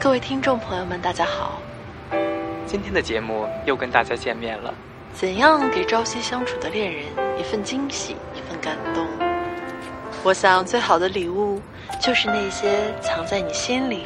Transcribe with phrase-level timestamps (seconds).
[0.00, 1.60] 各位听众朋友们，大家好。
[2.66, 4.72] 今天的节目又跟大家见面了。
[5.12, 7.04] 怎样给朝夕相处的恋人
[7.36, 9.04] 一份惊喜，一份感动？
[10.22, 11.60] 我想，最好的礼物
[12.00, 14.04] 就是那些藏在你心里、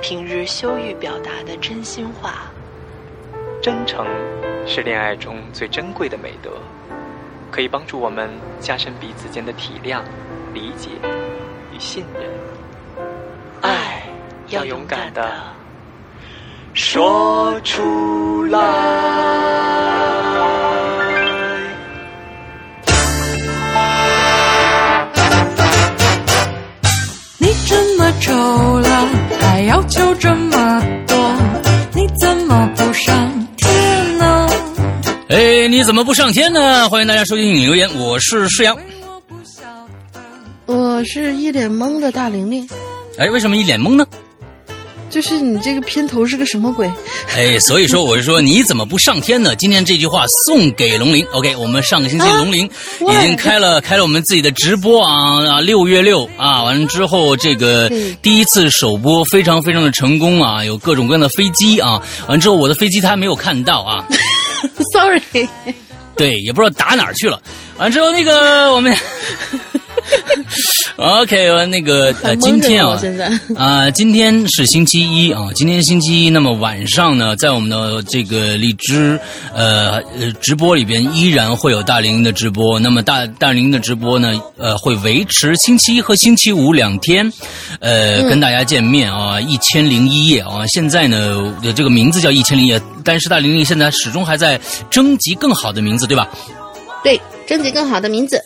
[0.00, 2.50] 平日羞于表达的真心话。
[3.60, 4.06] 真诚
[4.66, 6.52] 是恋爱中最珍贵的美德，
[7.50, 10.00] 可以帮助我们加深彼此间的体谅、
[10.54, 10.88] 理解
[11.70, 12.24] 与信任。
[14.48, 15.30] 爱要勇敢的
[16.72, 18.58] 说出来。
[27.38, 28.32] 你这么丑
[28.80, 29.08] 了，
[29.40, 31.16] 还要求这么多，
[31.94, 34.48] 你怎么不上天呢？
[35.28, 36.88] 哎，你怎么不上天呢？
[36.88, 38.74] 欢迎大家收听影留言，我是施阳。
[38.76, 39.62] 我不晓
[40.12, 40.72] 得。
[40.72, 42.66] 我是一脸懵的大玲玲，
[43.18, 44.06] 哎，为什么一脸懵呢？
[45.10, 46.90] 就是你这个片头是个什么鬼？
[47.34, 49.56] 哎，所以说我是说你怎么不上天呢？
[49.56, 51.26] 今天这句话送给龙鳞。
[51.32, 52.70] OK，我们上个星期啊龙鳞
[53.00, 57.90] 已经开了开了我们自己的直播啊啊，六月六啊，完了之后这个
[58.22, 64.04] 第一次首播非常非常的成功啊，有各种各样的飞机啊，完之后我的飞机他还没有看到啊，
[64.92, 65.48] Sorry，
[66.14, 67.40] 对，也不知道打哪儿去了。
[67.78, 68.94] 完之后那个我们
[70.96, 73.00] OK，完那个呃，今天啊
[73.56, 79.18] 啊、今天是星期一啊，今天星期一，那么晚上呢，在我们的这个荔枝
[79.54, 82.80] 呃呃直播里边，依然会有大玲的直播。
[82.80, 87.32] 那么大大玲的直播呢，呃，会维持星期一和星期五两天，
[87.80, 90.66] 呃，跟大家见面啊，一千零一夜啊。
[90.66, 94.60] 现在呢，呃这个名字叫一千零一夜，但是大玲玲现在始终还在
[94.90, 96.28] 征集更好的名字，对吧？
[97.04, 98.42] 对，征集更好的名字。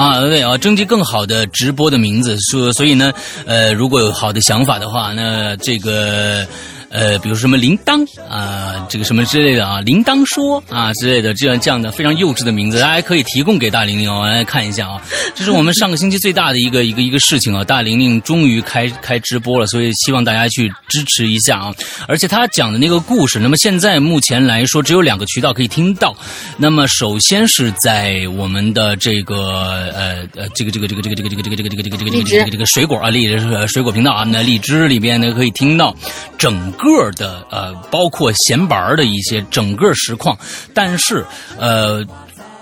[0.00, 3.12] 啊，对啊，征集更好的直播的名字，说所以呢，
[3.44, 6.46] 呃，如果有好的想法的话，那这个。
[6.90, 15.00] 呃，比如什么铃铛啊、这个什么之类的啊，铃铛说啊之类的，这样这样的非常幼稚的名字，大家可以提供给大玲玲哦，来看一下啊。
[15.34, 21.74] 这是我们上个星期最大的一个一个一个事情啊，大玲玲终于开开直播了，所以希望大家去支持一下啊。
[22.08, 26.16] 而且他讲的那个故事，那么现在目前来说只有两个渠道可以听到，
[26.56, 35.94] 那么首先是在我们的这个呃呃这个这个这个这个这个这个这个这个这个这个这个这个这个水果啊荔枝水果频道啊，那荔枝里边呢可以听到
[36.36, 40.36] 整个的呃包括闲玩的一些整个实况，
[40.74, 41.24] 但是
[41.58, 42.04] 呃。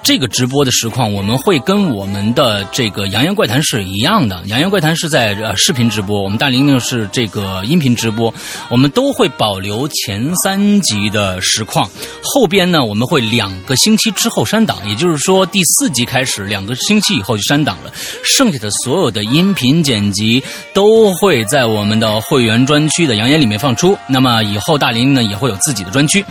[0.03, 8.32] 这个直播的实况，我们会跟我们的这个《洋洋怪谈》是一样的，《洋洋怪谈》是在呃视频直播，我们大玲玲是这个音频直播，
[8.70, 11.91] 我们都会保留前三集的实况，
[12.22, 17.92] 后边呢我们会两个星期之后删档，也就是说第四集开始两个星期以后就删档了，
[18.25, 20.42] 剩下的所有的音频剪辑
[20.72, 23.97] 都会在我们的会员专区的洋言里面放出。
[24.06, 26.25] 那么以后大玲玲呢也会有自己的专区，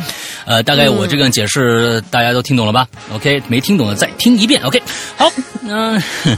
[0.45, 4.61] 呃，大概我这个解释大家都听懂了吧？OK，没听懂的再听一遍。
[4.63, 4.81] OK，
[5.15, 5.31] 好，
[5.63, 5.93] 嗯、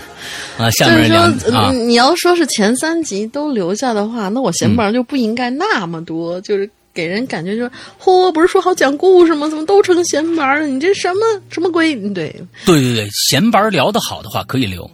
[0.58, 7.72] 啊，下就是面说，你要说是前三集都留下的话，那我闲板就不应该那么多，就是给人感觉就是，
[8.02, 9.48] 嚯，不是说好讲故事吗？
[9.48, 10.68] 怎么都成闲班了？
[10.68, 11.20] 你这什么
[11.50, 11.96] 什么鬼？
[11.96, 12.36] 对，
[12.66, 14.90] 对对对，闲白聊得好的话可以留。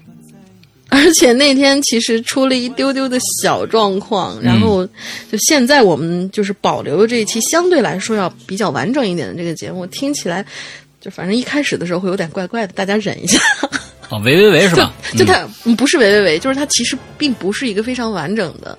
[0.90, 4.86] 而且那天其实出了一丢丢的小状况，然后
[5.30, 10.46] 就现在我们就是保留的这一期相对来说要比较完整一点的这个节目，听起来
[11.06, 13.40] 就反正一开始的时候会有点怪怪的，大家忍一下。
[14.10, 14.92] 啊， 喂喂喂 是吧？
[15.16, 18.76] 就它嗯不是喂喂喂，就是它其实并不是一个非常完整的，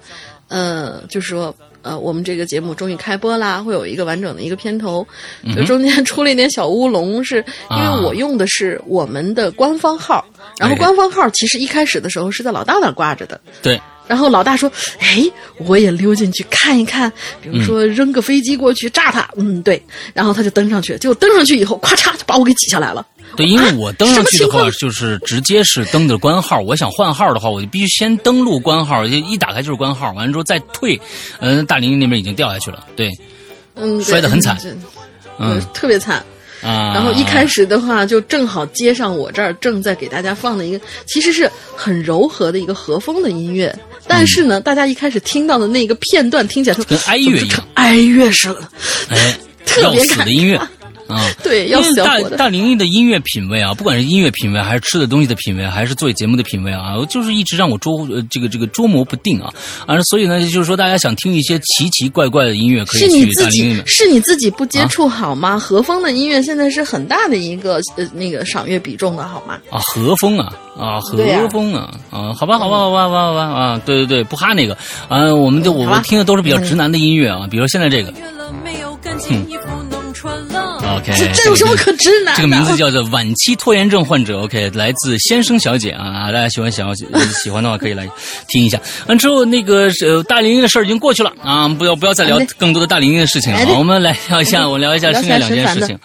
[0.49, 1.55] 呃，就是说。
[1.83, 5.07] 呃，我们这个节目终于开播啦，会有一个完整的一个片头，
[5.55, 7.37] 就中间出了一点小乌龙，是
[7.71, 10.27] 因为我用的是我们的官方号，
[10.59, 15.23] 然后哎官方号其实一开始的时候是在老大那儿挂着的，对，然后老大说：“哎，
[15.59, 17.13] 我也溜进去看一看，
[17.43, 19.29] 比如说扔个飞机过去炸他。
[19.37, 19.83] 嗯，对。
[20.15, 23.05] 然后他就登上去，结果登上去以后，咔嚓就把我给挤下来了。
[23.37, 26.61] 对，因为我登上去的话，就是直接是登的官号。
[26.61, 30.99] 我想换号的话，我就必须先登录官号，就一打开就是官号，完了之后再退。
[31.41, 33.11] 嗯、大玲玲那边已经掉下去了，对，
[33.75, 34.57] 嗯，摔得很惨
[35.39, 36.25] 嗯呃特别惨。
[36.67, 36.93] 啊。
[36.95, 43.75] 然后一开始的话，就正好接上我这儿正在给大家放的一个，其实是很柔和的一个和风的音乐。
[44.09, 48.69] 但是呢，大家一开始听到的那个片段听起来就跟哀乐一样哀乐似的，
[49.09, 50.61] 哎，特别感死的音乐，
[51.09, 51.21] 啊。
[51.43, 52.37] 对，要因为大死要活的。
[52.37, 59.53] 大玲玲的音乐品味啊，不管是音乐品味，还是吃的东西的品味，还是做节目的品味啊，就是一直让我捉呃这个这个捉摸不定啊。
[59.87, 63.83] 啊，所以呢，就是说大家想听一些奇奇怪怪的音乐，可以是你去自己大玲玲。
[63.87, 65.59] 是你自己不接触好吗？
[65.59, 69.59] 和风的音乐现在是很大的一个呃那个赏月比重的好吗？
[69.71, 71.17] 啊，和风啊，啊，和
[71.51, 74.77] 风啊，啊，好吧，好吧，好吧，好吧，好吧，啊，对对对，不哈那个，
[75.09, 78.13] 啊，我们就我们听的都是比较直男的音乐啊，比如现在这个。
[78.13, 79.57] 约
[81.05, 82.37] 这这有什么可直男的？
[82.37, 88.09] 这个名字叫做晚期拖延症患者，OK，来自先生小姐啊，大家喜欢想要呃喜欢的话可以来
[88.49, 88.81] 听一下。
[89.07, 95.99] 完之后那个呃大玲玲的事儿已经过去了啊，不要不要再聊更多的大玲玲的事情了我们来聊一下，我聊一下聊剩下两件事情。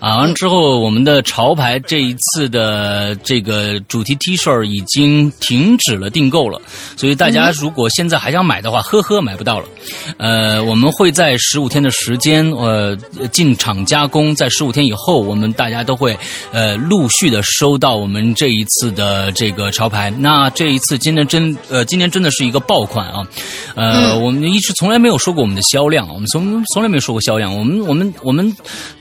[0.00, 6.60] 啊，完之后，我们的潮牌这一次的这个主题 T 恤已经停止了订购了，
[6.96, 9.66] 所以大家如果现在还想买的话，呵呵，买不到了。
[10.16, 12.96] 呃，我们会在十五天的时间，呃，
[13.32, 16.16] 进场加工，在十五天以后，我们大家都会
[16.52, 20.10] 呃陆续的收到我们这一次的这个潮牌。
[20.10, 23.26] 那这一次今年真呃，今年真的是一个爆款啊！
[23.74, 28.56] 呃，我们一直从来没有说过我们的销量，我们从从来没说过销量，我们我们我们。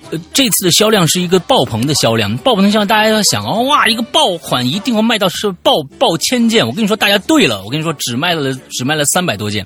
[0.09, 6.65] 呃，这次的销量是一个爆棚的销量，爆棚的销量，大家要想哦，哇，一个爆款一定会卖到是爆爆千件。
[6.65, 9.65] 我跟你说，大家对了，我跟你说，只卖了只卖了三百多件，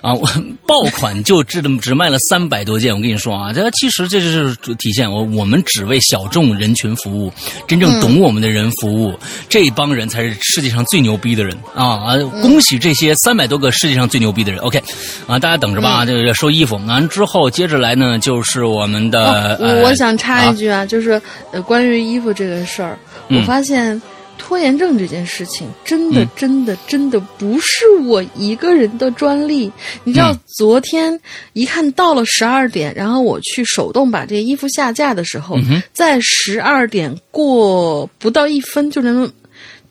[0.00, 0.28] 啊，我
[0.66, 2.94] 爆款就只只卖了三百多件。
[2.94, 7.32] 我跟你说啊，这其实这就是体现我我们只为小众人群服务，
[7.66, 9.18] 真正懂我们的人服务，
[9.48, 12.16] 这帮人才是世界上最牛逼的人啊啊！
[12.42, 14.60] 恭喜这些三百多个世界上最牛逼的人。
[14.60, 14.82] OK，
[15.26, 16.76] 啊，大家等着吧，啊，这个收衣服。
[16.86, 19.58] 完之后接着来呢，就是我们的。
[19.82, 21.20] 我想插一句啊，就是
[21.52, 22.98] 呃，关于衣服这个事儿，
[23.28, 24.00] 我发现
[24.38, 29.70] 拖延症这件事情真的嗯真的真的不是我一个人的专利。
[30.02, 31.18] 你知道嗯，昨天
[31.52, 39.30] 一看到了十二点，然后我去手动把这衣服下架的时候，嗯在十二点过不到一分，就那么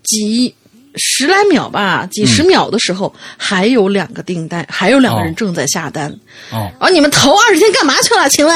[0.04, 0.54] 几。
[0.95, 6.12] 十来秒吧，几十秒的时候，还有两个订单，还有两个人哦正在下单。
[6.51, 8.30] 哦，哦，你们头二十天干嘛去了？
[8.30, 8.56] 请问？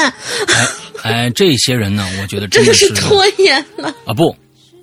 [1.02, 3.88] 哎哎，这些人呢，我觉得 这真的是拖延了。
[4.06, 4.34] 啊不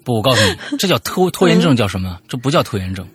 [0.04, 2.20] 不，我告诉你，这叫拖拖延症，叫什么？
[2.28, 3.08] 这不叫拖延症。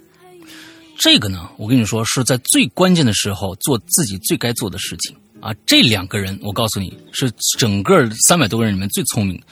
[0.98, 5.54] 这个呢，我跟你说，是在最关键的时候做自己最该做的事情啊。
[5.64, 9.42] 这两个人，我告诉你是整个三百多个人里面最聪明的。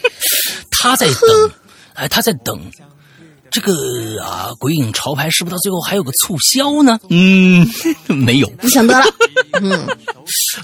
[0.70, 1.50] 他在等，
[1.94, 2.60] 哎，他在等。
[3.58, 6.96] 这个啊，鬼影潮牌是不是到最后还有个促销呢？
[7.10, 7.66] 嗯，
[8.06, 8.48] 没有。
[8.50, 9.04] 不想多了，
[9.60, 9.84] 嗯，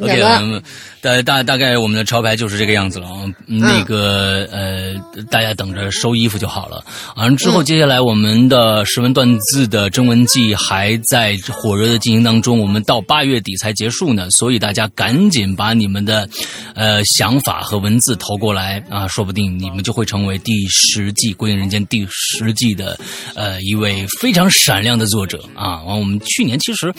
[0.01, 0.63] OK，嗯
[1.01, 3.25] 大大大概我们的潮牌就是这个样子了啊。
[3.47, 4.95] 嗯那个呃，
[5.31, 6.83] 大家等着收衣服就好了。
[7.17, 16.27] 完之后，接下来我们的识文断字的征文季还在火热的进行当中，我们到八月底才结束呢，所以大家赶紧把你们的
[16.75, 22.99] 呃想法和文字投过来啊，说不定你们就会成为第十季《归隐人间》第十季的
[23.35, 25.83] 呃一位非常闪亮的作者啊。
[25.83, 26.93] 完，我们去年其实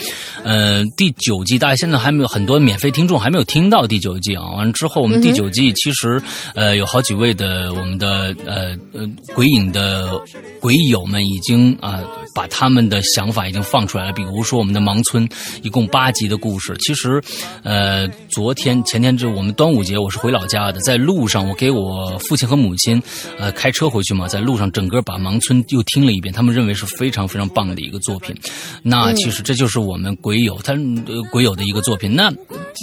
[0.44, 4.44] 呃第九季大家现在还没有很多免费听众还没有听到第九季啊。
[4.56, 6.22] 完了之后，我们第九季其实
[6.54, 10.20] 呃有好几位的我们的呃呃鬼影的
[10.60, 12.02] 鬼友们已经啊、
[12.34, 15.28] 把他们的想法已经放出来了，比如说我们的盲村
[15.62, 17.22] 一共八集的故事，其实
[17.64, 23.02] 呃昨天前天就我们端午节我是回老家的，在路上我给我父亲和母亲
[23.38, 28.36] 呃开车回去嘛，在路上整个把盲村又听了一遍，他们认为是非常非常棒的一个作品。
[28.82, 32.16] 那其实这就是我们鬼友他呃鬼友的一个作品。
[32.16, 32.32] 那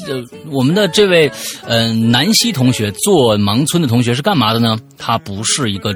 [0.09, 1.31] 呃我们的这位
[1.67, 4.79] 嗯南希同学做盲村的同学是干嘛的呢？
[4.99, 5.95] 他不是一个。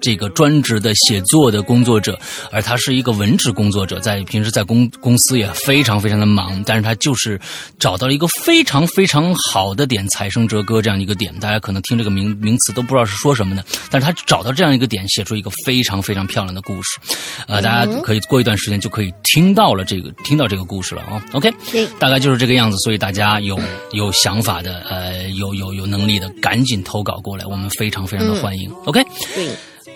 [0.00, 2.18] 这个专职的写作的工作者，
[2.50, 7.40] 而他是一个文职工作者，在平时在公公司也非常非常的忙，但是他就是
[7.78, 16.98] 找到了一个非常非常好的点，采生哲歌这样一个点，大家可能听这个名名词都不知道是说什么的，但是他找到这样一个点，写出一个非常非常漂亮的故事，
[17.46, 21.22] 呃，大家可以过一段时间就可以听到了这个听到这个故事了啊。
[21.32, 23.58] OK，对大概就是这个样子，所以大家有
[23.92, 28.70] 有想法的，呃，有有有能力的，赶紧投稿过来，我们非常非常的欢迎。
[28.86, 29.04] OK。
[29.34, 29.50] 对，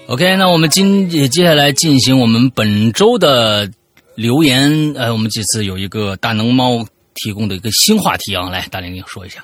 [0.06, 3.70] OK，那我们今接下来进行我们本周的
[4.14, 4.92] 留言。
[4.94, 9.42] 呃，我们这次有一个大能猫提供的一个新话题啊，来，大玲玲说一下。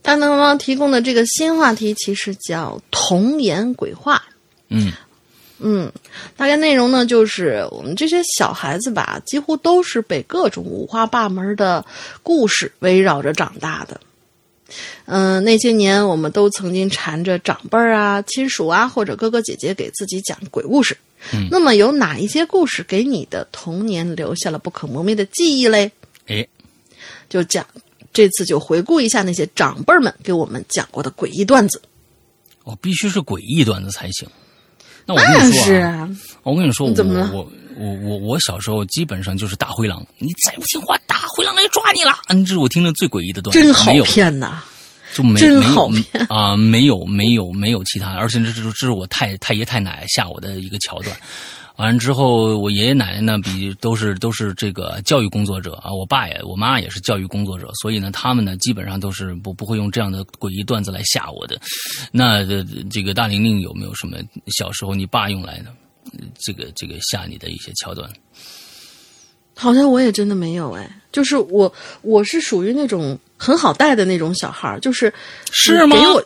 [0.00, 4.22] 大能猫提供的这个新话题其实叫童言鬼话。
[4.68, 4.92] 嗯
[5.58, 5.92] 嗯，
[6.36, 11.84] 大概内容呢，就是我们这些小孩子吧，几乎都是被各种五花八门的
[12.22, 14.00] 故事围绕着长大的。
[15.04, 20.96] 嗯、那些年我们都曾经缠着长辈儿啊、亲属啊或者哥哥姐姐给自己讲鬼故事。
[21.32, 25.90] 嗯那么有哪一些故事给你的童年留下了不可磨灭的记忆嘞？
[26.26, 26.48] 诶，
[27.28, 27.64] 就讲
[28.12, 31.80] 这次就回顾一下那些长辈们给我们讲过的诡异段子。
[32.64, 34.28] 哦，必须是诡异段子才行。
[35.06, 36.10] 那我跟那你说、是啊，啊，
[36.42, 42.12] 我跟你说，我怎么了我我我我小时候基本上就是大灰狼，你再不听话，大灰狼来抓你了。
[42.28, 44.62] 嗯，这是我听的最诡异的段子，真好没有骗呐！
[45.14, 51.14] 就没真没有好骗啊、没有没有没有其他，而且这这这是我太太爷太奶吓我的一个桥段。
[51.76, 61.58] 完了之后，我爷爷奶奶呢，比都是都是这个教育工作者啊，我爸也我妈也是教育工作者，所以呢，他们呢基本上都是不不会用这样的诡异段子来吓我的。
[62.10, 65.81] 那这这个大玲玲有没有什么小时候你爸用来的呃
[66.38, 68.10] 这个这个吓你的一些桥段？
[69.54, 75.12] 好像我也真的没有哎，就是我我是属于那种很好带的那种小孩儿，就是
[75.52, 76.24] 是吗给我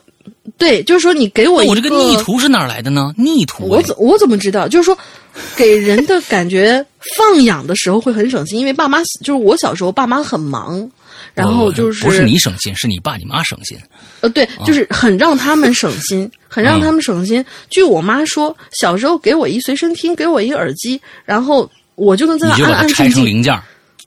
[0.56, 3.12] 对，就是说你给我我这个逆徒是哪儿来的呢？
[3.16, 4.68] 逆徒、哎我怎我怎么知道？
[4.68, 4.96] 就是说，
[5.56, 6.84] 给人的感觉
[7.16, 10.88] 放养的时候会很省心，因为爸妈就是我小时候爸妈很忙，
[11.34, 13.78] 然后就是不是你省心，是你爸你妈省心。
[14.20, 17.44] 呃对，就是很让他们省心，很让他们省心。
[17.68, 23.10] 据我妈说，小时候给我一随身听，给我一个耳机，然后我就能在那安安静静。
[23.10, 23.58] 成零件，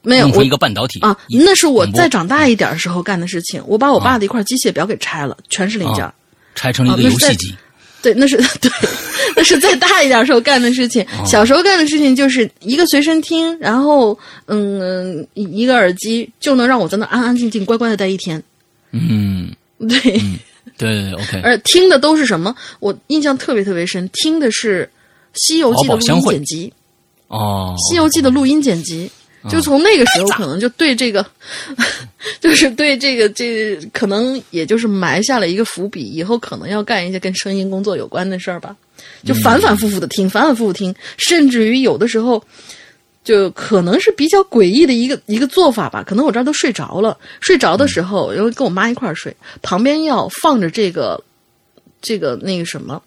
[0.02, 3.62] 没有我一个半导体啊，那是我恐怖再长大一点的时候干的事情。
[3.68, 6.14] 我把我爸的一块机械表给拆了，全是零件儿。
[6.56, 7.56] 拆成一个游戏机。
[8.02, 8.72] 对，那是 对，
[9.36, 11.04] 那是再大一点时候干的事情。
[11.04, 18.42] 哦小时候干的事情就是一个随身听，然后嗯一一个耳机，就能让我在那安安静静、乖乖的待一天。
[18.92, 19.54] 嗯，
[19.88, 20.22] 对，
[20.78, 21.42] 对，OK。
[21.44, 22.56] 而听的都是什么？
[22.80, 24.90] 我印象特别特别深，听的是
[25.40, 26.74] 《西游记》的录音剪辑，
[27.28, 29.12] 哦，《西游记》的录音剪辑。
[29.48, 31.26] 就从那个时候，可能就对这个，
[32.42, 38.76] 就是对这个这可能也就是埋下了一个伏笔，以后可能要干一些跟声音工作有关的事儿吧。
[39.24, 42.44] 就反反复复的听，反反复复听，甚至于有的时候，
[43.24, 46.04] 就可能是比较诡异的一个一个做法吧。
[46.06, 51.22] 可能我这儿都睡着了，睡着的时候，因为跟我妈一块儿睡，旁边要放着这个
[52.02, 53.02] 这个那个什么，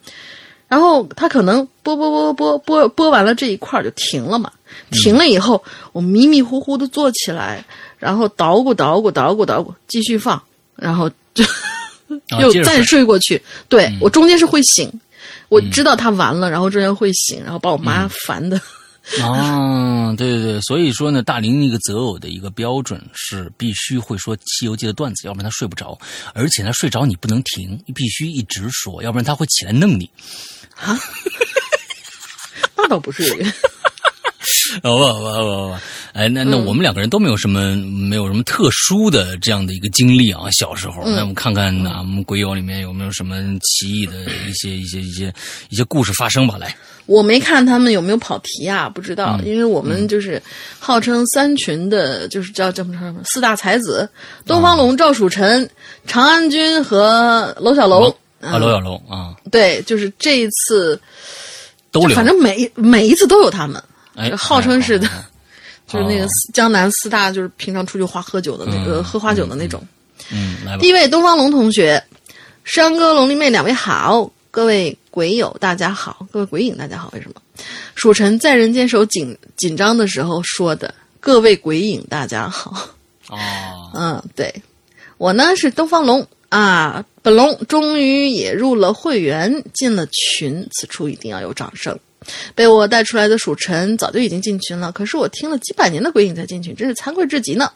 [0.67, 4.51] 然后他可能播播播播播播完了这一块儿就停了嘛。
[4.91, 5.62] 停了以后，
[5.93, 7.64] 我迷迷糊糊的坐起来，
[7.99, 10.41] 然后捣鼓捣鼓捣鼓捣鼓，继续放，
[10.76, 11.45] 然后就
[12.41, 13.43] 又再睡睡过去。
[13.69, 14.93] 对、我中间是会醒，
[15.49, 18.61] 我知道他完了，然后中间会醒，然后把我妈烦的。
[19.21, 25.99] 啊， 对对对，所以说呢，大林那个择偶的一个标准是必须会说《西游记》的段子，要不然他睡不着，
[26.35, 30.09] 而且他睡着你不能停，你必须一直说，要不然他会起来弄你。
[30.76, 30.97] 啊
[32.76, 33.25] 那倒不是，
[34.82, 35.82] 好 吧，好吧，好吧，好吧。
[36.12, 41.02] 哎，那那我们两个人都没有什么没有什么特殊的这样的一个经历啊，小时候。
[41.04, 44.12] 那我们看看啊，我们鬼友里面有没有什么奇异的
[44.49, 45.32] 一些一些一些
[45.68, 46.56] 一些故事发生吧？
[46.58, 46.75] 来，
[47.06, 50.42] 我没看他们有没有跑题啊，不知道，因为我们就是
[50.78, 54.08] 号称三群的，就是叫叫什么四大才子：
[54.46, 55.68] 东方龙、赵曙臣、
[56.06, 58.14] 长安君和楼小楼。
[58.40, 61.00] 啊，楼小楼啊，对，就是这一次，
[61.92, 62.16] 都留。
[62.16, 63.80] 反正每每一次都有他们，
[64.14, 65.25] 哎，号称是的哎。
[65.88, 69.83] 就是那个江南四大，就是平常出去花喝酒的那个、嗯喝花酒的那种。
[70.31, 70.88] 嗯，来吧第。
[70.88, 72.02] 一位东方龙同学，
[72.64, 77.11] 山哥、龙丽妹两位好，各位鬼友大家好，各位鬼影大家好。
[77.12, 77.42] 为什么？
[77.95, 82.88] 蜀臣在人间手紧紧张的时候说的，各位鬼影大家好。
[83.28, 83.38] 哦，
[83.92, 84.54] 嗯，对，
[85.19, 91.99] 我呢是东方龙啊，本龙终于也入了会员，进了群，此处一定要有掌声。
[92.55, 97.71] 被我带出来的蜀臣早就已经进群了，可是我听了几百年的鬼影才进群，真是惭愧至极呢。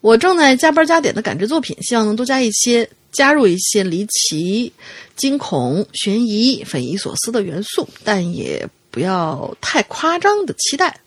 [0.00, 4.72] 我正在加班加点的赶制作品，希望能多加一些，加入一些离奇、
[5.14, 10.98] 惊恐、悬疑、匪夷所思的元素，但也不要太夸张的期待。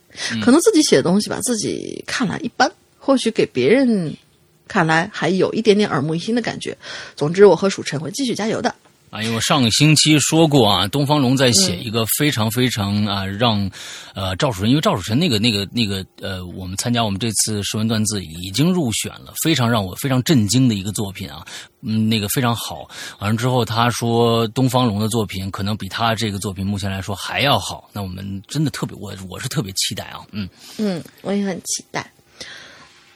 [0.44, 4.16] 可能自己写的东西吧，自己看来一般，或许给别人
[4.68, 6.78] 看来还有一点点耳目一新的感觉。
[7.16, 8.76] 总之，我和蜀臣会继续加油的。
[9.14, 13.70] 啊，因为我上个星期说过啊，东方龙在写一个非常非常啊让
[14.16, 21.46] 呃赵楚臣，因为赵楚臣那个那个那个呃，我们参加我们这次诗文断字已经入选了，非常让我非常震惊的一个作品啊，
[21.84, 22.90] 嗯，那个非常好。
[23.20, 32.12] 完了之后，他说东方龙的作品可能比他这个作品目前来说还要好，那我们真的特别，我我是特别期待啊，嗯，嗯，我也很期待。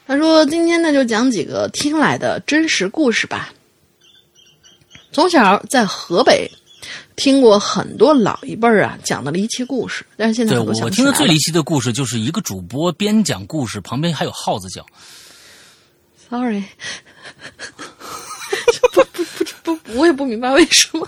[0.05, 3.51] 他说：“今天呢，就讲几个听来的真实故事吧。
[5.17, 6.47] 从小在河北
[7.15, 14.86] 听过很多老一辈儿啊讲的离奇故事，但是现在我不起来了听的最离奇的故事就是一个主播边讲故事，旁边还有耗子叫。
[16.29, 16.63] Sorry，
[18.93, 19.24] 不不
[19.63, 21.07] 不不，我也不明白为什么。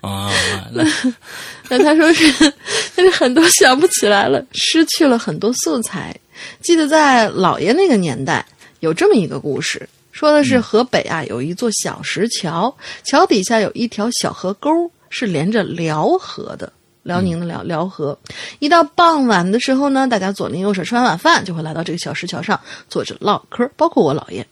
[0.00, 0.32] 啊，
[0.72, 0.82] 那，
[1.68, 2.50] 那他说是，
[2.96, 6.18] 但是很多想不起来了，失去了很多素材。
[6.62, 8.46] 记得在姥爷那个年代，
[8.80, 14.70] 有这么一个故事：说的是河北啊有一座小石桥，桥底下有一条小河沟，
[15.10, 16.72] 是连着辽河的。
[17.02, 18.16] 辽宁的辽辽河，
[18.60, 24.46] 一到傍晚的时候呢，大家左邻右舍吃完晚饭，就会来到这个小石桥上坐着唠嗑，包括我姥爷。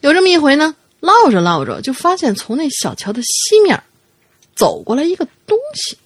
[0.00, 3.80] 有这么一回呢，唠着唠着，就发现从那小桥的西面
[4.56, 5.96] 走过来一个东西。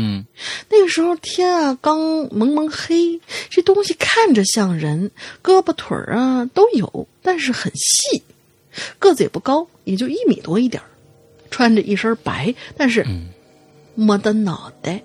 [0.00, 0.24] 嗯
[0.68, 1.98] 那个时候天啊刚
[2.30, 5.10] 蒙蒙黑，这东西看着像人，
[5.42, 8.22] 胳膊腿儿啊都有，但是很细，
[9.00, 10.86] 个子也不高，也就一米多一点儿
[11.50, 13.04] 穿着一身白，但是
[13.96, 15.02] 没的脑袋。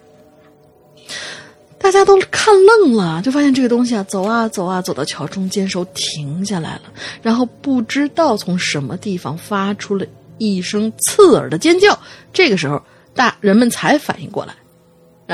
[1.80, 6.84] 大家都看愣了，就发现这个东西啊，走啊走啊，走到桥中间时候停下来了，
[7.22, 10.06] 然后不知道从什么地方发出了
[10.38, 12.00] 一声刺耳的尖叫。
[12.32, 12.82] 这个时候，
[13.14, 14.56] 大人们才反应过来，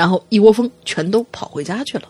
[0.00, 2.08] 然后一窝蜂全都跑回家去了。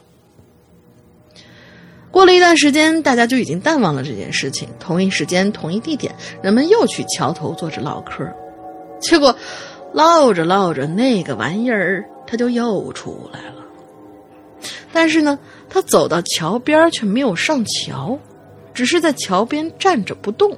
[2.13, 4.69] 过了一段时间，大家就已经淡忘了这件事情。
[4.79, 8.33] 同一时间，同一地点，人们又去桥头坐着唠嗑，
[9.01, 9.35] 结果
[9.93, 13.65] 唠着唠着，那个玩意儿它就又出来了。
[14.93, 15.37] 但是呢，
[15.69, 18.17] 他走到桥边却没有上桥，
[18.73, 20.57] 只是在桥边站着不动。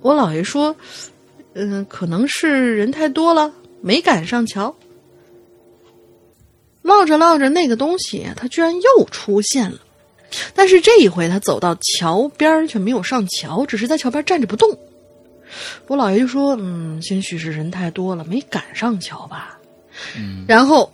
[0.00, 0.74] 我姥爷说
[1.52, 4.74] ：“嗯、可能是人太多了，没赶上桥。”
[6.84, 9.78] 唠着唠着，那个东西它居然又出现了，
[10.54, 14.78] 但是这一回他走到桥边儿却没有上桥，只是在桥边站着不动。
[15.86, 19.58] 我姥爷就说：“嗯，兴许是人太多了，没赶上桥吧。”
[20.14, 20.92] 嗯，然后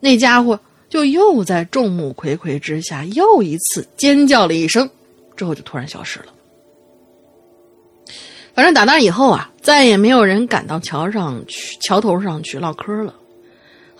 [0.00, 4.88] 那家伙就又在众目睽睽之下又一次尖叫了一声，
[5.34, 6.26] 之后就突然消失了。
[8.52, 13.14] 反正打那以后啊，再也没有人敢到桥上去、桥头上去唠嗑了。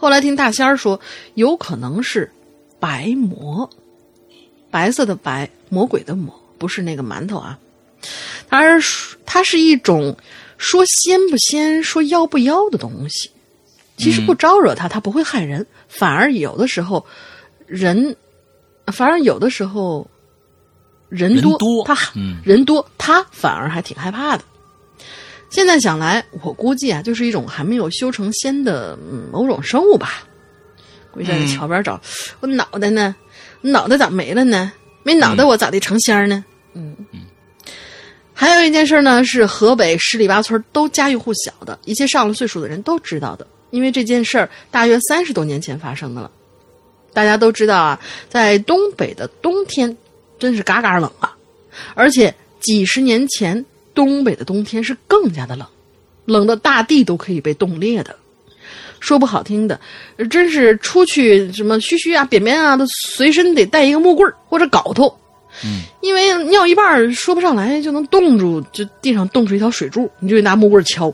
[0.01, 0.99] 后来听大仙儿说，
[1.35, 2.33] 有可能是
[2.79, 3.69] 白魔，
[4.71, 7.59] 白色的白，魔鬼的魔，不是那个馒头啊。
[8.49, 10.17] 它是它是一种
[10.57, 13.31] 说仙不仙、说妖不妖的东西。
[13.99, 17.05] 其实不招惹它，它不会害人，反而有的时候
[17.67, 18.17] 人，
[18.87, 20.09] 反而有的时候
[21.11, 24.45] 人多，人多他嗯人多，他反而还挺害怕的。
[25.51, 30.27] 现在想来，我估计啊，就是一种还没有修成仙的、嗯、某种生物吧。
[31.11, 32.01] 估计在桥边找，
[32.39, 33.15] 我脑袋呢？
[33.61, 34.73] 脑袋咋没了呢？
[35.03, 36.45] 没脑袋我咋地成仙儿呢？
[36.75, 37.21] 嗯嗯。
[38.33, 46.31] 还有一件事呢，是河北十里八村都家喻户晓的，一些上了岁数的人都知道的，因为这件事儿大约三十多年前发生的了。
[47.13, 49.95] 大家都知道啊，在东北的冬天
[50.39, 51.37] 真是嘎嘎冷啊，
[51.95, 53.63] 而且几十年前
[53.95, 55.67] 东北的冬天是更加的冷，
[56.25, 58.15] 冷的大地都可以被冻裂的。
[59.01, 59.81] 说不好听的，
[60.29, 65.17] 真是出去什么嘘嘘啊、扁扁啊，都随身得带一个木棍或者镐头。
[65.65, 71.13] 嗯，因为尿一半说不上来，就能冻住，就地上冻出一条水柱，你就得拿木棍敲。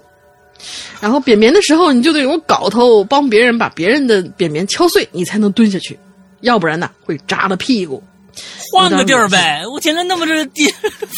[1.00, 5.96] 然后扁扁的时候，你就得用镐头帮别人把别人的扁扁敲碎，你才能蹲下去，
[6.40, 8.02] 要不然呢会扎了屁股。
[8.72, 9.62] 换个地儿呗。
[9.66, 10.66] 我天呐，那么这地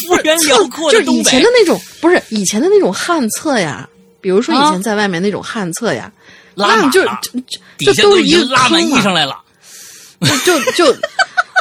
[0.06, 3.88] 幅员辽阔的东就是以前的那种，不是以前的那种旱厕呀，
[4.20, 6.10] 比如说以前在外面那种旱厕呀，
[6.54, 9.36] 拉那你就马就就都是一个拉满衣坑嘛，裳来了。
[10.44, 10.96] 就就就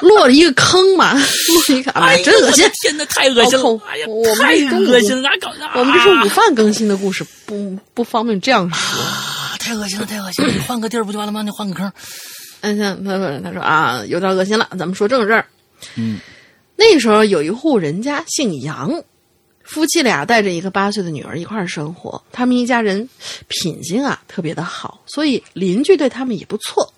[0.02, 1.22] 落了一个坑嘛，落
[1.70, 2.68] 了一个， 哎真恶心。
[2.82, 3.82] 天哪，太恶心哦了！
[3.88, 5.60] 哎呀我，们太恶心了，哪搞的？
[5.76, 9.00] 我们这是午啊饭更新的故事，不不方便这样说。
[9.00, 10.52] 啊，太恶心了，太恶心了！
[10.52, 11.44] 你换个地儿不就完了吗？
[11.44, 11.92] 你换个坑。
[12.76, 15.46] 他说他说啊，有点恶心了，咱们说正事儿。
[15.96, 16.20] 嗯，
[16.76, 19.04] 那时候有一户人家姓杨，
[19.64, 22.22] 夫妻俩带着一个八岁的女儿一块儿生活。
[22.32, 23.08] 他们一家人
[23.48, 26.92] 品性啊特别的好，所以邻居对他们也不错。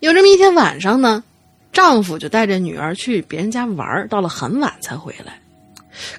[0.00, 1.22] 有这么一天晚上呢，
[1.72, 5.40] 丈夫就带着女儿去别人家玩儿，到了很晚才回来。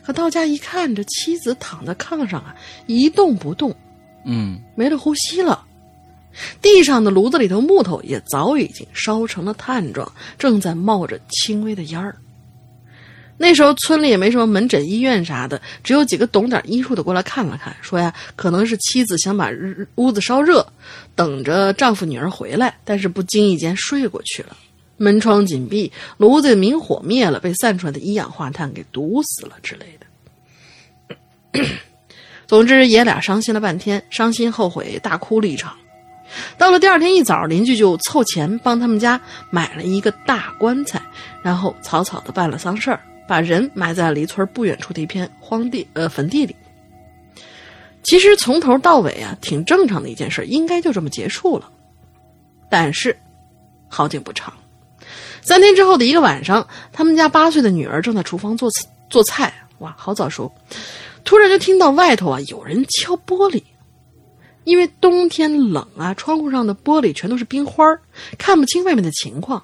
[0.04, 2.56] 可到家一看，这妻子躺在炕上啊，
[2.88, 3.76] 一动不动，
[4.26, 5.66] 嗯，没了呼吸了。
[6.62, 12.16] 地上的炉子里头木头也早已经烧成了炭状，正在冒着轻微的烟儿。
[13.38, 19.50] 那时候村里也没什么门诊医院啥的，只有几个懂点医术的过来看了看，说呀，可能是妻子想把
[19.96, 20.64] 屋子烧热，
[21.16, 24.56] 等着丈夫女儿回来，但是不经意间睡过去了。
[24.98, 31.66] 门窗紧闭，炉子明火灭了，被散出来的一氧化碳给毒死了之类的。
[32.46, 35.76] 总之，爷俩伤心了半天，伤心后悔，大哭了一场。
[36.58, 41.02] 到了第二天一早，邻居就凑钱帮他们家买了一个大棺材，
[41.42, 46.56] 然后草草的办了丧事儿，把人埋在离村不远处的一片荒地呃坟地里。
[48.04, 51.70] 其实从头到尾啊，挺正常的一件事，应该就这么结束了。
[52.70, 53.16] 但是
[53.90, 54.54] 好景不长，
[55.42, 58.70] 三天之后的一个晚上，他们家八岁的女儿正在厨房做
[59.10, 60.52] 做菜，哇，好早熟。
[61.24, 63.62] 突然就听到外头啊有人敲玻璃，
[64.64, 67.84] 因为冬天冷啊，窗户上的玻璃全都是冰花
[68.38, 69.64] 看不清外面的情况。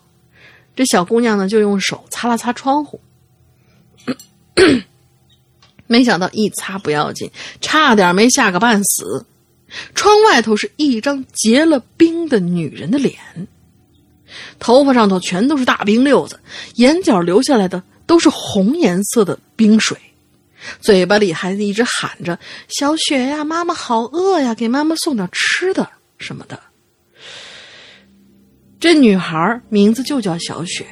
[0.75, 2.99] 这小姑娘呢就用手擦了擦窗户，
[5.87, 7.31] 没想到一擦不要紧，
[7.61, 9.25] 差点没吓个半死。
[9.95, 13.15] 窗外头是一张结了冰的女人的脸，
[14.59, 16.39] 头发上头全都是大冰溜子，
[16.75, 19.97] 眼角流下来的都是红颜色的冰水，
[20.79, 22.37] 嘴巴里还一直喊着
[22.69, 26.59] “小雪呀，妈妈好饿呀，给妈妈送点吃的什么的”。
[28.79, 30.85] 这女孩名字就叫小雪，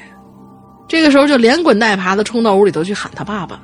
[0.87, 3.61] 这个时候就连滚带爬的冲到屋里头去喊她爸爸，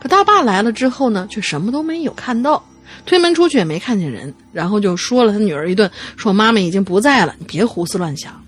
[0.00, 2.64] 可他爸来了之后呢，却什么都没有看到。
[3.04, 8.42] 推门出去也没看见人，然后就说了他女儿一顿，说妈妈已经不在了，你别胡思乱想。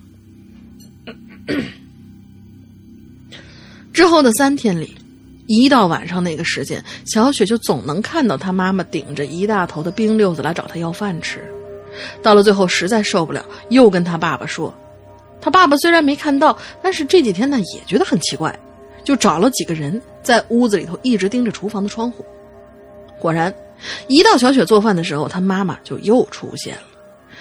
[3.92, 4.96] 之后的三天里，
[5.52, 11.42] 一到晚上那个时间，小雪就总能看到她妈妈顶着一大头的冰溜子来找她要饭吃。
[12.22, 14.72] 到了最后实在受不了，又跟她爸爸说。
[15.40, 18.56] 她爸爸虽然没看到，但是这几天呢也觉得很奇怪，
[19.02, 22.24] 就找了几个人在屋子里头一直盯着厨房的窗户。
[23.18, 23.52] 果然。
[24.08, 26.82] 一到小雪做饭的时候，她妈妈就又出现了，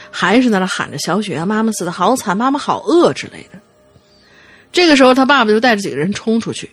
[0.10, 3.60] 还是在那喊着“小雪啊，妈妈死的好惨，妈妈好饿”之类的。
[4.72, 6.72] 这个时候，他爸爸就带着几个人冲出去，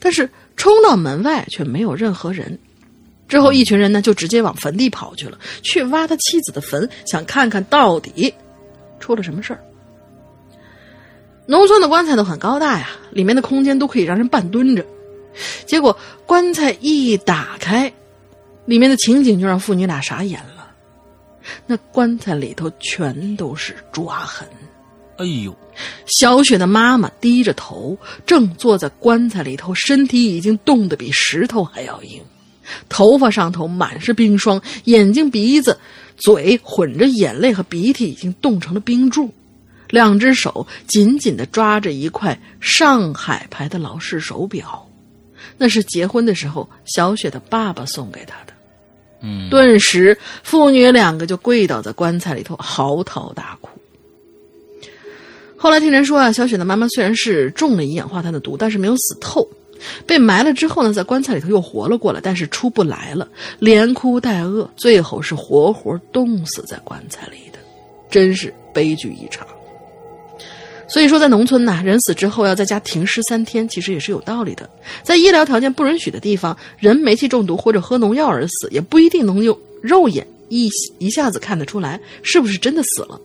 [0.00, 2.58] 但是冲到门外却没有任何人。
[3.28, 8.32] 之后，一群人呢就直接往坟地跑去了，去挖他妻子的坟，想看看到底
[8.98, 9.60] 出了什么事儿。
[11.46, 14.84] 农村的棺材都很高大呀，里面的空间都可以让人半蹲着。
[15.64, 17.92] 结果棺材一打开。
[18.64, 20.74] 里面的情景就让父女俩傻眼了，
[21.68, 24.44] 那棺材里头全都是抓痕。
[25.18, 25.56] 哎呦，
[26.06, 32.22] 小雪的妈妈低着头，正坐在棺材里头，身体已经冻得比石头还要硬，
[32.88, 35.78] 头发上头满是冰霜，眼睛、鼻子、
[36.16, 39.32] 嘴混着眼泪和鼻涕，已经冻成了冰柱。
[39.88, 44.84] 两只手紧紧地抓着一块上海牌的老式手表，
[45.56, 48.52] 那是结婚的时候小雪的爸爸送给她的。
[49.22, 53.70] 嗯，顿时父女两个就跪倒在棺材里头嚎啕大哭。
[55.66, 59.44] 后来听人说啊，小雪的妈妈虽然是中了一氧化碳的毒，但是没有死透，
[60.06, 63.26] 被埋了之后呢，在棺材里头又活了过来，但是出不来了，
[63.58, 67.58] 连哭带饿，最后是活活冻死在棺材里的，
[68.08, 69.44] 真是悲剧一场。
[70.86, 74.70] 所以说，在农村呐，人死之后要在家停尸三天，其实也是有道理的。
[75.02, 83.20] 在医疗条件不允许的地方，人煤气中毒或者喝农药而死，也不一定能用肉眼一一下子看得出来是不是真的死了。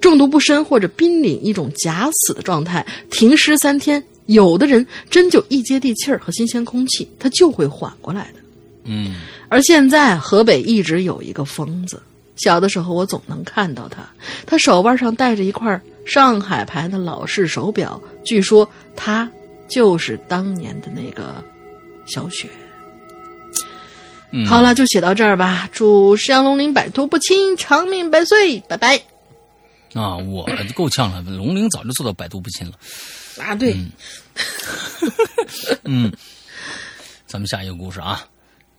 [0.00, 8.40] 中毒不深或者濒临一种假死的状态，停尸三天，有的人真就一接地气儿和新鲜空气，他就会缓过来的。
[8.84, 9.16] 嗯，
[9.48, 12.00] 而现在河北一直有一个疯子，
[12.36, 14.08] 小的时候我总能看到他，
[14.46, 15.80] 他手腕上戴着一块。
[16.06, 19.28] 上海牌的老式手表，据说他
[19.66, 21.42] 就是当年的那个
[22.06, 22.48] 小雪。
[24.46, 25.68] 好了，就写到这儿吧。
[25.72, 29.02] 祝石阳龙鳞摆脱不侵，长命百岁，拜拜。
[29.96, 32.74] 啊，我够呛了，龙陵早就做到百毒不侵了。
[33.42, 33.74] 啊，对。
[35.84, 36.12] 嗯，
[37.26, 38.24] 咱们下一个故事啊。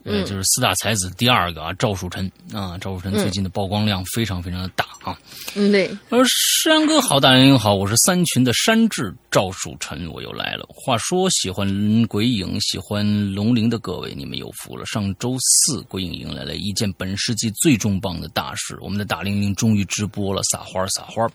[0.04, 5.20] 呃，就是四大才子第二个啊，赵树臣啊，赵树臣最近的曝光量非常非常的大啊。
[5.54, 5.90] 嗯，对。
[6.08, 6.24] 呃，
[6.64, 10.66] 山哥好，大人好，我是三群的山治赵树臣，我又来了。
[10.70, 11.68] 话说，喜欢
[12.08, 14.86] 鬼影、喜欢龙鳞的各位，你们有福了。
[14.86, 21.30] 上周四，鬼影迎来了一件本世纪最重磅的大事，我们的大玲玲终于直播了，撒花撒花。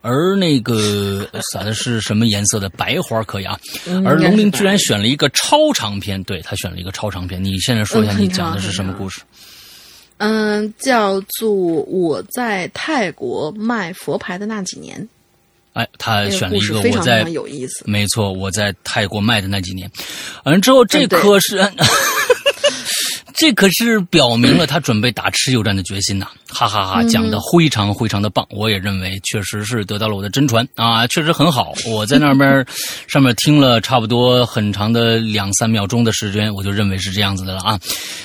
[0.00, 3.58] 而那个 撒的是什么颜色的白花可以啊？
[4.04, 7.42] 而龙鳞居然选了一个超长篇，对他选了一个超长篇。
[7.42, 8.16] 你现在说一下。
[8.16, 9.20] 你讲的是什么故事？
[10.18, 15.06] 嗯，叫做我在泰国卖佛牌的那几年。
[15.76, 19.90] 哎，他选了一个我在有意思，没错，我在泰国卖的那几年。
[20.44, 21.58] 完了之后，这颗是。
[23.36, 26.26] 这可是表明了他准备打持久战的决心呐！
[26.48, 31.74] 哈哈哈，讲的非常非常的棒，我也认为确实是得到了我的真传啊，确实很好。
[31.86, 32.66] 我在那边
[33.06, 37.78] 上面听了差不多很长的两三秒钟的时间，我就认为是这样子的了啊，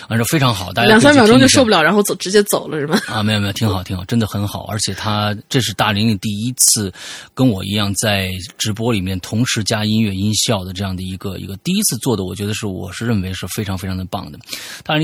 [0.08, 0.72] 反正非常好。
[0.72, 2.98] 大家两三秒钟就受不了，然后走直接走了是吗？
[3.08, 4.66] 啊，没有没有，挺好挺好，真的很好。
[4.70, 6.90] 而且他这是大玲玲第一次
[7.34, 14.40] 跟我一样在直播里面同时加音乐音效的这样的一个一个第一次做的，我觉得是我是认为是非常非常的棒的。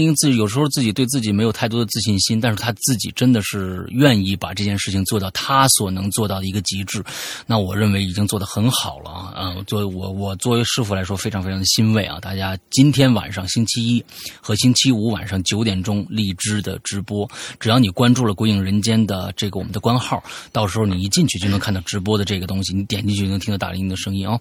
[0.06, 0.14] 大。
[0.18, 7.04] 自己有时候自己对自己没有太多的自信心，但是他自己真的是愿意把这件事情做到他所能做到的一个极致，
[7.46, 9.34] 那我认为已经做得很好了啊！
[9.38, 12.20] 嗯，作为我我作为师傅来说，非常非常的欣慰啊！
[12.20, 14.04] 大家今天晚上星期一
[14.42, 17.30] 和星期五晚上九点钟荔枝的直播，
[17.60, 24.40] 只要你关注了《鬼影人间》的这个我们的官号，到时候你一进去就能看到直播的这个东西，你点进去就能听到大林的声音啊！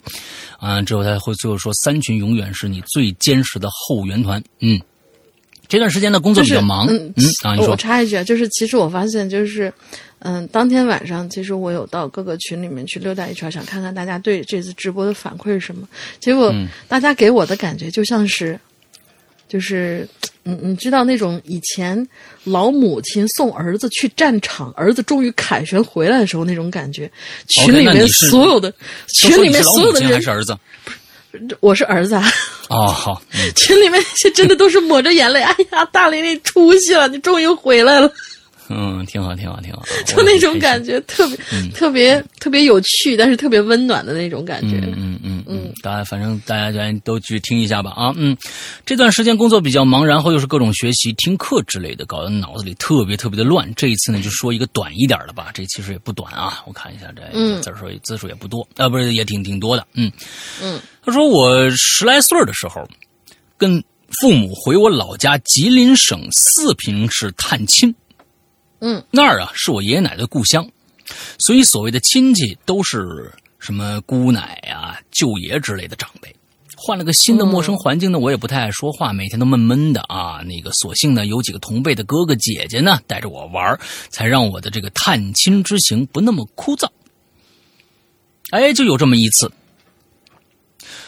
[0.59, 4.81] 啊，之后他会最后说：“三群永远是你最坚实的后援团。”嗯。
[5.69, 9.73] 这段时间的工作比较忙，嗯嗯啊，你说我插一句啊，就是其实我发现就是，
[10.21, 15.89] 嗯，当天晚上其实我有到各个群里面去溜达一圈，想看看大家对这次直播的反馈是什么。
[16.21, 18.59] 结果嗯大家给我的感觉就像是，
[19.49, 20.09] 就是
[20.45, 22.07] 你你知道那种以前
[22.45, 27.11] 老母亲送儿子去战场，儿子终于凯旋回来的时候那种感觉。
[27.49, 28.77] 群里面所有的都
[29.15, 30.57] 群里面所有的人母亲还是，儿子？
[31.61, 32.25] 我是儿子啊。
[32.69, 38.11] 哦，好， 嗯群里面那些真的都是抹着眼泪，哎呀，大玲玲出息了，你终于回来了，
[38.69, 41.01] 嗯，挺好，挺好，挺好， 就那种感觉。
[41.03, 41.37] 特别、
[41.71, 44.79] 特别特别有趣，但是特别温暖的那种感觉。
[44.79, 48.37] 嗯嗯嗯嗯，大家反正大家咱都去听一下吧啊嗯，
[48.85, 53.73] 这段时间工作比较忙，然后又是各种学习、听课之类的，搞得脑子里特别特别的乱。
[53.75, 57.63] 这一次呢，就说一个短一点的吧，这其实也不短啊，我看一下这嗯。
[57.63, 60.11] 字数字数也不多啊，不是也挺挺多的，嗯。
[60.63, 62.87] 嗯，他说我十来岁的时候，
[63.57, 63.83] 跟
[64.21, 67.95] 父母回我老家吉林省四平市探亲，
[68.89, 70.65] 嗯，那儿啊是我爷爷奶奶的故乡，
[71.41, 76.33] 所以所谓的亲戚都是什么姑奶呀、舅爷之类的长辈。
[76.77, 80.41] 换了个新的陌生环境呢，我也不太爱说话，每天都闷闷的啊。
[80.45, 83.77] 那个，所幸呢，有几个同辈的哥哥姐姐呢带着我玩，
[84.09, 86.89] 才让我的这个探亲之行不那么枯燥。
[88.51, 89.51] 哎，就有这么一次，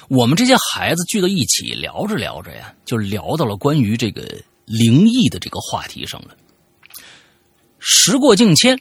[0.09, 6.35] 我们这些孩子聚到一起聊着聊着呀，就聊到了关于这个灵异的这个话题上了。
[7.79, 8.81] 时过境迁，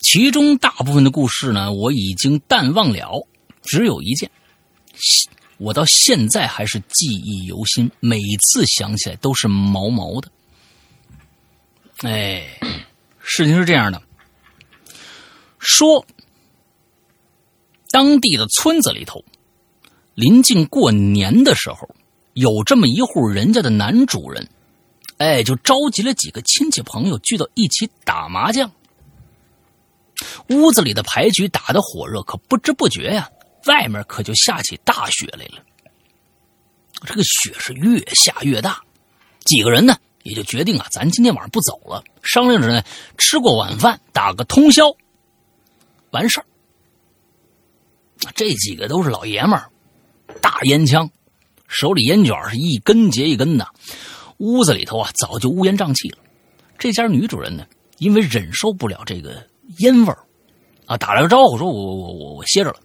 [0.00, 3.26] 其中大部分的故事呢，我已经淡忘了，
[3.62, 4.30] 只有一件，
[5.56, 10.30] 我到现在还是记忆犹新，每次想起来都是毛毛的。
[12.02, 12.46] 哎，
[13.20, 14.00] 事情是这样的，
[15.58, 16.06] 说
[17.90, 19.24] 当地的村子里头，
[20.14, 21.88] 临近过年的时候，
[22.34, 24.48] 有这么一户人家的男主人，
[25.18, 28.70] 哎，就召集了几个亲戚朋友聚到一起打麻将。
[30.48, 33.28] 屋子里的牌局打得火热，可不知不觉呀，
[33.66, 35.62] 外面可就下起大雪来了。
[37.04, 38.80] 这个雪是越下越大，
[39.44, 42.82] 几个人呢也就决定啊，咱今天晚上不走了，商量着呢，
[43.16, 44.84] 吃过晚饭打个通宵，
[46.10, 46.46] 完事儿。
[48.34, 49.70] 这几个都是老爷们儿，
[50.40, 51.08] 大烟枪，
[51.68, 53.68] 手里烟卷是一根接一根的，
[54.38, 56.18] 屋子里头啊早就乌烟瘴气了。
[56.78, 57.66] 这家女主人呢，
[57.98, 59.46] 因为忍受不了这个
[59.78, 60.18] 烟味儿，
[60.86, 62.80] 啊，打了个招呼说：“我我我我歇着了。”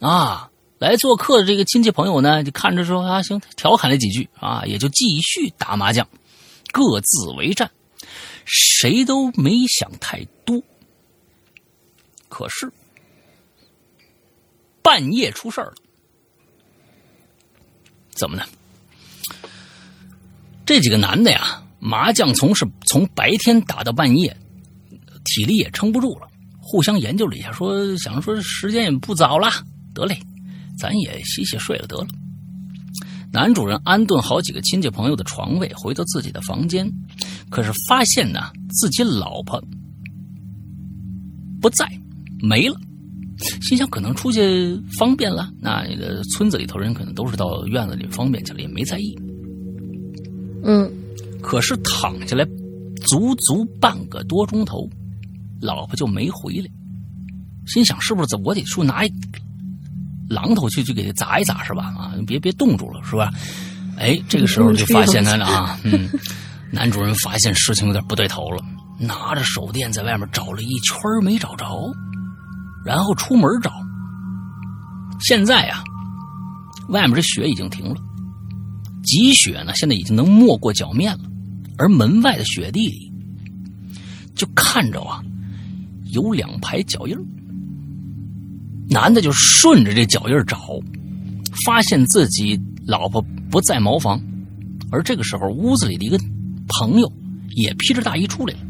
[0.00, 6.08] 啊，来做客的这个亲戚朋友呢，就看着说：“啊，行，调侃了几句啊，也就继续打麻将，
[6.72, 7.70] 各自为战，
[8.46, 10.62] 谁都没想太多。
[12.28, 12.72] 可是
[14.82, 15.74] 半夜出事儿了，
[18.12, 18.44] 怎么呢？
[20.70, 24.36] 这几个男的呀，麻将从是从白天打到半夜，
[25.24, 26.28] 体力也撑不住了，
[26.60, 29.48] 互相研究了一下，说想说时间也不早了，
[29.92, 30.16] 得嘞，
[30.78, 32.06] 咱也洗洗睡了得了。
[33.32, 36.88] 男主人安顿好几个亲戚朋友的床位，回到自己的房间，
[37.50, 39.60] 可是发现呢，自己老婆
[41.60, 41.84] 不在，
[42.40, 42.76] 没了。
[43.60, 45.84] 心想可能出去方便了，那
[46.36, 49.18] 村子里头人可能都是到院子里方便去了，也没在意。
[50.62, 50.90] 嗯
[51.42, 52.44] 可是躺下来
[53.06, 54.88] 足足半个多钟头，
[55.60, 56.66] 老婆就没回来。
[57.66, 59.12] 心想是不是我得去拿一
[60.28, 61.84] 榔头去去给他砸一砸是吧？
[61.96, 63.30] 啊，别别冻住了是吧？
[63.96, 66.08] 哎，这个时候就发现他了啊， 嗯，
[66.70, 68.62] 男主人发现事情有点不对头了，
[68.98, 71.92] 拿着手电在外面找了一圈没找着，
[72.84, 73.72] 然后出门找。
[75.20, 75.82] 现在啊、
[76.88, 77.96] 外面这雪已经停了。
[79.02, 81.24] 积雪呢，现在已经能没过脚面了，
[81.76, 83.12] 而门外的雪地里，
[84.34, 85.22] 就看着啊，
[86.12, 87.16] 有两排脚印
[88.88, 90.80] 男的就顺着这脚印找，
[91.64, 94.20] 发现自己老婆不在茅房，
[94.90, 96.18] 而这个时候屋子里的一个
[96.68, 97.12] 朋友
[97.54, 98.60] 也披着大衣出来了，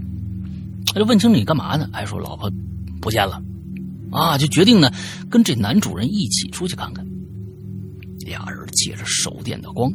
[0.86, 1.88] 他就问清楚你干嘛呢？
[1.92, 2.52] 哎，说老婆
[3.00, 3.42] 不见了，
[4.10, 4.92] 啊，就决定呢
[5.28, 7.04] 跟这男主人一起出去看看。
[8.26, 9.90] 俩人借着手电的光，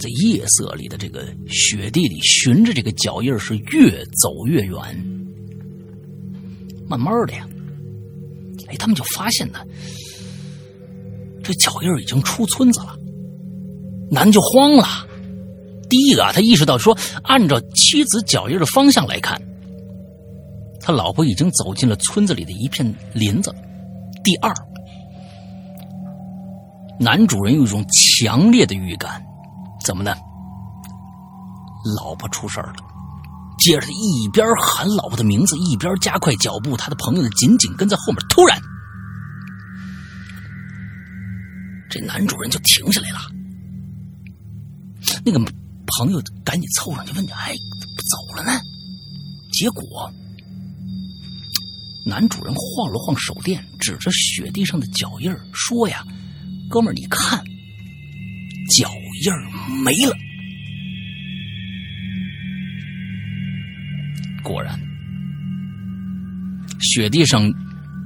[0.00, 4.74] 在夜色里的这个雪地里，循着这个脚印是越走越远。
[6.88, 7.46] 慢慢的呀，
[8.66, 9.60] 哎，他们就发现呢，
[11.42, 12.96] 这脚印已经出村子了。
[14.10, 14.84] 男就慌了。
[15.88, 19.40] 第一个啊，他意识到说，按照妻子脚印的方向来看，
[20.80, 23.54] 他老婆已经走进了村子里的一片林子。
[24.24, 24.52] 第二，
[26.98, 29.24] 男主人有一种强烈的预感。
[29.84, 30.14] 怎么呢？
[31.96, 32.76] 老婆出事儿了。
[33.58, 36.76] 接着他一边喊老婆的名字，一边加快脚步。
[36.76, 38.16] 他的朋友呢，紧紧跟在后面。
[38.28, 38.60] 突然，
[41.90, 43.18] 这男主人就停下来了。
[45.24, 45.38] 那个
[45.98, 48.60] 朋友赶紧凑上去问：“哎，怎么不走了呢？”
[49.52, 50.10] 结果，
[52.06, 56.02] 男主人晃了晃手电，指着雪地上的脚印说：“呀，
[56.70, 57.42] 哥们儿，你看。”
[58.74, 58.88] 脚
[59.20, 59.32] 印
[59.82, 60.16] 没了，
[64.42, 64.80] 果然，
[66.80, 67.52] 雪地上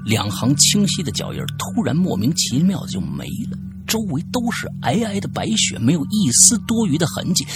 [0.04, 7.46] 两行清晰的脚印突然莫名其妙的就没了，周围都是皑皑的白雪，没有一丝多余的痕迹，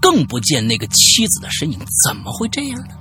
[0.00, 1.78] 更不见那个妻子的身影。
[2.04, 2.94] 怎么会这样呢？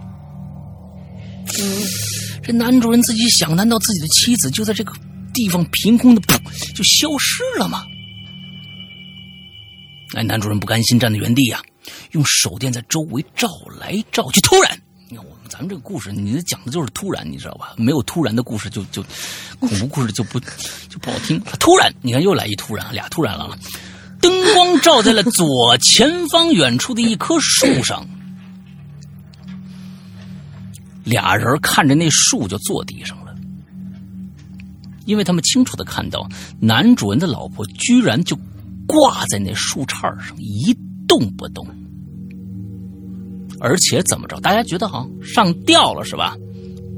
[2.41, 4.93] 这男主人自己想：难道自己的妻子就在这个
[5.33, 6.39] 地方凭空的噗
[6.73, 7.83] 就消失了吗？
[10.13, 11.61] 哎，男主人不甘心，站在原地呀，
[12.11, 14.39] 用手电在周围照来照去。
[14.41, 17.73] 突然，你看我们咱们这个故事，你讲的就是突然，你知道吧？
[17.75, 19.03] 没有突然的故事，就就
[19.59, 21.39] 恐怖故事就不就不好听。
[21.59, 23.57] 突然，你看又来一突然，俩突然了！
[24.21, 28.07] 灯光照在了左前方远处的一棵树上，
[31.03, 33.35] 俩人看着那树就坐地上了，
[35.05, 36.27] 因为他们清楚的看到
[36.59, 38.39] 男主人的老婆居然就。
[38.87, 41.67] 挂在那树杈上一动不动，
[43.59, 44.39] 而且怎么着？
[44.39, 46.35] 大家觉得好像上吊了是吧？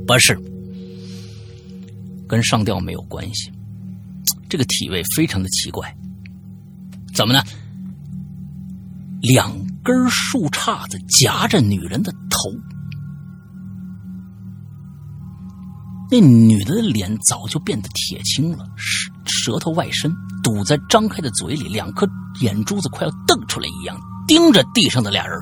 [0.06, 0.38] 不是，
[2.28, 3.52] 跟上吊没有关系。
[4.50, 5.94] 这个体位非常的奇怪，
[7.14, 7.42] 怎么呢？
[9.22, 9.52] 两
[9.84, 12.50] 根树杈子夹着女人的头，
[16.10, 20.16] 那女的脸早就变得铁青了，是舌头外伸。
[20.44, 22.08] 堵在张开的嘴里，两颗
[22.40, 25.38] 眼珠子快要瞪出来一样，盯着地上的俩人。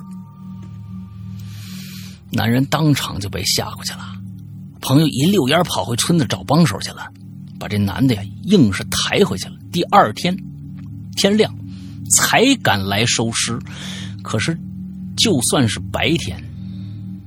[2.32, 4.16] 男人当场就被吓过去了，
[4.82, 7.08] 朋友一溜烟跑回村子找帮手去了，
[7.60, 9.56] 把这男的呀硬是抬回去了。
[9.72, 10.36] 第二天
[11.16, 11.54] 天亮
[12.10, 13.60] 才敢来收尸，
[14.24, 14.58] 可是
[15.16, 16.44] 就算是白天，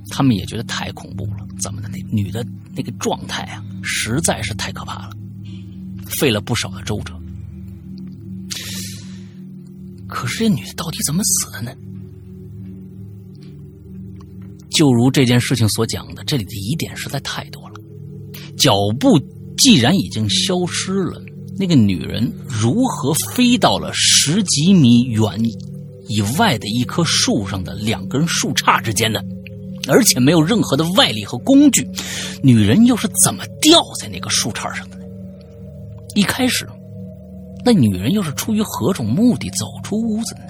[0.09, 1.47] 他们也觉得太恐怖了。
[1.61, 1.89] 怎么的？
[1.89, 2.45] 那女的
[2.75, 5.11] 那个状态啊，实在是太可怕了，
[6.09, 7.13] 费了不少的周折。
[10.07, 11.71] 可是这女的到底怎么死的呢？
[14.71, 17.75] 就如这件事情所讲的，这里的疑点实在太多了。
[18.57, 19.19] 脚步
[19.57, 21.21] 既然已经消失了，
[21.57, 25.23] 那个女人如何飞到了十几米远
[26.07, 29.19] 以外的一棵树上的两根树杈之间呢？
[29.87, 31.87] 而且没有任何的外力和工具，
[32.43, 34.98] 女人又是怎么掉在那个树杈上的？
[36.19, 36.67] 一开始。
[37.63, 40.41] 那女人又是出于何种目的走出屋子呢？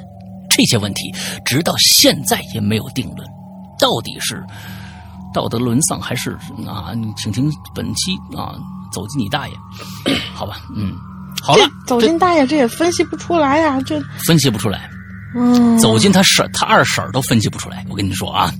[0.50, 1.14] 这些问题
[1.46, 3.28] 直到现在也没有定论，
[3.80, 4.44] 到底是
[5.34, 6.32] 道德沦丧还是
[6.68, 6.94] 啊？
[6.96, 8.56] 你请听本期啊，
[8.92, 9.54] 走进你大爷，
[10.34, 10.62] 好吧？
[10.76, 10.92] 嗯，
[11.42, 14.90] 好了，走进大爷这也分析不出来呀，这分析不出来。
[15.36, 17.86] 嗯，走进他婶他二婶都分析不出来。
[17.90, 18.52] 我跟你说啊，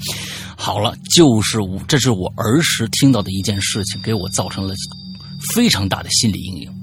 [0.56, 4.74] 好了，就是我，这是我儿时听到的一件事情，给我造成了
[5.54, 6.79] 非常大的心理阴影。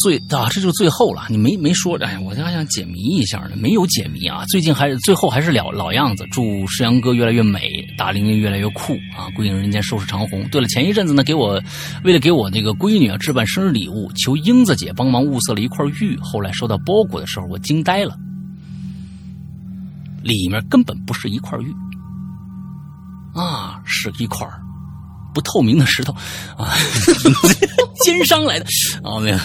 [0.00, 1.22] 最啊，这就是最后了。
[1.28, 4.44] 你没没说，哎，我还想解谜一下呢，没有解谜啊。
[4.46, 9.28] 最近还是最后还是老老样子，祝世阳哥越来越美，大玲玲越来越酷啊！
[9.36, 10.48] 归隐人间收拾长虹。
[10.48, 11.62] 对了，前一阵子呢，给我
[12.02, 16.18] 为了给我那个闺女啊置办生日礼物，求英子姐帮忙物色了一块玉。
[16.22, 18.16] 后来收到包裹的时候，我惊呆了，
[20.22, 21.70] 里面根本不是一块玉
[23.38, 24.48] 啊，是一块
[25.34, 26.14] 不透明的石头
[26.56, 26.76] 啊。
[28.02, 28.64] 奸商来的
[29.04, 29.20] 啊！
[29.20, 29.38] 没有，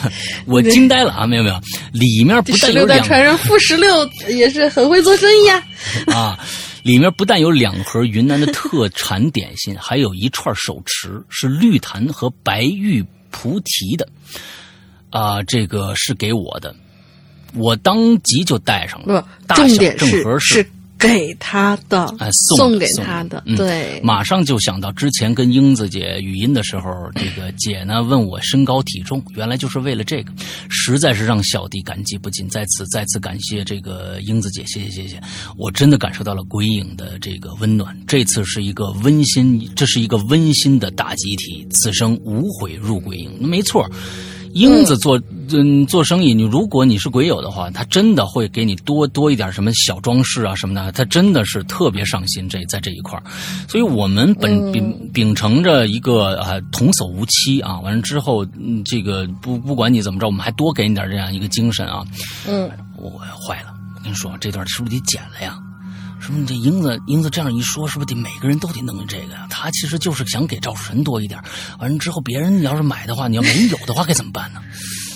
[0.46, 1.28] 我惊呆了啊！
[1.28, 5.62] 没有没有，里面不但有两传人负十六也是很会做生意啊！
[6.16, 6.40] 啊，
[6.82, 14.08] 里面不但有两盒云南的特产点心，还有一串手持，是绿檀和白玉菩提的
[15.10, 15.44] 啊！
[15.44, 16.74] 这个是给我的，
[17.56, 19.28] 我当即就带上了。
[19.48, 20.66] 不，重点是是
[20.98, 30.32] 给他的，哎，送给他的，嗯、对，马上就想到之前跟英子姐语音的时候，这个姐呢问我身高体重，原来就是为了这个，
[30.70, 32.48] 实在是让小弟感激不尽。
[32.48, 35.22] 在此再次感谢这个英子姐，谢谢谢谢，
[35.58, 37.96] 我真的感受到了鬼影的这个温暖。
[38.08, 43.90] 这次是一个温馨，这是一个温馨的大集体，此生无悔入鬼影，没错。
[44.56, 53.22] 英子做嗯做生意，你如果你是鬼友的话，他真的会给你多多一点什么小装饰啊什么的，他真的是特别上心这在这一块
[53.68, 62.06] 所以我们本秉秉承着一个啊童叟无欺啊，完了之后嗯这个不不管你怎么着，我们还多给你点这样一个精神啊。
[62.48, 63.10] 嗯，我
[63.46, 65.60] 坏了，我跟你说这段是不是得剪了呀？
[66.26, 69.46] 说你这英子英子这样一说，是不是得每个人都得弄这个呀？
[69.50, 71.40] 他其实就是想给赵树臣多一点。
[71.78, 74.60] 完了之后，别人要是买的话，你要没有的话，该怎么办呢？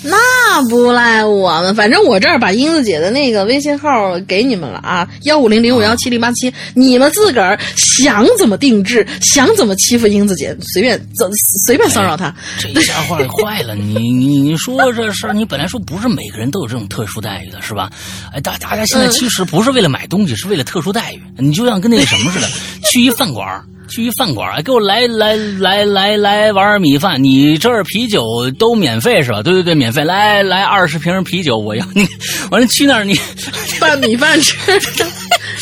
[0.02, 11.30] 那不赖我们，反正我这儿把英子姐的那个微信号给你们了啊，幺五零零五幺七零八七，你们自个儿想怎么定制，想怎么欺负英子姐，随便怎，
[11.64, 12.34] 随便骚扰她。
[12.58, 17.90] 这下坏坏了，你你你说这事儿，你本来说不是每个人都有这种特殊待遇的，是吧？
[18.32, 21.22] 哎，大大家现在其实不是为了买东西，是为了特殊待遇。
[21.36, 22.48] 你就像跟那个什么似的，
[22.88, 23.62] 去一饭馆。
[23.90, 27.22] 去一饭馆，给我来来来来来碗米饭。
[27.22, 28.24] 你这儿啤酒
[28.58, 29.42] 都免费是吧？
[29.42, 30.04] 对对对，免费。
[30.04, 32.06] 来来二十瓶啤酒，我要你。
[32.50, 33.14] 完了去那儿你
[33.80, 34.56] 拌米饭吃，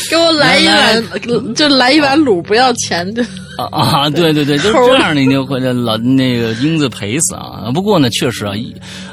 [0.09, 3.23] 给我来一碗，就来一碗卤，不要钱的。
[3.57, 7.69] 啊啊，对对对，就是这样的，你就会老那个英子赔死啊。
[7.73, 8.53] 不过呢，确实啊，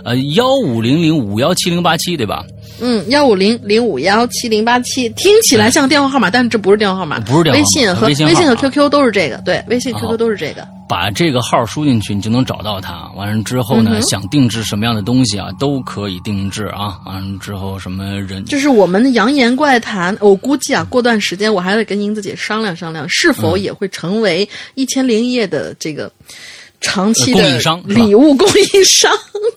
[0.04, 2.44] 呃，幺五零零五幺七零八七，对吧？
[2.80, 7.58] 嗯，幺五零零五幺七零八七，听起来像电话号码，但是这不是电话号码，不是电话。
[7.58, 10.66] 微信和微信和 QQ 都是这个，对，微信、QQ 都是这个。
[10.88, 13.10] 把这个号输进去，你就能找到他。
[13.16, 16.98] 完了之后呢，想定制什么样的东西啊，都可以定制啊。
[17.04, 26.08] 完了之后什么人，就是我们的扬言怪谈，我估计啊，过段时间我还得跟英子姐商量商量，是否也会成为一千零一夜的这个。
[26.80, 29.12] 长期的供应商，礼物供应商，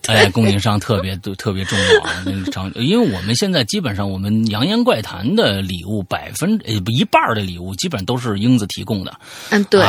[0.07, 2.23] 哎，供应商特别都特别重要啊！
[2.51, 9.13] 长， 因为我们现在基本上我们扬言怪谈的礼物百分呃一半的礼物基本上都是英子提供的。
[9.49, 9.81] 嗯，对，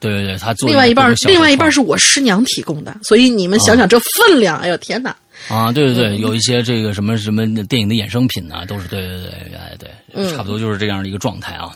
[0.00, 5.14] 对对对，他做另外一半，另外一半是我师娘提供的，所以你们想想这分量，哎呦天哪！
[5.48, 11.74] 啊，对对对，有一些这个什么什么电影的衍生品啊，都是对对对，哎对，差不多就是这样的一个状态啊。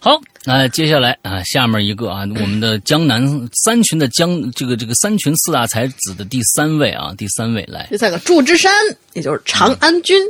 [0.00, 3.22] 好，那接下来啊，下面一个啊，我们的江南
[3.64, 8.72] 三群的江这个这个三群四大才子的第三位啊，第三位来，第三个祝枝山，
[9.12, 10.20] 也就是长安君，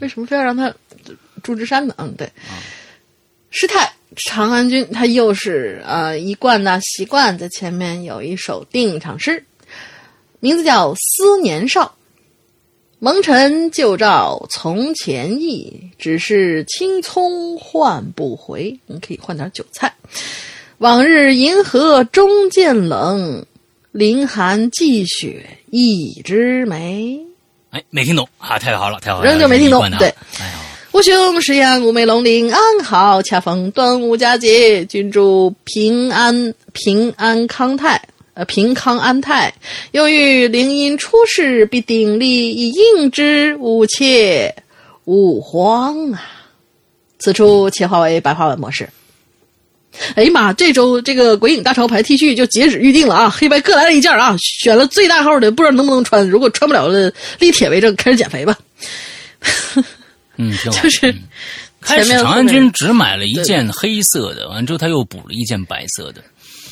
[0.00, 0.72] 为什么非要让他
[1.42, 1.94] 祝枝山呢？
[1.98, 2.30] 嗯，对，
[3.50, 9.44] 师太长安君，他又是呃一贯的习惯，在前面有一首定场诗，
[10.40, 11.84] 名字叫《思年少》。
[12.98, 18.78] 蒙尘旧照从前意，只是青葱换不回。
[18.86, 19.94] 你可以换点韭菜。
[20.78, 23.44] 往日银河终渐冷，
[23.92, 27.20] 凌寒寄雪一枝梅。
[27.70, 28.58] 哎，没听懂啊！
[28.58, 29.82] 太好了，太好了，仍旧没听懂。
[29.98, 30.08] 对，
[30.40, 30.50] 哎
[30.92, 38.00] 呦，吾兄石阳五梅龙陵安好，恰逢端午佳节，君祝平安平安康泰。
[38.36, 39.50] 呃，平康安泰，
[39.92, 44.54] 又遇灵音出世，必鼎力以应之，勿切
[45.06, 46.22] 勿慌啊！
[47.18, 48.86] 此处切换为白话文模式。
[50.16, 53.30] 哎呀妈，这周这个鬼影大潮牌 T 恤就截止预定了啊！
[53.30, 56.28] 黑白各来了一件啊，选了最大号的，不知道能不能穿。
[56.28, 58.58] 如果穿不了了，立铁为证，开始减肥吧。
[60.36, 61.14] 嗯， 就是
[61.80, 66.22] 开始长安君只买了一件黑色的，完之后他又补了一件白色的。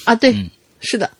[0.04, 0.36] 啊，对，
[0.82, 1.10] 是的。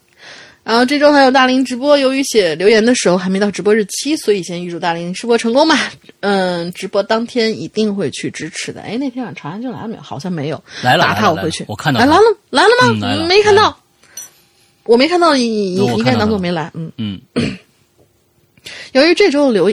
[0.64, 5.92] 然后这周还有大林直播，由于写留言的时候还没到直播日期，所以先预祝大林直播成功吧。
[6.20, 8.80] 嗯，直播当天一定会去支持的。
[8.80, 10.00] 哎，那天晚上长安就来了没有？
[10.00, 10.64] 好像没有。
[10.82, 11.66] 来了，打他我会去。
[11.68, 12.16] 我看到来了，
[12.48, 12.98] 来了吗？
[13.06, 13.78] 来了，没看到。
[14.84, 16.70] 我没看到，你你应该当做没来。
[16.72, 17.20] 嗯嗯。
[18.92, 19.70] 由于这周的留，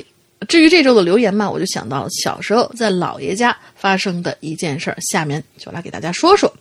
[0.49, 6.53] 至于这周的留言嘛，我就想到小时候在姥爷家发生的一件事儿，下面就来给大家说说。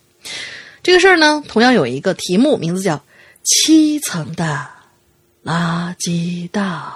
[0.84, 3.02] 这个事儿呢，同样有一个题目，名字叫。
[3.42, 4.66] 七层的
[5.44, 6.94] 垃圾道，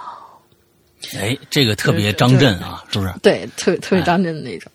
[1.16, 3.12] 哎，这个特别张震啊，是不是？
[3.22, 4.70] 对，特别特别张震的那种。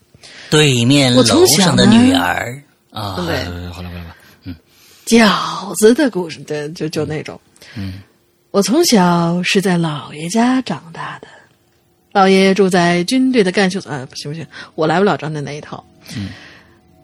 [0.50, 2.60] 对面楼上的女儿
[2.90, 4.54] 啊，对，好了好了，嗯，
[5.06, 7.40] 饺子的故事，对，就就那种。
[7.76, 8.00] 嗯，
[8.50, 11.28] 我从小是在姥爷家长大的，
[12.12, 15.82] 姥爷住在军队的干休所，啊，不行不行，我来不了张震那一套。
[16.16, 16.30] 嗯。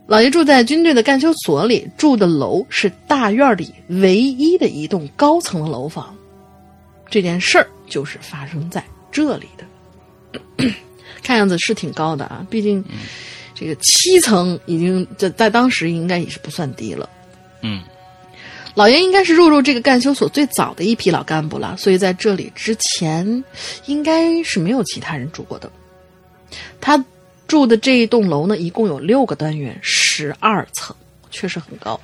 [0.07, 6.17] 老爷住在军队的干休所里，住的楼是大院里唯一的一栋高层的楼房。
[7.11, 10.45] 这件事儿就是发生在这里的，
[11.23, 12.47] 看样子是挺高的啊。
[12.49, 12.85] 毕竟
[13.55, 17.09] 这个七层已经在在当时应该也是不算低了。
[17.63, 17.83] 嗯，
[18.75, 23.45] 老爷应该是入住这个干休所最早的一批老干部了，所以在这里之前
[23.87, 25.71] 应该是没有其他人住过的。
[26.81, 27.03] 他
[27.47, 30.95] 住的这一栋楼呢，一共有六个单元，十二层，
[31.31, 32.01] 确实很高。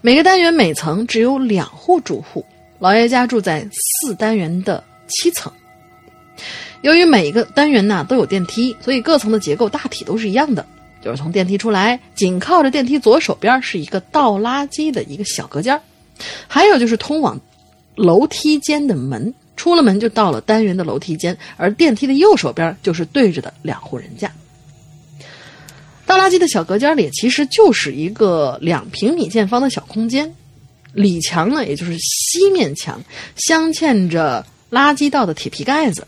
[0.00, 2.44] 每个单元每层只有两户住户，
[2.78, 5.52] 老爷家住在四单元的七层。
[6.80, 10.66] 由于每一个单元呢都有电梯，所以各层的结构大体都是一样的。
[11.00, 15.80] 就是从电梯出来，紧靠着电梯左手边是一个倒垃圾的一个小隔间
[16.46, 17.40] 还有就是通往
[17.94, 19.32] 楼梯间的门。
[19.54, 24.32] 出了门就到了单元的楼梯间，而电梯的右手边就是对着的两户人家。
[26.06, 30.32] 倒垃圾的小隔间里其实就是一个两平米见方的小空间，
[30.92, 33.00] 里墙呢也就是西面墙
[33.36, 36.06] 镶嵌着垃圾道的铁皮盖子。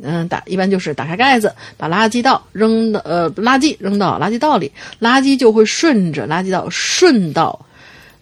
[0.00, 7.66] 嗯，打一般就是打开盖子，把垃圾道扔的呃垃圾扔到垃圾道里，垃圾就会顺着垃圾道顺到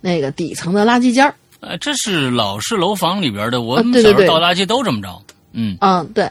[0.01, 1.35] 那个底层的垃圾间儿。
[1.61, 5.23] 呃，这是老式楼房里边的，我啊们小时候倒垃圾都这么着。
[5.53, 6.27] 嗯，嗯，对。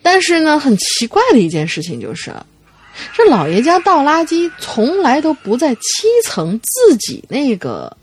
[0.00, 2.32] 但是呢，很奇怪的一件事情就是，
[3.12, 7.96] 这老爷家倒垃圾从来都不在七层自己那个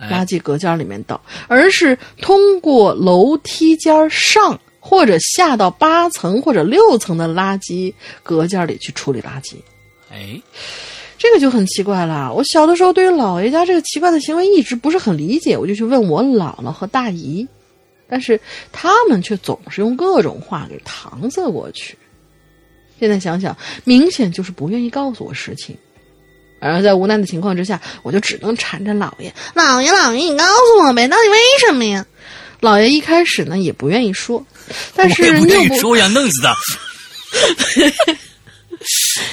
[0.00, 7.92] 垃哎，圾隔间里面倒，而是通过楼梯间上或者下到八层或者六层的垃圾
[8.22, 9.54] 隔间里去处理垃圾。
[10.12, 10.40] 哎，
[11.16, 12.32] 这个就很奇怪了。
[12.32, 17.46] 我小的时候对于老爷家这个奇怪的行为一直不是很理解，我就去问我姥姥和大姨，
[18.08, 18.38] 但是
[18.72, 21.96] 他们却总是用各种话给搪塞过去。
[23.04, 25.76] 现在想想，明显就是不愿意告诉我实情。
[26.58, 32.06] 而在无奈的情况之下，我就只能缠着老爷：“老爷，老爷，你告诉我呗，到底为什么呀？”
[32.60, 34.42] 老爷一开始呢也不愿意说，
[34.96, 36.56] 但是我也不说，我想弄死他。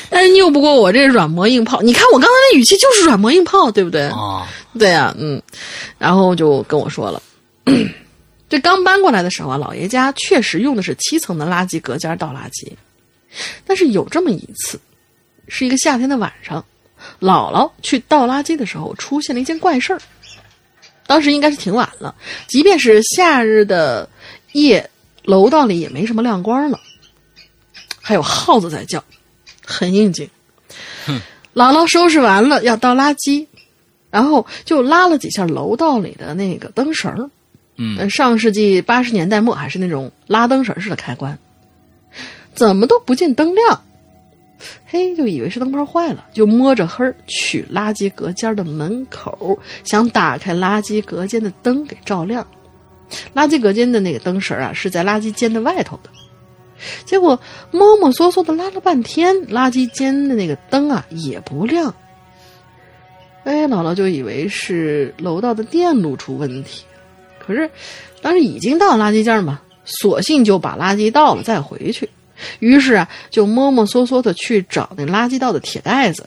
[0.10, 1.82] 但是拗不过我这软磨硬泡。
[1.82, 4.02] 你看我刚才那语气就是软磨硬泡，对不对？
[4.10, 4.46] 啊，
[4.78, 5.42] 对啊，嗯，
[5.98, 7.24] 然后就跟我说了，
[8.50, 12.70] 这刚搬过来的时候啊，老爷家确实用的是七层的垃圾隔间倒垃圾，
[13.66, 14.80] 但是有这么一次，
[15.48, 16.64] 是一个夏天的晚上，
[17.20, 20.02] 姥姥去倒垃圾的时候出现了一件怪事儿。
[21.08, 22.16] 当时应该是挺晚了，
[22.48, 24.08] 即便是夏日的
[24.54, 24.90] 夜，
[25.24, 26.80] 楼道里也没什么亮光了，
[28.00, 29.04] 还有耗子在叫，
[29.66, 30.30] 很应景。
[31.54, 33.46] 姥姥收拾完了要倒垃圾，
[34.10, 37.30] 然后就拉了几下楼道里的那个灯绳儿，
[37.76, 41.38] 嗯呃上世纪八十年代末还是那种拉灯绳式的开关，
[42.54, 43.82] 怎么都不见灯亮，
[44.86, 52.46] 嘿，就以为是灯泡坏了，就摸着黑儿去垃圾隔间的门口，想打开垃圾隔间的灯给照亮。
[53.34, 56.10] 垃圾隔间的那个灯绳啊，是在垃圾间的外头的。
[57.06, 57.40] 结果
[57.72, 61.94] 摸摸索索的拉了半天，垃圾间的那个灯啊也不亮。
[63.44, 66.84] 哎，姥姥就以为是楼道的电路出问题，
[67.40, 67.70] 可是
[68.22, 72.10] 当时已经到垃圾间了嘛，索性就把垃圾倒了再回去。
[72.60, 76.26] 于是啊，就摸摸索索的去找那垃圾道的铁盖子。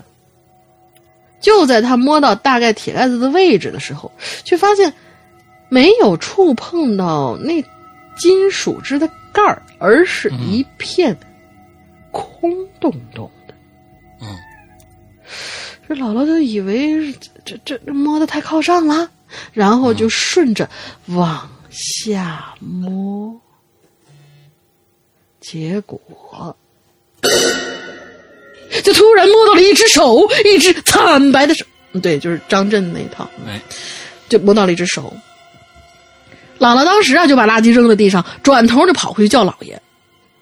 [1.41, 4.11] 就在他摸到大概铁盖子的位置的时候，
[4.45, 4.93] 却发现
[5.69, 7.63] 没有触碰到那
[8.17, 11.15] 金属制的盖儿，而是一片
[12.11, 12.51] 空
[12.81, 13.55] 洞洞的。
[14.23, 14.39] 嗯，
[15.87, 19.11] 这姥姥就以为这这这这摸的太靠上了，
[19.53, 20.67] 然后就顺着
[21.09, 23.39] 往下摸，
[25.45, 26.01] 结果
[28.83, 33.61] 就突然摸到了一只手，一只惨白的手，嗯对，就是张震那一套，哎，
[34.29, 35.15] 就摸到了一只手。
[36.59, 39.81] 姥姥当时啊就把垃圾扔在地上，转头就跑回去叫姥爷。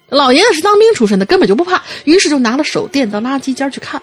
[0.09, 4.01] 姥爷是当兵出身的，根本就不怕，于是就拿了手电到垃圾间去看。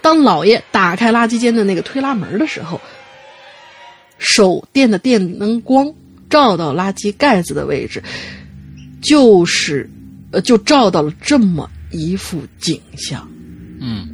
[0.00, 2.80] 当姥爷打开垃圾间的那个推拉门的时候，
[4.18, 5.92] 手电的电灯光
[6.28, 8.02] 照到垃圾盖子的位置，
[9.02, 9.90] 就是，
[10.30, 13.28] 呃，就照到了这么一幅景象。
[13.80, 14.08] 嗯，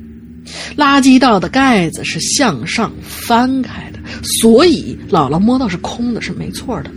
[0.76, 3.98] 垃圾道的盖子是向上翻开的，
[4.40, 6.90] 所以姥姥摸到是空的，是没错的，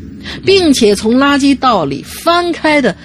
[0.46, 2.96] 并且从垃圾道里翻开的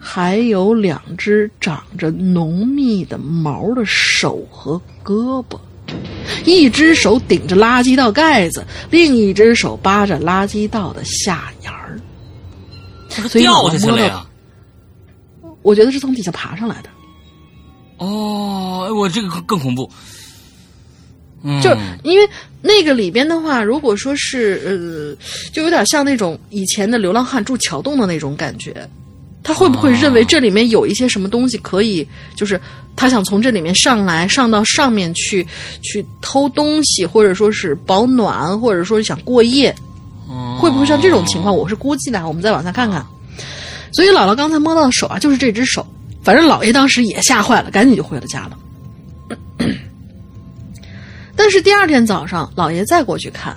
[0.00, 5.56] 还有两只长着浓密的毛的手和胳膊，
[6.44, 11.83] 一只手顶着垃圾道盖子，另一只手扒着垃圾道的下沿儿。
[13.28, 14.26] 所以掉下去了呀。
[15.62, 16.90] 我觉得是从底下爬上来的。
[17.98, 19.90] 哦，哎我这个更更恐怖。
[21.42, 22.28] 嗯，就是因为
[22.62, 28.88] 那个里边的话，如果说是呃，就有点像那种以前的流浪汉住桥洞的那种感觉，
[29.42, 32.58] 他会不会认为这里面有一些什么东西可以，就是
[32.96, 35.46] 他想从这里面上来，上到上面去，
[35.82, 39.74] 去偷东西，或者说是保暖，或者说是想过夜，
[40.58, 41.56] 会不会像这种情况？
[41.56, 43.04] 我是估计的，我们再往下看看。
[43.92, 45.86] 所以姥姥刚才摸到的手啊，就是这只手。
[46.22, 48.58] 反正姥爷当时也吓坏了，赶紧就回了家了。
[51.36, 53.56] 但是第二天早上，姥爷再过去看，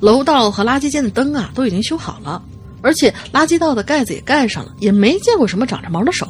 [0.00, 2.42] 楼道和垃圾间的灯啊都已经修好了，
[2.82, 6.26] 而且垃圾道的盖子也盖上了，也没见过什么长着毛的手，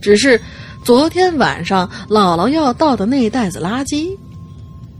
[0.00, 0.40] 只是
[0.82, 4.16] 昨天晚上姥姥要倒的那袋子垃圾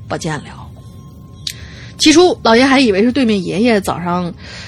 [0.09, 0.62] 不见了。
[2.03, 4.25] 起初，老爷还以为是对面爷爷早上，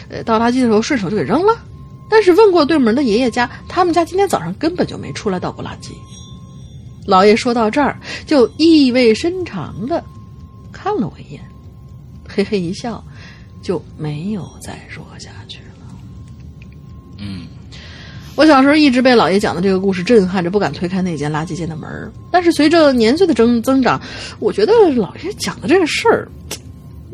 [0.09, 1.53] 呃，倒垃圾的时候顺手就给扔了，
[2.09, 5.91] 但是问过对门的爷爷家，他们家今天早上根本就没出来倒过垃圾。
[7.07, 10.03] 老爷说到这儿，就意味深长的
[10.73, 11.43] 看了我一眼，
[12.29, 13.03] 嘿嘿一笑，
[13.61, 15.65] 就没有再说下去了。
[17.19, 17.49] 嗯，
[18.37, 21.91] 我小时候一直被老爷讲的这个故事震撼着，不敢推开那间垃圾间的门
[22.31, 24.01] 但是随着年岁的增增长，
[24.39, 26.29] 我觉得老爷讲的这个事儿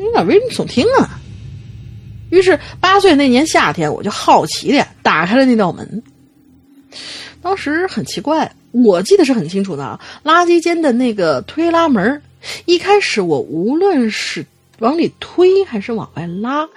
[0.00, 1.20] 有点危言耸听啊。
[2.30, 6.02] 于是八岁那年夏天，我就好奇的打开了那道门。
[7.42, 12.22] 当时很奇怪，我记得是很清楚的啊，垃圾间的那个推拉门，
[12.66, 14.44] 一开始我无论是
[14.78, 16.68] 往里推还是往外拉，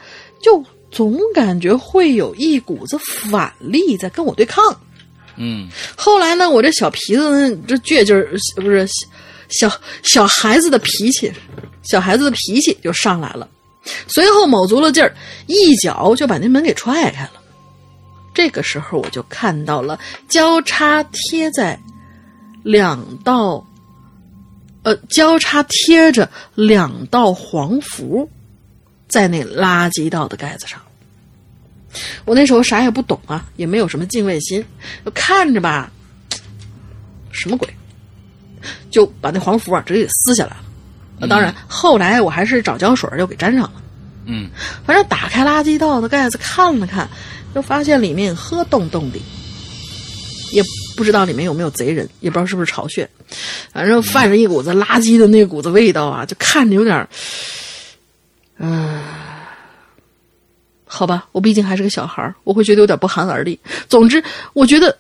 [0.41, 4.63] 就总感觉会有一股子反力在跟我对抗。
[5.36, 8.88] 嗯后来呢，我这小皮子呢这倔劲儿不是
[9.49, 9.69] 小
[10.01, 11.32] 小孩子的脾气，
[11.84, 13.48] 小孩子的脾气就上来了。
[14.08, 15.14] 随后卯足了劲儿，
[15.46, 17.34] 一脚就把那门给踹开了。
[18.34, 21.78] 这个时候，我就看到了交叉贴在
[22.64, 23.64] 两道，
[24.84, 28.28] 呃，交叉贴着两道黄符，
[29.08, 30.82] 在那垃圾道的盖子上。
[32.26, 34.66] 我那时候啥也不懂啊，也没有什么敬畏心，
[35.06, 35.92] 就看着吧，
[37.32, 37.70] 什么鬼，
[38.90, 40.64] 就把那黄符啊直接给撕下来了。
[41.20, 43.74] 呃当然，后来我还是找胶水又给粘上了。
[44.26, 44.49] 嗯
[44.86, 47.09] 反正打开垃圾道的盖子看了看，
[47.53, 49.20] 就发现里面黑洞洞的，
[50.51, 50.64] 也
[50.95, 53.09] 不知道里面有没有贼人，也不知道是不是巢穴，
[53.74, 57.09] 反正泛着一股子垃圾的那股子味道啊，就看着有点儿，
[58.59, 59.01] 嗯、
[60.86, 63.59] 好吧，我毕竟还是个小孩儿，我会觉得有点不寒而栗。
[63.89, 64.97] 总之，我觉得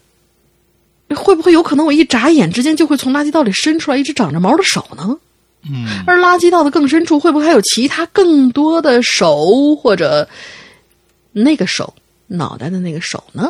[1.15, 5.17] 会不会有可能我一眨眼之间就会从垃圾道里伸出来一只长着毛的手呢？
[5.69, 10.27] 嗯而垃圾道的更深处，会不会还有其他更多的手，或者
[11.31, 11.93] 那个手
[12.27, 13.49] 脑袋的那个手呢？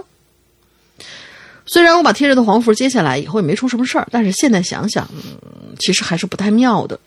[1.66, 7.00] 虽然我把贴着的黄符揭下来以后也没出什么事儿，但是现在想想，嗯，其实还是不太妙的。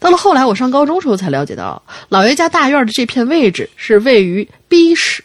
[0.00, 5.22] 到了后来，我上高中时候才了解到，老爷家大院的这片位置是位于 B 市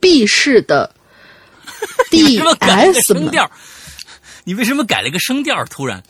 [0.00, 0.92] B 市的
[2.10, 2.92] 你为什么改
[3.30, 3.50] 调？
[4.44, 5.64] 你为什么改了个声调？
[5.66, 6.02] 突然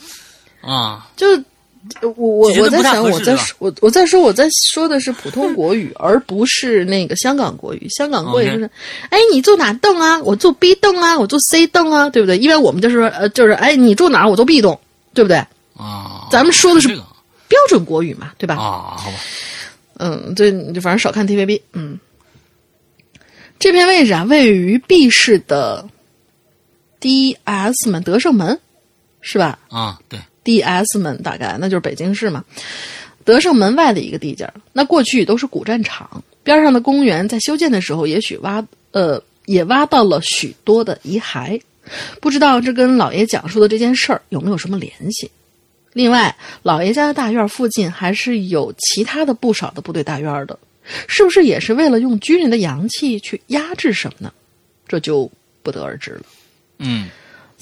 [0.62, 1.26] 啊，就
[2.02, 7.88] 我我我在想，我在说我我在说我在说的是普通国语，而不是那个香港国语。
[7.88, 8.70] 香港国语就是，
[9.10, 10.20] 哎，你坐哪栋啊？
[10.22, 12.38] 我坐 B 栋啊，我坐 C 栋啊，对不对？
[12.38, 14.30] 因为我们就是说，呃，就是哎，你住哪儿？
[14.30, 14.78] 我坐 B 栋，
[15.12, 15.36] 对不对？
[15.76, 16.88] 啊，咱们说的是
[17.48, 18.54] 标准国语嘛，对吧？
[18.54, 19.16] 啊，好吧，
[19.98, 21.60] 嗯，对，你就反正少看 TVB。
[21.72, 21.98] 嗯，
[23.58, 25.84] 这片位置啊，位于 B 市的
[27.00, 28.58] DS 门德胜门，
[29.20, 29.58] 是吧？
[29.68, 32.44] 啊，对，DS 门大概那就是北京市嘛，
[33.24, 34.54] 德胜门外的一个地界儿。
[34.72, 41.60] 那过去都是古战场，边上的公园在修建的时候，也许挖呃也挖到了许多的遗骸，
[42.20, 45.30] 不知道这跟老爷讲述的这件事儿有没有什么联系？
[45.92, 50.58] 另外，老爷家的大院附近还是有其他的不少的部队大院的，
[51.06, 54.32] 是不是也是为了用军人的阳气去压制什么呢？
[54.88, 55.30] 这就
[55.62, 56.22] 不得而知了。
[56.78, 57.08] 嗯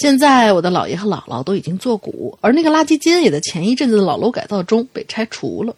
[0.01, 5.77] 现在我的姥爷和姥姥都已经作古，而那个垃圾间也在前一阵子的老楼改造中被拆除了。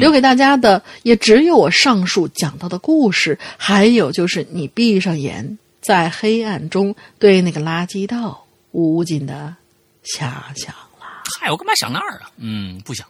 [0.00, 9.54] 留给大家的也只有我上述讲到的故事，还有就是你闭上眼，在黑暗中对那个垃圾道无尽的
[10.04, 11.22] 遐想啦。
[11.38, 12.32] 嗨，我干嘛想那儿啊？
[12.38, 13.06] 嗯，不想。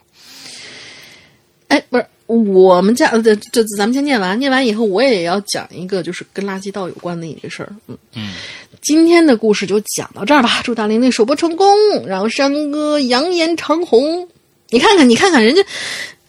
[1.68, 2.06] 哎，不是，
[2.38, 7.74] 我们家呃这这咱们先念完，念完以后我也要讲一个就是跟垃圾道有关的一个事儿。
[7.88, 8.32] 嗯嗯，
[8.80, 10.62] 今天的故事就讲到这儿吧。
[10.64, 11.66] 祝大玲玲首播成功，
[12.06, 14.26] 然后山哥扬言长虹。
[14.70, 15.62] 你看看，你看看人家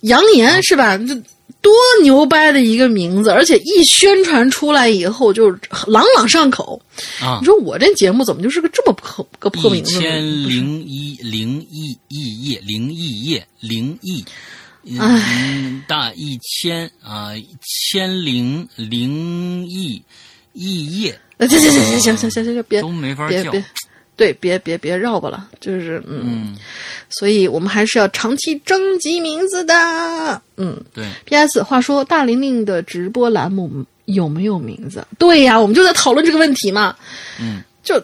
[0.02, 0.98] 扬言是吧？
[0.98, 1.16] 这
[1.62, 5.50] 多牛掰的一个名字，而且一宣传出来以后就
[5.88, 6.82] 朗朗上口。
[7.22, 10.02] 啊你说我这节目怎么就是个这么破个破名字呢？
[10.02, 14.26] 千零一零一亿夜零亿夜零亿，
[14.86, 17.32] 嗯，大一千啊，
[17.62, 20.04] 千零零亿
[20.54, 23.52] 亿叶，行行行行行行行行，别都没法叫，
[24.16, 26.56] 对，别别别绕吧了，就是嗯，
[27.10, 31.06] 所以我们还是要长期征集名字的，嗯，对。
[31.26, 31.64] P.S.
[31.64, 35.06] 话说大玲玲的直播栏目有没有名字？
[35.18, 36.96] 对呀，我们就在讨论这个问题嘛，
[37.40, 38.04] 嗯，就。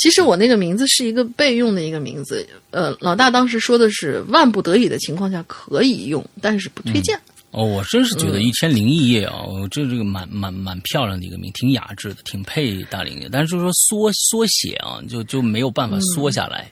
[0.00, 7.20] 其实我那个名字是一个备用的一个名字，呃，老大当时说的是万不得已的情况下可以用，但是不推荐。
[7.50, 13.28] 哦，我真是嗯觉得一千零一夜啊，我这这个蛮蛮蛮漂亮的一个名，挺雅致的，挺配大龄的。
[13.30, 16.70] 但是就是说缩缩写啊，就就没有办法缩下来。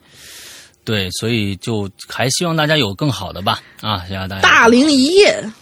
[0.84, 4.06] 对，所以就还希望大家有更好的吧啊！
[4.08, 5.52] 希望大家大龄一夜，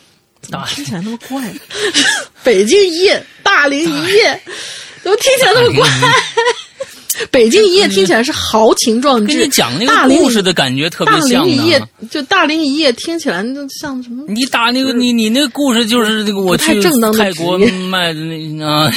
[0.50, 1.52] 大听起来那么怪。
[2.44, 4.40] 北京一夜，大龄一夜，
[5.02, 5.88] 怎么听起来那么怪？
[7.30, 11.40] 北京一夜听起来是豪情壮志，跟你讲那个故事的感觉特别像。
[11.40, 14.24] 大林一夜就大林一夜听起来就像什么？
[14.28, 16.80] 你打那个你你那个故事就是那个我去
[17.16, 17.58] 泰国
[17.90, 18.92] 卖的那啊，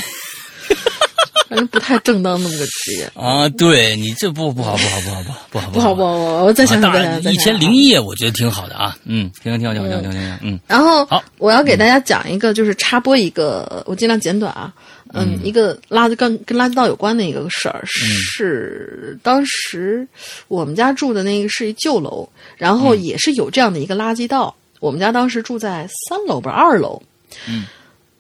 [1.50, 3.48] 反正不太正当那那个职业啊。
[3.50, 6.44] 对你这不不好不好不好不好不好不好不好不好。
[6.44, 8.96] 我再想打想，一千零一夜我觉得挺好的啊。
[9.06, 10.60] 嗯，挺好挺好挺好挺好挺好嗯。
[10.68, 14.72] 然后好，我要给大家讲一个，就是插播一个，我尽量简短啊。
[15.14, 20.08] 嗯，一个垃圾跟跟垃圾道有关的一个事儿，是当时
[20.48, 24.56] 我们家住的那个是一旧楼，然后也是有这样的一个垃圾道。
[24.80, 27.02] 我们家当时住在三楼不是二楼，
[27.48, 27.66] 嗯，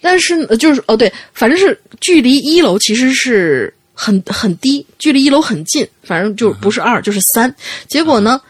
[0.02, 7.54] 但是呃就是哦对，反正是距离一楼其实是很很低，距离一楼很近，反正就不是二就是三。
[7.88, 8.42] 结果呢，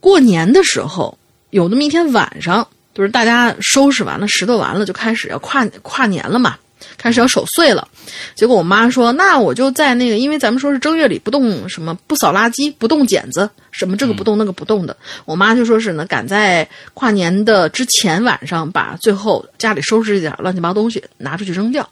[0.00, 1.18] 过年的时候
[1.50, 6.56] 有那么一天晚上，就是大家收拾完了、拾掇完了，就开始要跨跨年了嘛，
[6.96, 7.86] 开始要守岁了。
[8.34, 14.96] 结果我妈说：“那我就在那个，因为咱们说是正月里不动什么，不扫垃圾，不动剪子，什么这个不动那个不动的。
[15.24, 21.88] 我妈就说是呢，赶在跨年的之前晚上，把最后家里收拾一点乱七八糟东西拿出去扔掉。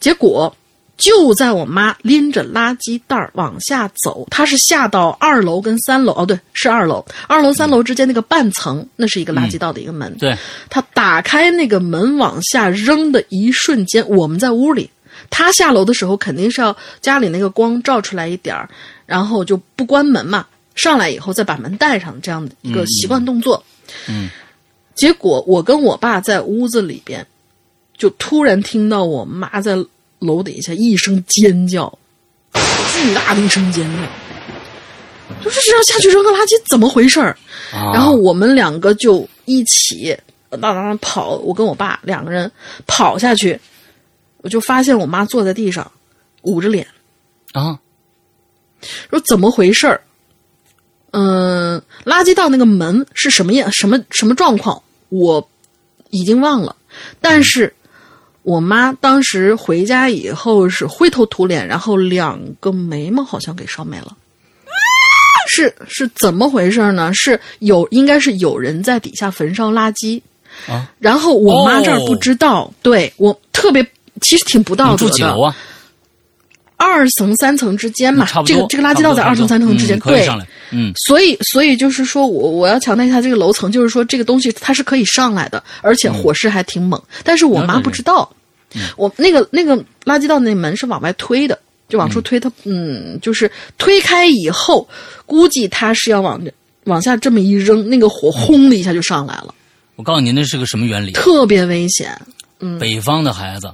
[0.00, 0.54] 结果
[1.00, 10.14] 就在我妈拎着垃圾袋儿往下走，她是下到二楼跟三楼，哦，对，是二楼，二楼三楼之间那个半层，那是一个垃圾道的一个门。
[10.18, 10.36] 对，
[10.68, 14.90] 她打开那个门往下扔的一瞬间，我们在屋里，
[15.30, 18.68] 她下楼的时候肯定是要家里那个光照出来一点儿，
[19.06, 23.64] 然后就不关门嘛，上来以后再把门带上，这样的一个习惯动作。
[24.06, 24.28] 嗯，
[24.94, 27.26] 结果我跟我爸在屋子里边，
[27.96, 29.76] 就突然听到我妈在
[30.20, 31.92] 楼底下一声尖叫，
[32.92, 37.36] 巨大的一声尖叫，就是这样下去扔个垃圾，怎么回事儿？
[37.72, 40.16] 啊然后我们两个就一起
[40.50, 42.50] 当当当跑，我跟我爸两个人
[42.86, 43.58] 跑下去，
[44.38, 45.90] 我就发现我妈坐在地上，
[46.42, 46.86] 捂着脸，
[47.52, 47.78] 啊，
[49.10, 50.00] 说怎么回事儿？
[51.12, 53.70] 嗯，垃圾道那个门是什么样？
[53.72, 54.82] 什么什么状况？
[55.08, 55.48] 我
[56.10, 56.76] 已经忘了。
[57.20, 57.72] 但是
[58.50, 64.16] 我妈当时回家以后是灰头土脸，然后两个眉毛好像给烧没了。
[65.46, 67.14] 是是怎么回事呢？
[67.14, 70.20] 是有应该是有人在底下焚烧垃圾，
[70.68, 73.86] 啊，然后我妈这儿不知道，对我特别
[74.20, 75.08] 其实挺不道德的。
[75.08, 75.56] 住几楼啊？
[76.76, 78.26] 二层三层之间嘛。
[78.44, 80.28] 这个这个垃圾道在二层三层之间，对。
[80.72, 87.00] 嗯，所以，所以就是说我我要强调一下这个楼层，就是说这个东西它是可以上来的，而且火势还挺猛。
[87.22, 88.28] 但是我妈不知道，
[88.96, 91.58] 我那个那个垃圾道那门是往外推的，
[91.88, 94.88] 就往出推，它嗯，就是推开以后，
[95.26, 96.40] 估计它是要往
[96.84, 99.54] 往下这么一扔，那个火轰的一下就上来了，
[99.96, 101.12] 我告诉你，那是个什么原理？
[101.12, 102.16] 特别危险。
[102.62, 103.68] 嗯北方的孩子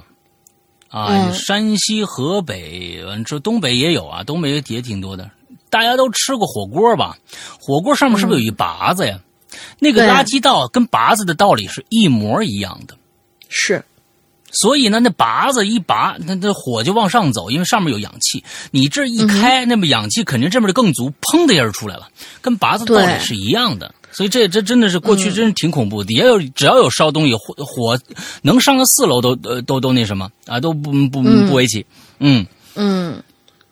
[0.89, 5.29] 啊，嗯山西、河北，完这东北也有啊，东北也也挺多的。
[5.69, 7.17] 大家都吃过火锅吧？
[7.59, 9.19] 火锅上面是不是有一拔子呀？
[9.79, 12.95] 那个垃圾道跟拔子的道理是一模一样的。
[13.49, 13.83] 是，
[14.59, 18.43] 所以呢，那拔子一拔，那那火就往上走，因为上面有氧气。
[18.71, 22.07] 你这一嗯开，那么氧气肯定这边就更足，砰的一下就出来了，
[22.41, 23.93] 跟拔子道理是一样的。
[24.11, 26.07] 所以这这真的是过去真是挺恐怖的。
[26.07, 27.99] 底下有只要有烧东西，火火
[28.41, 31.85] 能上到四楼都呃都都那什么啊，都不不不为奇。
[32.17, 32.43] 嗯
[32.73, 33.21] 嗯，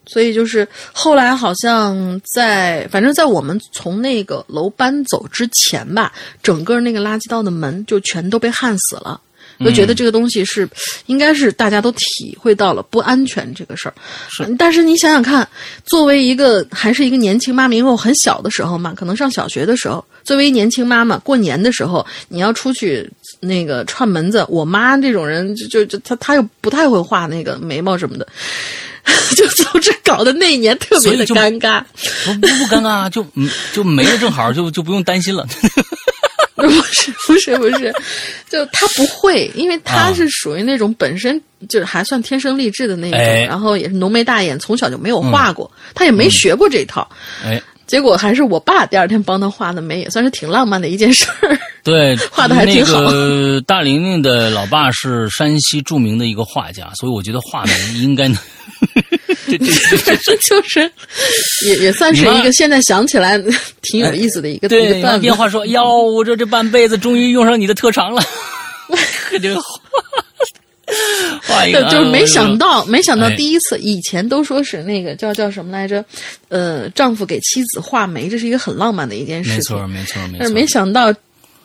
[0.06, 6.14] 所以就是后来好像在，反正在我们从那个楼搬走之前吧，
[6.44, 9.20] 整个那个垃圾道的门就全都被焊死了。
[9.60, 10.68] 就觉得这个东西是，
[11.06, 13.94] 应该是大家都体会到了不安全这个事儿。
[14.30, 15.48] 是，但是你想想看，
[15.86, 28.28] 作为一个还是一个年轻妈妈，因为我很小的时候嘛，可能上小学的时候，作为年轻妈妈，过年的时候你要出去那个串门子，我妈这种人就就就她她又不太会画那个眉毛什么的，
[29.36, 31.82] 就总之搞得那一年特别的尴尬。
[32.26, 35.48] 不不不尴尬啊，就嗯就没了，正好就就不用担心了。
[36.64, 37.94] 不是不是不是，
[38.50, 47.06] 就他不会，因为他啊是属于那种本身就是还算天生丽质的那种，哎然后也是浓眉大眼，从小就没有画过，他也没学过这一套。
[47.44, 51.60] 哎，结果还是我爸第二天帮他画的眉，也算是挺浪漫的一件事儿。
[51.84, 58.38] 对，画的还挺好那个大玲玲的老爸是山西著名的一个画家，所以我觉得画眉应该能。
[59.48, 60.92] 这这这 就是
[61.66, 63.38] 也也算是一个现在想起来
[63.82, 65.22] 挺有意思的一个一对，个段子。
[65.22, 68.22] 电话说：“哟，我这这半辈子终于用上你的特长了。
[69.42, 69.80] ”这个画
[71.42, 76.04] 画一个，对，就是没想到，没想到哎第一次，以前都说是那个叫叫什么来着，
[76.50, 79.58] 呃，丈夫给妻子画眉，这是一个很浪漫的一件事情。
[79.58, 80.38] 没错，没错，没错。
[80.40, 81.12] 但是没想到，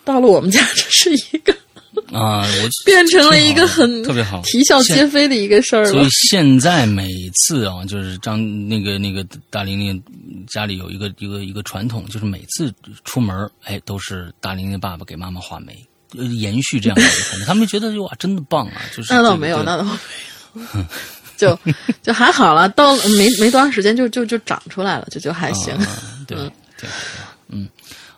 [0.05, 1.55] 到了我们家，这是一个
[2.13, 6.09] 啊，我变成了一个很特别好，啼笑皆非的一个事儿了所以。
[6.11, 7.09] 现在每
[7.45, 8.39] 次啊，就是张
[8.69, 10.03] 那个那个大玲玲
[10.49, 12.73] 家里有一个一个一个传统，就是每次
[13.05, 15.75] 出门，哎，都是大玲玲爸爸给妈妈画眉，
[16.17, 17.47] 呃延续这样的一个传统。
[17.47, 18.83] 他们觉得哇，真的棒啊！
[18.97, 19.91] 就是那倒没有，那倒没
[20.77, 20.87] 有，
[21.37, 21.59] 就
[22.03, 22.69] 就还好了。
[22.71, 25.73] 到了没没多长时间就就就长出来了，就就还行。
[25.75, 25.87] 啊
[26.27, 26.37] 对
[26.79, 26.89] 对，
[27.49, 27.69] 嗯，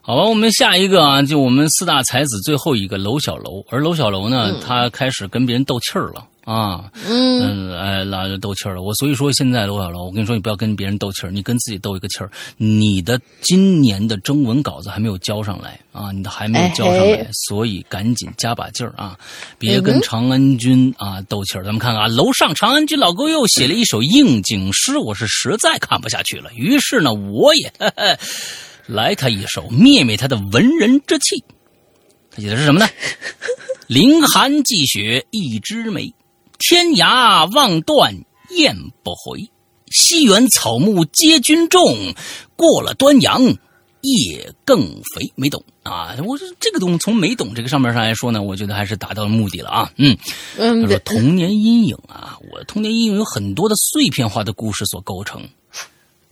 [0.05, 6.27] 好吧，我们下一个啊，就我们四大才子最后一个楼小楼，而楼小楼呢，他开始跟别人斗气儿了。
[6.45, 8.83] 啊，嗯，嗯，哎，拉着斗气儿了。
[8.83, 12.29] 我所以说，现在楼小楼，我跟你说，你不要跟别人斗气儿，你跟自己斗一个气儿。
[12.57, 19.17] 你的今年的征文稿子还没有交上来啊，你的还没有交上来，哎所以赶紧加把劲儿啊，
[19.57, 21.63] 别跟长安君啊斗气儿。
[21.63, 28.19] 咱们看看啊，楼上长安君老哥又写了一首应景诗，我是实在看不下去了，于是呢，我也呵呵
[28.87, 31.45] 来他一首，灭灭他的文人之气。
[32.31, 32.89] 他写的是什么呢？
[33.87, 36.15] 凌寒霁雪一枝梅，
[36.59, 38.15] 天涯望断
[38.51, 39.51] 雁不回。
[39.91, 42.15] 西园草木皆君种，
[42.57, 43.43] 过了端阳
[44.01, 44.81] 夜更
[45.15, 45.31] 肥。
[45.35, 46.17] 没懂啊？
[46.27, 49.93] 我说这个东西从没懂这个上面上来说呢，我觉得还是达到了目的了啊。
[49.99, 50.17] 嗯，
[50.57, 55.47] 嗯，他说，童年阴影啊，我的童年阴影有很多的碎片化的故事所构成。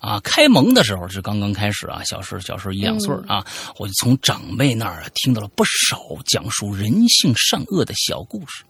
[0.01, 3.47] 啊，开蒙的时候是刚刚开始啊，小时候小时候一两岁儿啊，
[3.79, 8.65] 我就从长辈那儿啊听到了不少讲述人性善恶的小故事。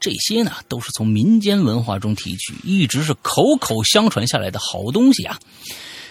[0.00, 5.38] 这些呢，都是从民间文化中提取，一直是口口相传下来的好东西啊。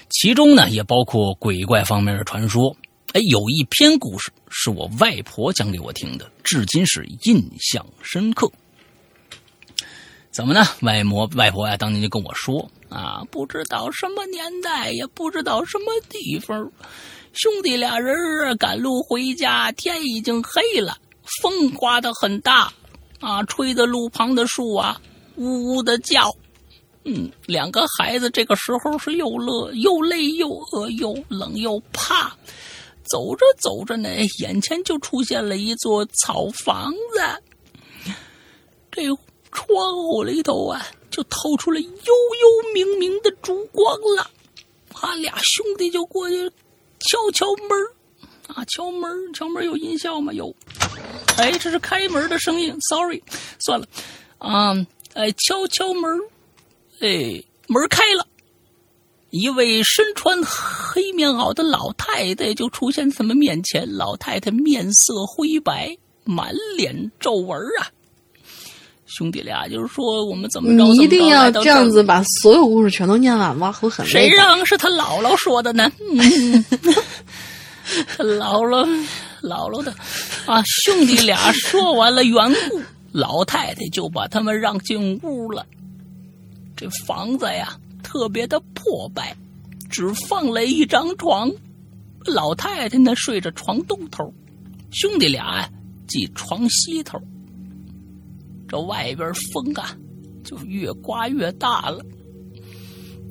[0.09, 2.75] 其中呢，也包括鬼怪方面的传说。
[3.13, 8.51] 哎，有一篇故事是我外婆讲给我听的，至今是印象深刻。
[10.31, 10.65] 怎么呢？
[10.81, 16.71] 外婆外婆呀，当年就跟我说啊，不知道什么年代，也不知道什么地方，
[17.33, 20.95] 兄弟俩人赶路回家，天已经黑了，
[21.41, 22.71] 风刮得很大，
[23.19, 25.01] 啊，吹得路旁的树啊
[25.37, 26.31] 呜呜的叫。
[27.05, 32.31] 嗯，两个孩子这个时候是又乐又累又饿又冷又怕。
[33.03, 38.13] 走着走着呢，眼前就出现了一座草房子。
[38.89, 39.03] 这
[39.51, 40.81] 窗户里头啊，
[41.13, 44.29] 就透出了幽幽冥冥的烛光了。
[44.89, 46.49] 他俩兄弟就过去
[46.99, 47.77] 敲敲门
[48.47, 50.33] 啊，敲门敲门有音效吗？
[50.33, 50.53] 有。
[51.37, 52.75] 哎，这是开门的声音。
[52.89, 53.21] Sorry，
[53.59, 53.87] 算了。
[54.39, 54.73] 啊，
[55.13, 56.19] 哎，敲敲门
[56.99, 58.27] 哎，门开了。
[59.29, 63.91] 一位身穿黑棉袄的老太太就出现在他们面前。
[63.95, 67.89] 老太太面色灰白，满脸皱纹啊。
[69.15, 70.83] 兄弟俩就是说，我们怎么着？
[70.83, 72.01] 你一定要这样子。
[72.01, 73.71] 把所有故事全都念完吗？
[73.71, 74.27] 会很谁。
[74.27, 75.91] 让是他姥姥说的呢？
[75.99, 76.65] 嗯，
[78.07, 78.83] 他姥姥，
[79.43, 79.93] 姥姥的
[80.47, 82.35] 啊，兄弟俩说完了缘
[82.69, 85.63] 故，老太太就把他们让进屋了。
[86.75, 89.35] 这房子呀，特别的破败，
[89.91, 91.51] 只放了一张床。
[92.25, 94.33] 老太太呢睡着床东头，
[94.91, 95.69] 兄弟俩呀
[96.07, 97.21] 挤床西头。
[98.67, 99.95] 这外边风啊，
[100.43, 102.03] 就越刮越大了。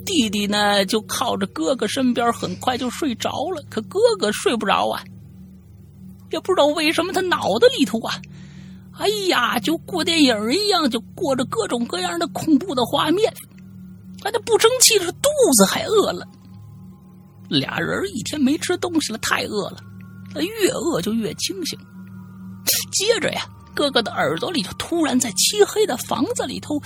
[0.04, 3.62] 弟弟呢就靠着哥哥身边，很快就睡着了。
[3.70, 5.02] 可哥哥睡不着啊，
[6.30, 8.20] 也不知道为什么他脑袋里头啊，
[8.98, 13.32] 哎呀，就过电影一样，就过着各种各样的恐怖的画面。
[14.20, 16.26] 他这不争气的是肚子还饿了，
[17.48, 19.78] 俩人一天没吃东西了，太饿了，
[20.42, 21.78] 越饿就越清醒。
[22.92, 23.42] 接着呀，
[23.74, 26.80] 哥哥的耳朵里头突然在漆黑的房子里头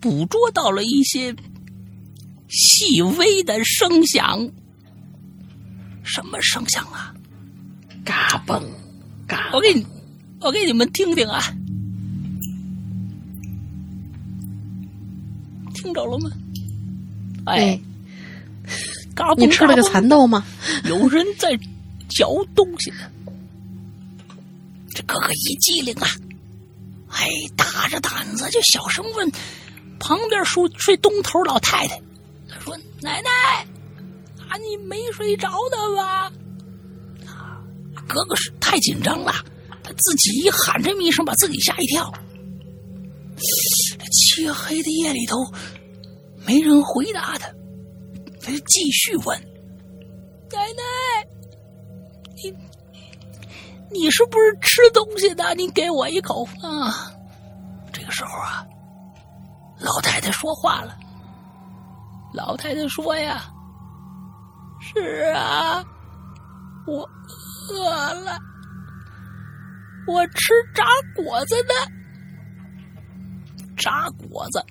[0.00, 1.34] 捕捉到了一些
[2.48, 4.48] 细微的声响。
[6.04, 7.12] 什么声响啊？
[8.04, 8.62] 嘎嘣，
[9.26, 9.86] 嘎我给你，
[10.40, 11.42] 我给你们听听啊，
[15.74, 16.30] 听着了吗？
[17.44, 17.80] 哎哎，，
[19.14, 20.42] 嘎嘣你吃了个蚕豆吗？
[20.84, 21.58] 有人在
[22.08, 22.98] 嚼东西呢。
[24.98, 26.08] 这哥哥一机灵啊，
[27.10, 29.30] 哎，大着胆子就小声问
[30.00, 32.02] 旁边睡睡东头老太太
[32.50, 33.30] ：“他说奶奶，
[34.48, 36.32] 啊，你没睡着的吧？”，
[38.08, 39.32] 哥哥是太紧张了，
[39.84, 42.12] 他自己一喊这么一声，把自己吓一跳。
[43.36, 45.36] 这漆黑的夜里头，
[46.44, 47.48] 没人回答他，
[48.40, 49.40] 他就继续问
[50.50, 51.28] ：“奶奶，
[52.42, 52.52] 你
[53.90, 55.54] 你是不是吃东西的？
[55.54, 57.12] 你给我一口啊！”
[57.92, 58.66] 这个时候啊，
[59.80, 60.96] 老太太说话了。
[62.32, 63.44] 老太太说呀
[64.80, 65.82] ：“是啊，
[66.86, 67.08] 我
[67.70, 68.38] 饿了，
[70.06, 70.84] 我吃炸
[71.14, 71.74] 果子呢。”
[73.76, 74.62] 炸果子，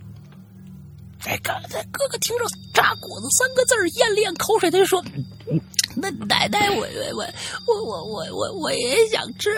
[1.26, 1.54] 哎，哥，
[1.92, 5.02] 哥哥听着“炸果子”三个字，咽了咽口水，他就说
[6.00, 7.26] ：“那奶奶，我我
[7.66, 9.50] 我我我我我也想吃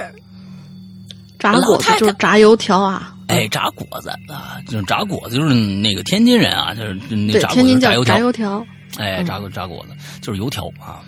[1.37, 3.15] 炸果子，就是炸油条啊！
[3.27, 8.15] 哎，炸果子啊，就是炸果子，就是那个天津人啊，就是那炸天津炸油条。
[8.15, 8.65] 炸油条，
[8.97, 11.01] 哎，炸炸果子就是油条啊。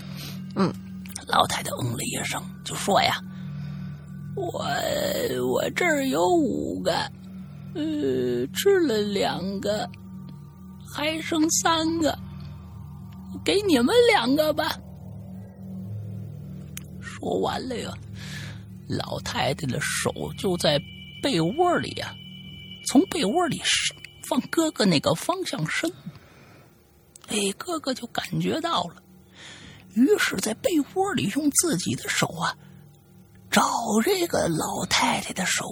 [0.56, 0.72] 嗯，
[1.28, 3.16] 老太太嗯了一声，就说呀
[4.36, 4.66] ：“我
[5.48, 6.94] 我这儿有五个。”
[7.74, 9.90] 呃，吃了两个，
[10.86, 12.20] 还剩三个，
[13.46, 14.76] 给你们两个吧。
[17.22, 17.94] 说完了呀，
[18.90, 20.82] 老太太的手就在
[21.22, 22.16] 被窝里呀，
[22.88, 23.62] 从被窝里
[24.24, 25.90] 放哥哥那个方向伸。
[27.28, 29.02] 哎，哥哥就感觉到了，
[29.94, 32.58] 于是，在被窝里用自己的手啊，
[33.52, 33.64] 找
[34.04, 35.64] 这个老太太的手。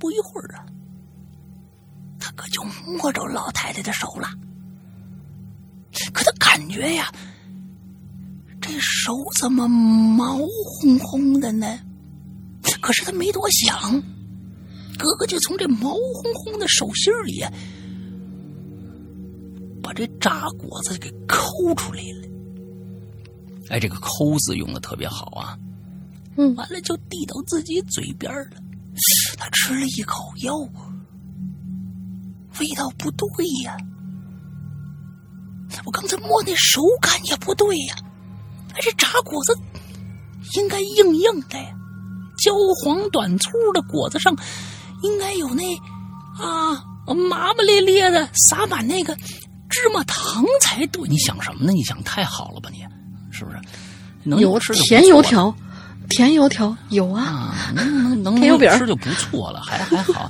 [0.00, 0.66] 不一会儿啊，
[2.18, 4.28] 他可就摸着老太太的手了。
[6.12, 7.12] 可他感觉呀，
[8.78, 11.66] 手怎么毛烘烘的呢？
[12.80, 14.02] 可是他没多想，
[14.98, 17.42] 哥哥就从这毛烘烘的手心里
[19.82, 22.28] 把这炸果子给抠出来了。
[23.68, 25.58] 哎，这个“抠”字用的特别好啊。
[26.36, 28.50] 嗯，完了就递到自己嘴边了。
[29.38, 30.68] 他吃了一口，哟，
[32.58, 33.26] 味道不对
[33.64, 33.76] 呀！
[35.84, 38.09] 我刚才摸那手感也不对呀，哎，
[38.80, 39.56] 这炸果子
[40.56, 41.66] 应该硬硬的呀，
[42.38, 42.52] 焦
[42.82, 44.36] 黄短粗的果子上
[45.02, 45.74] 应该有那
[46.38, 49.14] 啊麻麻咧咧的撒满那个
[49.68, 51.08] 芝麻糖才对。
[51.08, 51.72] 你想什么呢？
[51.72, 52.70] 你想太好了吧？
[52.72, 52.78] 你
[53.30, 53.58] 是不是？
[54.22, 55.54] 能有甜油条。
[56.08, 60.28] 甜油条有啊，能能 能吃就不错了，还还好。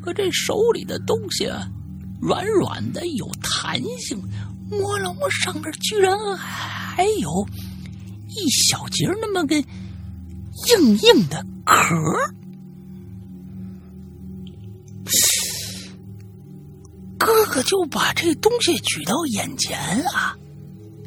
[0.00, 1.68] 可这手里的东西啊，
[2.22, 4.18] 软软的，有弹性，
[4.72, 7.46] 摸了摸上面，居然还有
[8.28, 11.94] 一小节那么个硬硬的壳。
[17.18, 20.36] 哥哥就把这东西举到眼前啊，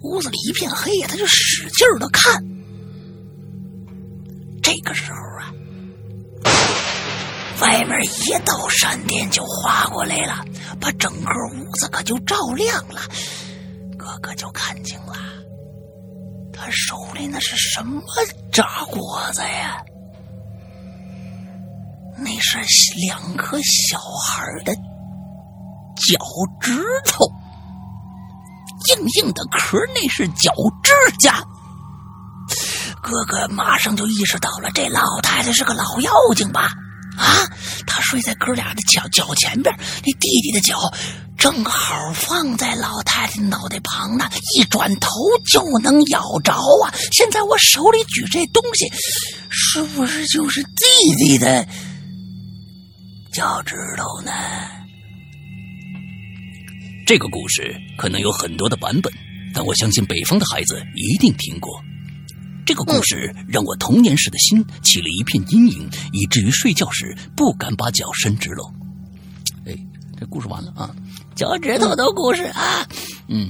[0.01, 2.41] 屋子里一片黑呀，他就使劲的看。
[4.61, 5.53] 这个时候啊，
[7.61, 10.45] 外面一道闪电就划过来了，
[10.80, 13.01] 把整个屋子可就照亮了。
[14.05, 15.15] 哥哥就看清了，
[16.53, 18.03] 他手里那是什么
[18.51, 19.83] 炸果子呀？
[22.15, 22.59] 那是
[22.97, 26.19] 两颗小孩的脚
[26.61, 26.71] 趾
[27.03, 27.25] 头，
[28.89, 30.53] 硬硬的壳，那是脚
[30.83, 31.43] 指甲。
[33.01, 36.69] 哥哥马上就意识到了，这老太太是个老妖精吧？
[37.18, 37.49] 啊，
[37.86, 40.93] 他睡在哥俩的脚脚前边，那弟弟的脚
[41.38, 45.09] 正好放在老太太脑袋旁呢，一转头
[45.49, 46.93] 就能咬着啊！
[47.11, 48.86] 现在我手里举这东西，
[49.49, 51.68] 是不是就是弟弟的
[53.34, 54.32] 脚趾头呢？
[57.05, 59.13] 这个故事可能有很多的版本，
[59.53, 61.80] 但我相信北方的孩子一定听过。
[62.66, 68.72] 这个故事让我童年时的心起了一片阴影，以至于睡觉时不敢把脚伸直了。
[69.68, 69.78] 哎，
[70.20, 70.89] 这故事完了啊，
[71.36, 72.88] 脚趾头的故事啊，
[73.28, 73.49] 嗯，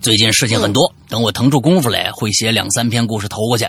[0.00, 3.66] 最近事情很多，等我腾出功夫来，会写两三篇故事投过去。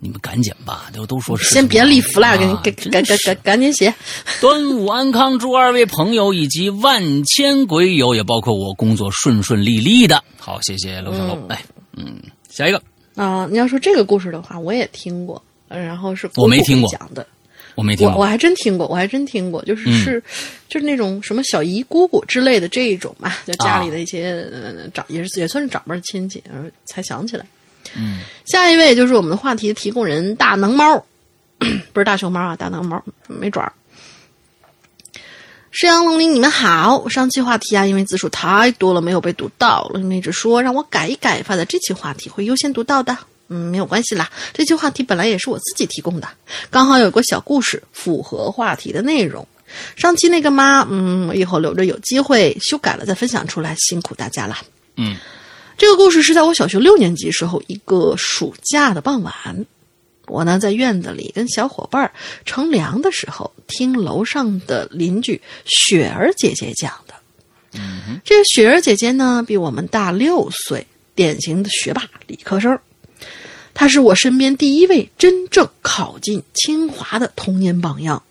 [0.00, 3.92] 你们赶紧吧，都都说是先别立 flag，赶赶赶赶赶紧写。
[4.40, 10.22] 端午安康，祝二位朋友以及万千鬼友，也包括我，工作顺顺利利的。
[10.38, 11.36] 好，谢谢楼小楼。
[11.48, 11.60] 哎，
[11.96, 12.80] 嗯，下一个。
[13.18, 17.26] 啊，你要说这个故事的话，我也听过，然后是我没听过讲的，
[17.74, 20.22] 我没听过，我还真听过，我还真听过，就是是
[20.68, 24.46] 就是那种什么小姨姑姑之类的这一种嘛，就家里的一些
[24.94, 27.44] 长也是也算是长辈亲戚，然后才想起来，
[27.96, 31.04] 嗯，下一位就是我们的话题提供人大能猫，
[31.92, 33.72] 不是大熊猫啊，大能猫没爪儿。
[35.70, 37.06] 石阳龙鳞，你们好。
[37.08, 39.86] 上期话题啊，因为字数太多了，没有被读到。
[39.92, 43.16] 龙鳞一直说让我改一改，发在这期话题会优先读到的。
[43.48, 46.28] 嗯，没有关系啦，这期话题本来也是我自己提供的，
[46.70, 49.46] 刚好有个小故事符合话题的内容。
[49.94, 54.58] 上期那个妈，嗯，以后留着有机会修改了再分享出来，辛苦大家啦。
[54.96, 55.16] 嗯，
[55.76, 59.66] 这个故事是在我小学六年级时候一个暑假的傍晚，
[60.28, 62.12] 我呢在院子里跟小伙伴儿
[62.44, 67.14] 乘凉的时候，听楼上的邻居雪儿姐姐讲的。
[67.74, 72.78] 嗯这个雪儿姐姐呢比我们大六岁，典型的学霸理科生。
[73.74, 78.22] 她是我身边第一位真正考进清华的童年榜样。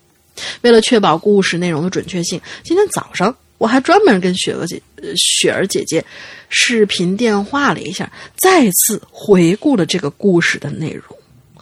[0.61, 6.03] 为了确保故事内容的准确性，今天早上我还专门跟雪儿姐、呃雪儿姐姐
[6.49, 11.16] 视频电话了一下，再次回顾了这个故事的内容。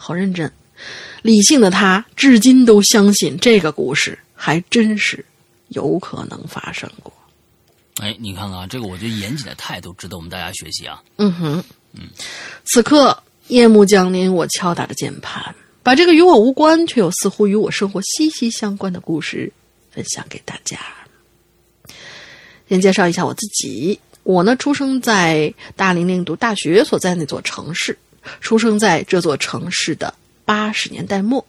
[0.06, 0.48] 好认真，
[1.22, 5.24] 理性的他至今都相信这个故事还真是
[5.70, 7.12] 有可能发生过。
[7.96, 11.02] 哎，你看看啊，这个我觉得严谨的态度值得我们大家学习啊。
[11.16, 12.02] 嗯哼，嗯，
[12.66, 15.52] 此刻夜幕降临，我敲打着键盘，
[15.82, 19.52] 把这个与我无关却又似乎与我生活息息相关的故事
[19.90, 20.78] 分享给大家。
[22.68, 27.98] 先介绍一下我自己，我呢出生在大龄岭读大学所在那座城市，
[28.40, 30.12] 出生在这座城市的
[30.44, 31.44] 八十年代末。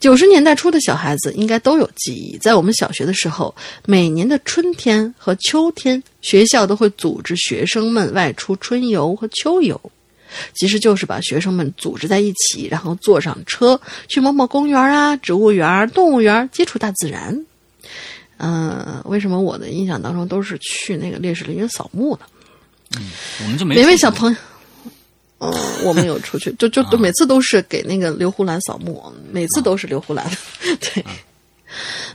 [0.00, 3.54] 九十年代初的小孩子应该都有记忆，在我们小学的时候，
[3.86, 9.80] 每年的春天和秋天，学校都会组织学生们外出春游和秋游，
[10.52, 17.46] 其实就是把学生们组织在一起，然后坐上车去某某公园啊、植物园、动物园，接触大自然。
[18.36, 22.26] 嗯、为什么我的印象当中都是去那个烈士陵园扫墓呢？
[22.98, 23.10] 嗯？
[23.42, 24.36] 我们就没每位小朋友，
[25.52, 30.24] 嗯，我们有出去，就就都每次都是给那个刘胡兰扫墓，每次都是刘胡兰，
[30.80, 31.04] 对。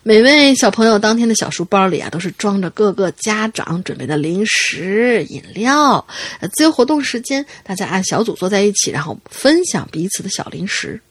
[0.03, 6.05] 每位小朋友当天的小书包里啊，都是装着各个家长准备的零食、饮料。
[6.39, 11.01] 呃自由活动时间，大家按小组坐在一起，然后分享彼此的小零食。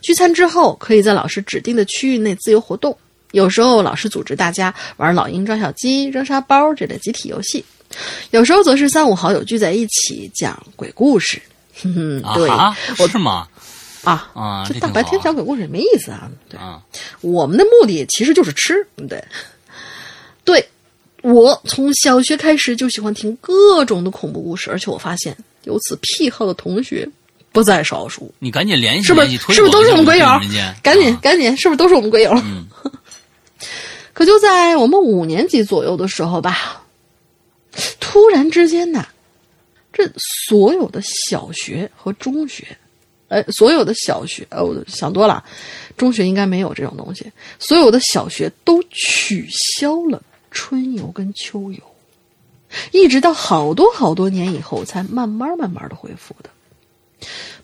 [0.00, 2.96] 聚餐之后，可以在老师指定的区域内自由活动。
[3.32, 7.62] 有时候老师组织大家玩老鹰抓小鸡、扔沙包这类集体游戏，
[8.30, 11.40] 有时候则是三五好友聚在一起讲鬼故事。
[11.80, 13.46] 哼哼，对，啊，我是吗？
[14.04, 16.28] 啊啊这大白天讲鬼故事也没意思啊。
[16.48, 16.82] 对，啊，
[17.20, 19.24] 我们的目的其实就是吃，对，
[20.44, 20.68] 对。
[21.22, 27.08] 我从小学开始就喜欢听各种的恐怖故事，而且我发现有此癖好的同学
[27.52, 28.34] 不在少数。
[28.40, 30.26] 你赶紧联系是不是是不是都是我们鬼友？
[30.82, 32.32] 赶紧啊赶紧，是不是都是我们鬼友？
[32.42, 32.66] 嗯
[34.12, 36.82] 可就在我们五年级左右的时候吧，
[38.00, 39.06] 突然之间呐，
[40.02, 40.12] 这
[40.46, 42.66] 所有的小学和中学，
[43.28, 45.44] 哎，所有的小学，呃，我想多了，
[45.96, 47.30] 中学应该没有这种东西。
[47.60, 51.80] 所有的小学都取消了春游跟秋游，
[52.90, 56.50] 一直到好多好多年以后，才慢慢慢慢的恢复的。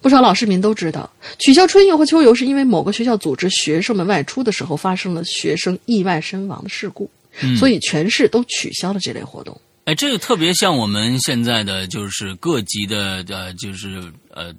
[0.01, 1.11] 不少老市民都知道，
[1.41, 7.11] 取消春游和秋游是因为某个学校组织学生们外出的时候发生了学生意外身亡的事故，
[7.59, 9.61] 所以全市都取消了这类活动。
[9.89, 14.53] 哎，这个特别像我们现在的就是各级的呃，就是呃，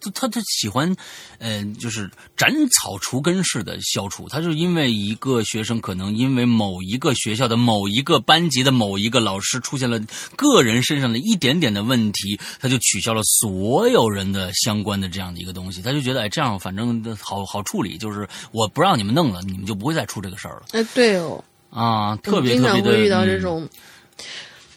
[0.00, 0.94] 他他他喜欢，
[1.38, 4.28] 呃，就是斩草除根式的消除。
[4.28, 9.98] 他就是因为一个学生可能因为某一个学校的某一个班级的某一个老师出现了
[10.36, 15.82] 个人身上的一点点的问题，他就取消了所有人的相关的这样的一个东西。
[15.82, 23.68] 他就觉得哎，这样反正好好处理，就是我不让你们弄了，你们就不会再出这个事儿了哎，对哦，啊，特别特别的常会遇到这嗯种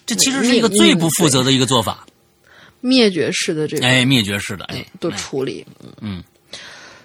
[0.05, 2.05] 这其实是一个最不负责的一个做法。
[2.79, 5.65] 灭绝式的这种哎，灭绝式的，哎，的处理。
[5.99, 6.23] 嗯，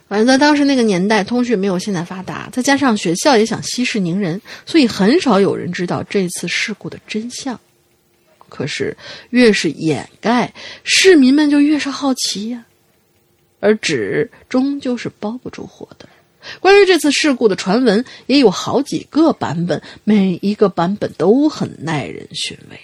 [0.06, 7.58] 反正在当时那个年代，通讯没有现在发达，再加上学校也想息事宁人，所以很少有人知道这次事故的真相。
[8.50, 8.94] 可是
[9.30, 10.52] 越是掩盖，
[10.84, 12.62] 市民们就越是好奇呀、
[13.58, 16.06] 而纸终究是包不住火的。
[16.60, 22.78] 关于这次事故的传闻也有好几个版本，每一个版本都很耐人寻味。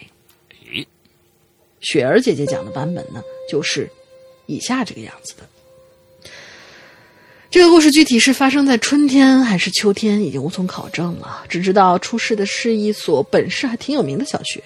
[0.73, 0.87] 诶
[1.81, 3.91] 雪儿姐姐讲的版本呢，就是
[4.47, 5.49] 以下这个样子的。
[7.51, 11.45] 这个故事具体是发生在春天还是秋天，已经无从考证了。
[11.49, 14.62] 只知道出事的是一所本市还挺有名的小学。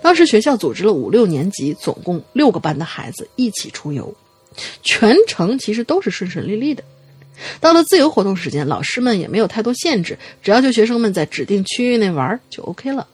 [0.00, 4.14] 当时学校组织了五六年级，总共六个班的孩子一起出游，
[4.82, 6.84] 全程其实都是顺顺利利的。
[7.60, 13.06] 到了自由活动时间，老师们也没有太多限制，只要求学生们在指定区域内玩就 OK 了。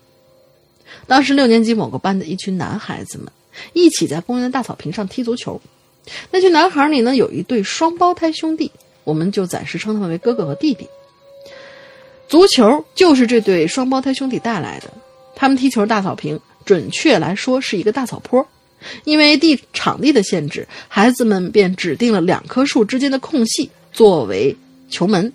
[1.07, 3.28] 当时六年级某个班的一群男孩子们，
[3.73, 5.61] 一起在公园的大草坪上踢足球。
[6.31, 8.70] 那群男孩里呢，有一对双胞胎兄弟，
[9.05, 10.89] 我们就暂时称他们为哥哥和弟弟。
[12.28, 14.93] 足球就是这对双胞胎兄弟带来的。
[15.35, 18.47] 他们踢球大草坪，准确来说是一个大草坡。
[19.05, 24.55] 因为地场地的限制，孩子们便指定了两棵树之间的空隙作为
[24.90, 25.32] 球门。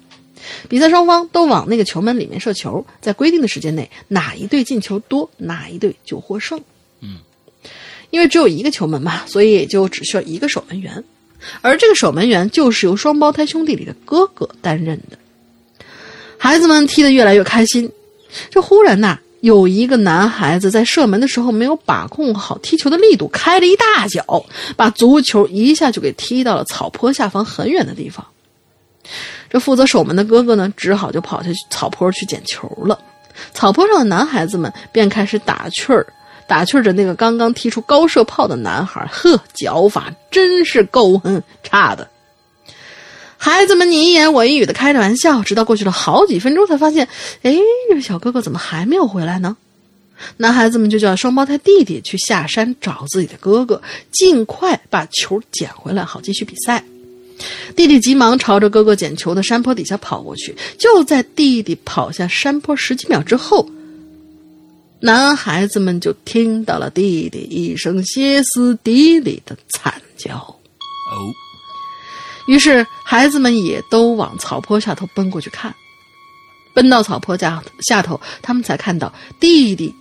[0.69, 6.59] 比赛双方都往那个球门里面射球，在规定的时间内，哪一队进球多，哪一队就获胜。
[7.01, 7.17] 嗯，
[8.09, 11.03] 因为只有一个球门嘛，所以也就只需要一个守门员，
[11.61, 15.17] 而这个守门员就是由双胞胎兄弟里的哥哥担任的。
[16.37, 17.91] 孩子们踢得越来越开心，
[18.49, 24.43] 这忽然呐，有一个男孩子在射门的时候没有把控好踢球的力度，开了一大脚，
[24.75, 28.25] 把足球一下就给踢到了草坡下方很远的地方。
[29.49, 32.99] 这负责守门的哥哥呢，只好就跑下去草坡去捡球了。
[33.53, 36.05] 草坡上的男孩子们便开始打趣儿，
[36.47, 39.05] 打趣着那个刚刚踢出高射炮的男孩。
[39.11, 42.09] 呵，脚法真是够哼差的。
[43.37, 47.07] 孩子们你一言我一语的开着玩笑，直到过去了好几分钟，才发现，
[47.41, 47.57] 哎，
[47.89, 49.57] 这小哥哥怎么还没有回来呢？
[50.37, 56.83] 男孩子们就叫双胞胎弟弟去下山找自己的哥哥，尽快把球捡回来，好继续比赛。
[57.75, 60.55] 弟弟急忙朝着哥哥捡球的山坡底下跑过去。
[60.77, 63.67] 就在弟弟跑下山坡十几秒之后，
[64.99, 70.35] 男孩子们就听到了弟弟一声歇斯底里的惨叫。
[70.35, 71.33] 哦，
[72.47, 75.73] 于是孩子们也都往草坡下头奔过去看。
[76.73, 79.93] 奔到草坡下下头，他们才看到弟弟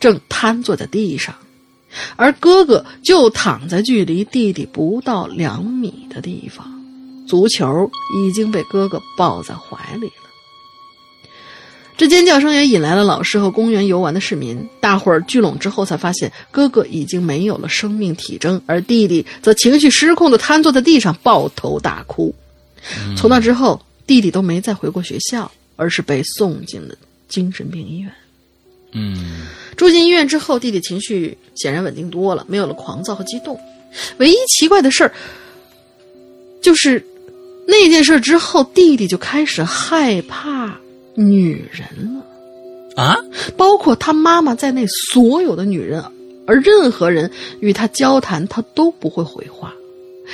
[0.00, 1.32] 正瘫坐在地上，
[2.16, 6.75] 而哥哥就躺在距离弟弟不到两米的地方。
[7.26, 10.12] 足球已经被哥哥抱在怀里了。
[11.96, 14.68] 这尖叫声也引来了老师和公园游玩的市民。
[14.80, 22.34] 大伙儿聚拢之后，才发现哥哥已经没有了生命体征，而弟弟则情绪失控的瘫坐在地上，抱头大哭。
[23.16, 26.94] 从那之后，弟弟都没再回过学校，而是被送进了
[27.28, 28.12] 精神病医院。
[28.92, 33.58] 嗯，住进医院之后，弟弟情绪显然稳定多了，没有了狂躁和激动。
[34.18, 35.12] 唯一奇怪的事儿，
[36.60, 37.02] 就是
[37.66, 40.78] 那件事之后，弟弟就开始害怕
[41.14, 43.02] 女人了。
[43.02, 43.18] 啊，
[43.58, 46.02] 包括他妈妈在内所有的女人，
[46.46, 47.30] 而任何人
[47.60, 49.74] 与他交谈，他都不会回话，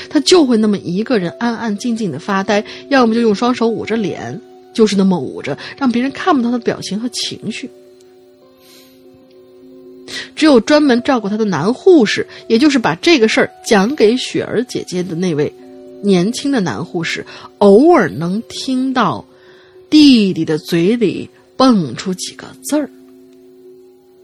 [0.09, 4.41] 他就会那么一个人安安静静的发呆，要么就用双手捂着脸，
[4.73, 7.69] 就是那么捂着，让别人看不到他的表情和情绪。
[10.37, 15.53] 只有专门照顾他的男护士，也就是把这个事儿讲给雪儿姐姐的那位
[16.03, 17.25] 年轻的男护士，
[17.59, 19.25] 偶尔能听到
[19.89, 22.91] 弟弟的嘴里蹦出几个字儿。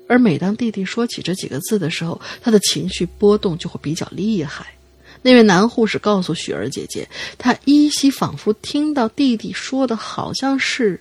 [0.08, 4.74] 而每当弟弟说起这几个字的时候，他的情绪波动就会比较厉害。
[5.22, 11.00] 那位男护士告诉雪儿姐姐，他依稀仿佛听到弟弟说的好像是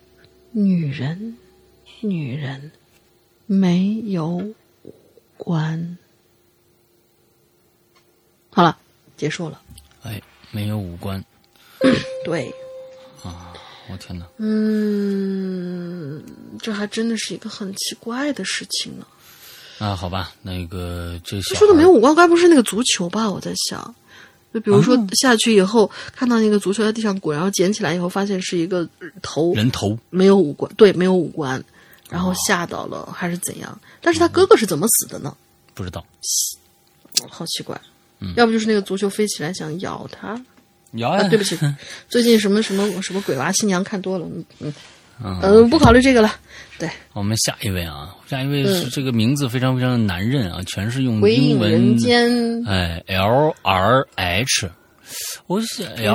[0.52, 1.36] “女人，
[2.00, 2.70] 女人”。
[3.46, 4.28] 没有
[4.82, 4.94] 五
[5.36, 5.98] 官。
[8.50, 8.78] 好了，
[9.16, 9.60] 结束了。
[10.52, 11.22] 哎，没有五官
[12.24, 12.54] 对，
[13.22, 13.52] 啊！
[13.90, 16.22] 我天哪，嗯，
[16.60, 19.06] 这还真的是一个很奇怪的事情呢。
[19.78, 23.28] 啊，好吧，那个这他说的没有五官，该不是那个足球吧？
[23.28, 23.94] 我在想，
[24.54, 28.88] 就比如说下去以后，看到那个足球在地上滚，然后捡起来以后，发现是一个
[29.20, 31.62] 头，人头没有五官，对，没有五官，
[32.08, 33.76] 然后吓到了还是怎样？
[34.00, 35.36] 但是他哥哥是怎么死的呢？
[35.74, 36.04] 不知道
[37.28, 37.80] 好奇怪。
[38.22, 40.40] 嗯要不就是那个足球飞起来想咬他
[40.92, 41.22] 咬啊！
[41.28, 41.58] 对不起，
[42.08, 44.74] 最近什么什么什么鬼娃新娘看多了，嗯嗯
[45.24, 46.34] 嗯呃，不考虑这个了。
[46.78, 54.70] 对，我们下一位啊，下一位是这个名字非常非常的难认啊，全是用英文人间哎，L R H，
[55.46, 56.14] 我是 L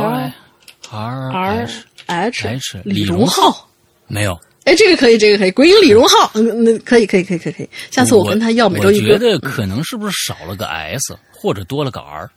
[0.89, 1.67] R
[2.05, 3.69] H H 李荣荣浩。
[4.07, 4.39] 没有。
[4.67, 7.69] 哎，这个可以，这个可以，鬼影李荣浩，嗯，那可以，可以，可以，可以，可以。
[7.89, 12.29] 下次我跟他要每周一我觉得可能是不是少了个 S 或者多了个 R？L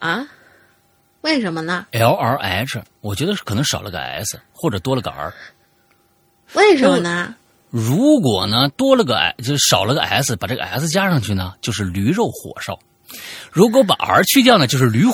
[0.00, 0.26] 啊？
[1.20, 5.32] 为什么呢？？L R H，我觉得是可能少了个 S 或者多了个 R。
[6.54, 7.32] 为什么呢？
[7.70, 12.74] 如果呢多了个 I，就少了个 S，把这个 S 加上去呢，就是驴肉火烧；
[13.52, 15.12] 如果把 R 去掉呢，就是驴火。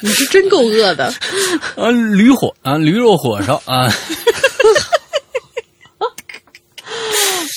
[0.00, 1.06] 你是真够饿的。
[1.76, 3.88] 啊，驴火啊，驴肉火烧啊，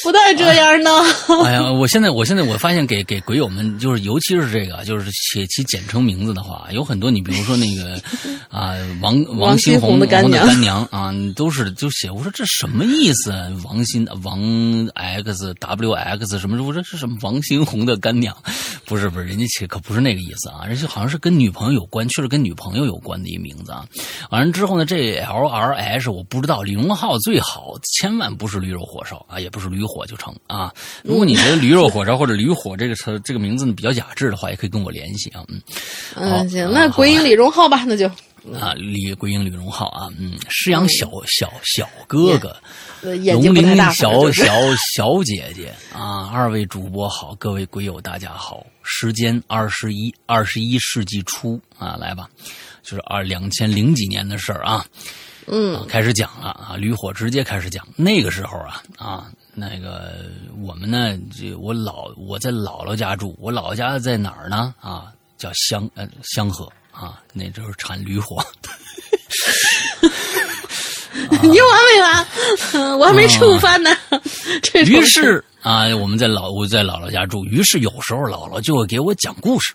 [0.03, 0.91] 不带这这样呢？
[1.45, 8.01] 哎呀，我现在我现在我发现给给鬼友们，就是尤其是这个，就是写起简称名字的话，有很多你比如说那个
[8.49, 13.31] 啊王王新新红的干的娘干娘 啊，都是就写我说这什么意思？
[13.63, 14.39] 王新王
[14.93, 16.57] X W X 什么？
[16.63, 18.35] 我说这是什么王新红的干娘？
[18.85, 23.85] 不是不是，人家写可不是那个意思啊，人家好像是跟女朋友有关，确实跟女朋友有关的一名字啊。
[24.31, 30.73] 完了之后呢，这 lrs 我不知道，李荣浩最好千万不是驴肉火烧啊，也不是驴火就成啊。
[31.03, 35.43] 如果你觉得驴肉火烧或者驴火这个词这个名字呢比较雅致的话，也可以跟我联系啊。
[35.47, 35.61] 嗯
[36.13, 38.07] 好嗯，行，啊那鬼影李荣浩吧，那就
[38.53, 42.55] 啊，李桂英、李荣浩啊，嗯，施阳小小小哥哥，
[43.01, 44.53] 龙鳞小小
[44.95, 52.29] 小姐姐啊，二位主播好，各位鬼友大家好，时间二十一二十一世纪初啊，来吧，
[52.83, 54.85] 就是二两千零几年的事儿啊，
[55.47, 57.85] 嗯啊，开始讲了啊，驴火直接开始讲。
[57.97, 59.29] 那个时候啊啊，
[59.59, 60.13] 那个
[60.61, 64.75] 我们呢，这我老我在姥姥家住，我姥姥家在哪儿呢？
[64.79, 68.37] 啊，叫香呃香河啊，那就是产驴火。
[71.41, 72.27] 你完没完？
[72.99, 73.89] 我还没吃午饭呢。
[74.85, 79.73] 于是啊，我们在老我在姥姥家住，于是有时候姥姥就会给我讲故事。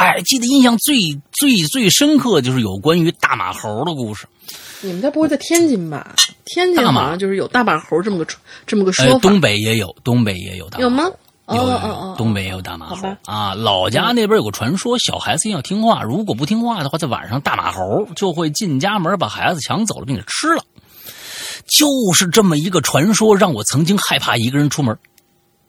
[0.00, 0.96] 哎，记得印象最
[1.30, 4.26] 最最深刻就是有关于大马猴的故事。
[4.80, 6.14] 你们家不会在天津吧？
[6.46, 11.04] 天津好像就是有大马猴这么个传这么个哎说，法，东北也有，东北也有大马猴有吗？
[11.04, 13.54] 哦有有有东北也有大马猴啊。
[13.54, 20.64] 老家那边有个传说，小孩子一定要听话，如果不听话的话，在晚上大马猴就会进家门把孩子抢走了，并且吃了。
[21.66, 24.96] 就是这么一个传说，让我曾经害怕一个人出门。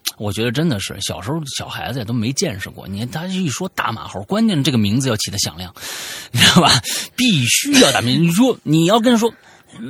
[0.18, 2.88] 我觉得真的是小时候小孩子也都没见识过。
[2.88, 5.74] 你看他一说大马猴，关键这个名字要起的响亮，
[6.32, 6.72] 你知道吧？
[7.16, 8.24] 必须要打名。
[8.24, 9.32] 你说你要跟他说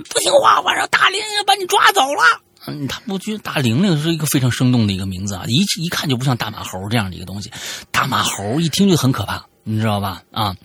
[0.09, 2.41] 不听话，晚上大玲玲把你抓走了。
[2.67, 7.51] 嗯，他不觉得大玲玲是一个非常生动的一个名字啊，一一看就不像大马猴这样的一个东西。
[7.89, 10.21] 大马猴一听就很可怕，你知道吧？
[10.31, 10.55] 啊，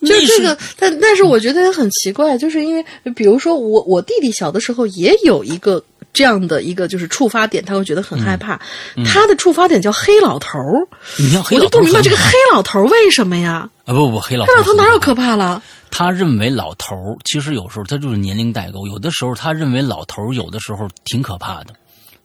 [0.00, 2.84] 就是这个，但但是我觉得也很奇怪，就是因为
[3.16, 5.82] 比如说我我弟弟小的时候也有一个
[6.14, 8.58] 这样的一个就是触发点，他会觉得很害怕。
[9.04, 10.88] 他的触发点叫黑老头儿，
[11.18, 13.68] 你像黑我就不明白这个黑老头儿为什么呀？
[13.84, 15.62] 啊不不黑老头黑老头哪有可怕了？
[15.90, 21.74] 他认为老头儿其实有时候他就是年龄代沟，有的时候他认为老头儿有的时候挺可怕的。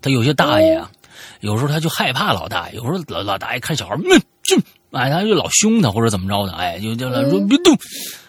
[0.02, 0.90] 他有些大爷啊，
[1.42, 4.56] 有时候他就害怕老大爷，有时候老老大爷看小孩儿，嗯，就
[4.92, 7.78] 哎，他就老凶他或者怎么着的，哎，就叫他说别动，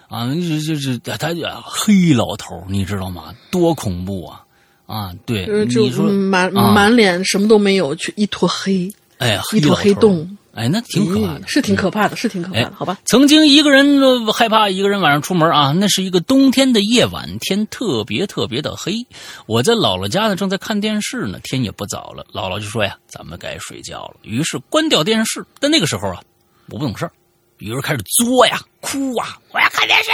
[0.08, 3.32] 啊，就就就他就黑老头儿，你知道吗？
[3.50, 4.42] 多恐怖啊！
[4.90, 12.98] 啊，对，就是就你说满啊满脸什么都没有，却一坨黑，哎，一坨黑洞，哎，那挺可怕的，咦是挺可怕的，是挺可怕哎的，好吧？
[13.04, 19.06] 曾经一个人呃害怕一个人晚上出门啊，那是一个冬天的夜晚，天特别特别的黑。
[19.46, 22.26] 我在姥姥家呢，正在看电视呢，天也不早了。
[22.32, 25.46] 姥姥就说呀：“咱们该睡觉了。”于是关掉电视。
[25.60, 26.20] 但那个时候啊，
[26.68, 27.12] 我不懂事儿，
[27.58, 30.10] 于是开始作呀、哭啊，我要看电视。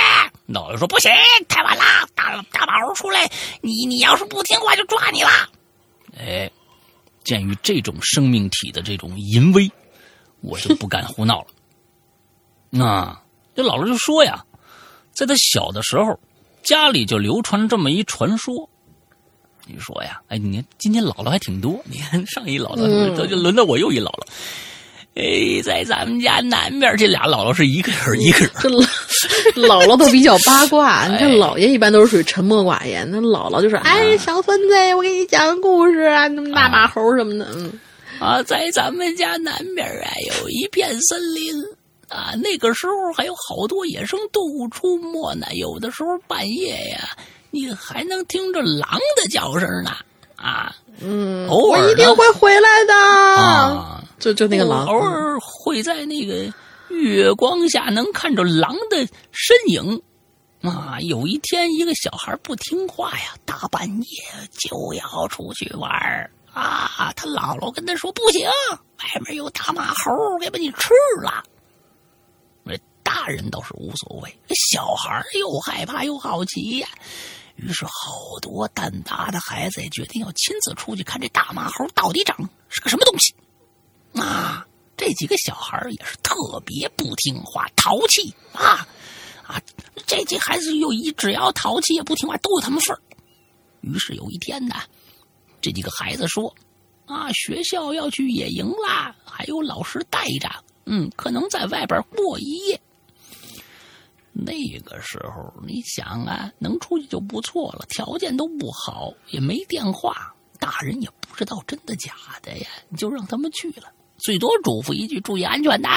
[0.48, 1.10] 姥姥说：“不行，
[1.48, 1.82] 太晚了，
[2.14, 3.30] 大大宝出来，
[3.62, 5.28] 你你要是不听话就抓你了。”
[6.16, 6.50] 哎，
[7.24, 9.70] 鉴于这种生命体的这种淫威，
[10.40, 11.46] 我就不敢胡闹了。
[12.70, 13.20] 那
[13.54, 14.44] 这姥姥就说呀，
[15.12, 16.18] 在他小的时候，
[16.62, 18.68] 家里就流传这么一传说。
[19.66, 24.26] 你说呀，哎，你看今天姥姥还挺多，你看上一姥姥，嗯这就轮到我又一姥姥。
[25.16, 28.68] 哎，在咱们家南边这俩姥姥是一个人一个人，这
[29.62, 37.72] 姥姥都比较八卦，你看哎姥爷一般都是属于沉默寡言，那姥姥就是哎，小孙子，我给你讲个故事啊，那么大马猴什么的，嗯，
[38.18, 40.12] 啊，在咱们家南边啊
[40.42, 41.54] 有一片森林
[42.08, 45.46] 啊，那个时候还有好多野生动物出没呢。
[45.54, 47.08] 有的时候半夜呀，
[47.50, 49.96] 你还能听着狼的叫声呢。
[50.36, 52.94] 啊，嗯，偶尔我一定会回来的。
[52.94, 56.52] 啊，就就那个狼，偶尔会在那个
[56.88, 58.98] 月光下能看着狼的
[59.32, 60.02] 身影。
[60.62, 64.06] 啊，有一天一个小孩不听话呀，大半夜
[64.58, 67.12] 就要出去玩儿啊。
[67.14, 70.88] 他姥姥跟他说：“不行，外面有大马猴，给把你吃
[71.22, 71.42] 了。”
[72.64, 76.88] 那大人倒是无所谓，小孩又害怕又好奇呀。
[77.56, 82.36] 于是，好多蛋大的孩子也决定要亲自出去看这大马猴到底长
[82.68, 83.34] 是个什么东西。
[84.14, 84.66] 啊，
[84.96, 86.34] 这几个小孩也是特
[86.64, 88.86] 别不听话、淘气啊
[89.46, 89.60] 啊！
[90.06, 93.00] 这这孩子有一只要淘气也不听话，都有他们份儿。
[93.80, 94.76] 于是有一天呢，
[95.60, 96.54] 这几个孩子说
[97.06, 100.48] ：“啊，学校要去野营啦，还有老师带着，
[100.84, 102.80] 嗯，可能在外边过一夜。”
[104.38, 115.88] 那个时候，你想啊，能出去就不错了，条件都不好，也没电话，大人也不知道真的假的呀，你就让他们去了，最多嘱咐一句注意安全的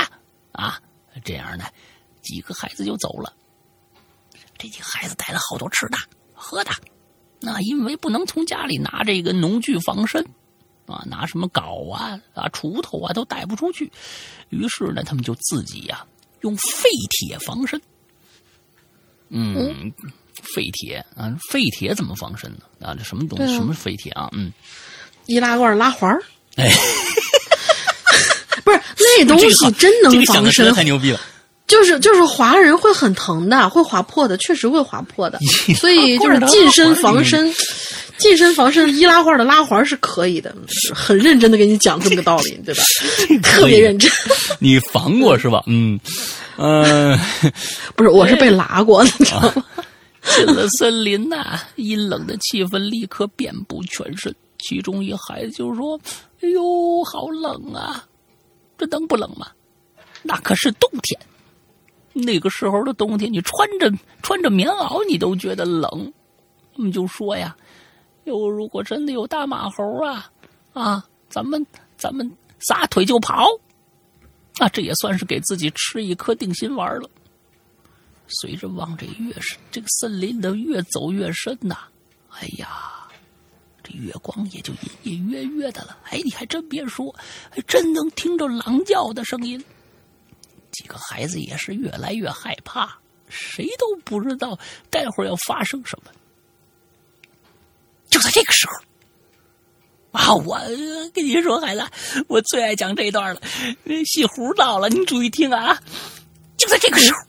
[0.53, 0.82] 啊。
[1.24, 1.66] 这样呢，
[2.22, 3.34] 几个孩子就走了。
[4.57, 5.98] 这几个孩子带了好多吃的
[6.34, 6.72] 喝的，
[7.41, 10.26] 那因为不能从家里拿这个农具防身。
[10.86, 13.91] 啊，拿什么镐啊啊锄头啊都带不出去，
[14.49, 16.03] 于是呢，他们就自己呀
[16.41, 17.80] 用废铁防身。
[19.30, 19.91] 嗯，
[20.41, 22.88] 废铁啊，废铁怎么防身呢？
[22.88, 23.53] 啊，这什么东西？
[23.56, 24.30] 什么废铁啊？
[24.34, 24.51] 嗯，
[25.26, 26.22] 易拉罐拉环儿，
[26.56, 26.69] 哎，
[28.64, 28.80] 不是
[29.18, 31.19] 那东西真能防身，太牛逼了。
[31.68, 35.38] 就是就是划人会很疼的，会划破的，确实会划破的。
[35.77, 37.53] 所以就是近身防身。
[38.18, 40.53] 近身防身易拉罐的拉环是可以的，
[40.93, 42.84] 很认真的给你讲这么个道理，对吧？
[43.41, 44.11] 特别认真。
[44.60, 45.64] 你防过是吧？
[45.68, 45.97] 嗯，
[46.60, 47.18] 呃，
[47.95, 49.65] 不是，我是被拉过，你知道吗？
[50.36, 54.36] 进了森林呐，阴冷的气氛立刻遍布全身。
[54.57, 55.98] 其中一孩子就说
[56.44, 58.03] ：“哎呦，好冷啊！
[58.77, 59.48] 这能不冷吗？
[60.22, 61.18] 那可是冬天。
[62.11, 63.90] 那个时候的冬天，你穿着
[64.22, 66.11] 穿着棉袄，你都觉得冷。”
[66.76, 67.56] 我们就说呀。
[68.26, 70.30] 哟如果真的有大马猴啊，
[70.73, 71.65] 啊，咱们
[71.98, 72.30] 咱们
[72.60, 73.48] 撒腿就跑，
[74.60, 77.10] 那这也算是给自己吃一颗定心丸了。
[78.27, 81.88] 随着往这越是这个森林的越走越深呐，
[82.30, 83.07] 哎呀，
[83.81, 84.72] 这月光也就
[85.03, 85.98] 隐隐约约的了。
[86.03, 87.15] 哎，你还真别说，
[87.49, 89.64] 还真能听着狼叫的声音。
[90.72, 92.99] 几个孩子也是越来越害怕，
[93.30, 94.60] 谁都不知道
[94.91, 96.11] 待会儿要发生什么。
[98.10, 98.73] 就在这个时候，
[100.11, 100.34] 啊！
[100.34, 100.60] 我
[101.14, 101.84] 跟你说，孩子，
[102.27, 103.41] 我最爱讲这段了。
[104.06, 105.77] 戏胡到了，你注意听啊！
[106.57, 107.19] 就在这个时候，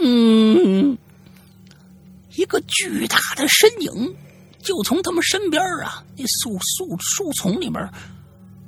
[0.00, 0.96] 嗯，
[2.36, 4.16] 一个巨大的身影
[4.62, 7.82] 就从他们身边啊，那树树树丛里面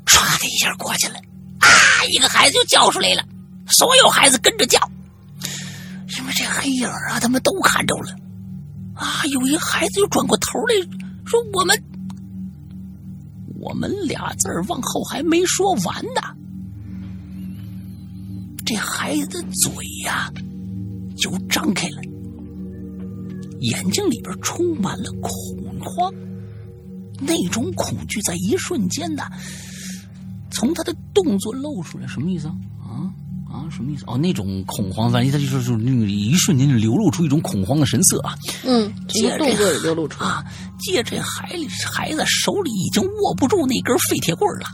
[0.05, 1.15] 唰的一下过去了。
[1.61, 2.05] 啊！
[2.11, 3.25] 一个孩子就叫出来了，
[3.69, 4.79] 所有孩子跟着叫，
[6.19, 8.17] 因为这黑影啊，他们都看着了。
[8.95, 9.23] 啊！
[9.27, 10.75] 有一孩子就转过头来。
[11.25, 11.81] 说我们，
[13.61, 16.23] 我们俩字儿往后还没说完呢，
[18.65, 19.71] 这孩子的嘴
[20.05, 20.33] 呀
[21.17, 22.01] 就张开了，
[23.61, 25.31] 眼睛里边充满了恐
[25.81, 26.13] 慌，
[27.21, 29.25] 那种恐惧在一瞬间呢，
[30.51, 32.51] 从他的动作露出来，什么意思？
[33.53, 34.05] 啊，什么意思？
[34.07, 38.35] 哦，那种恐慌，反正他就是就那个一瞬间就流露出一种恐慌的神色啊。
[38.65, 40.45] 嗯，从动作也 流露出啊。
[40.79, 44.67] 借这孩里孩子手里已经握不住那根废铁棍了，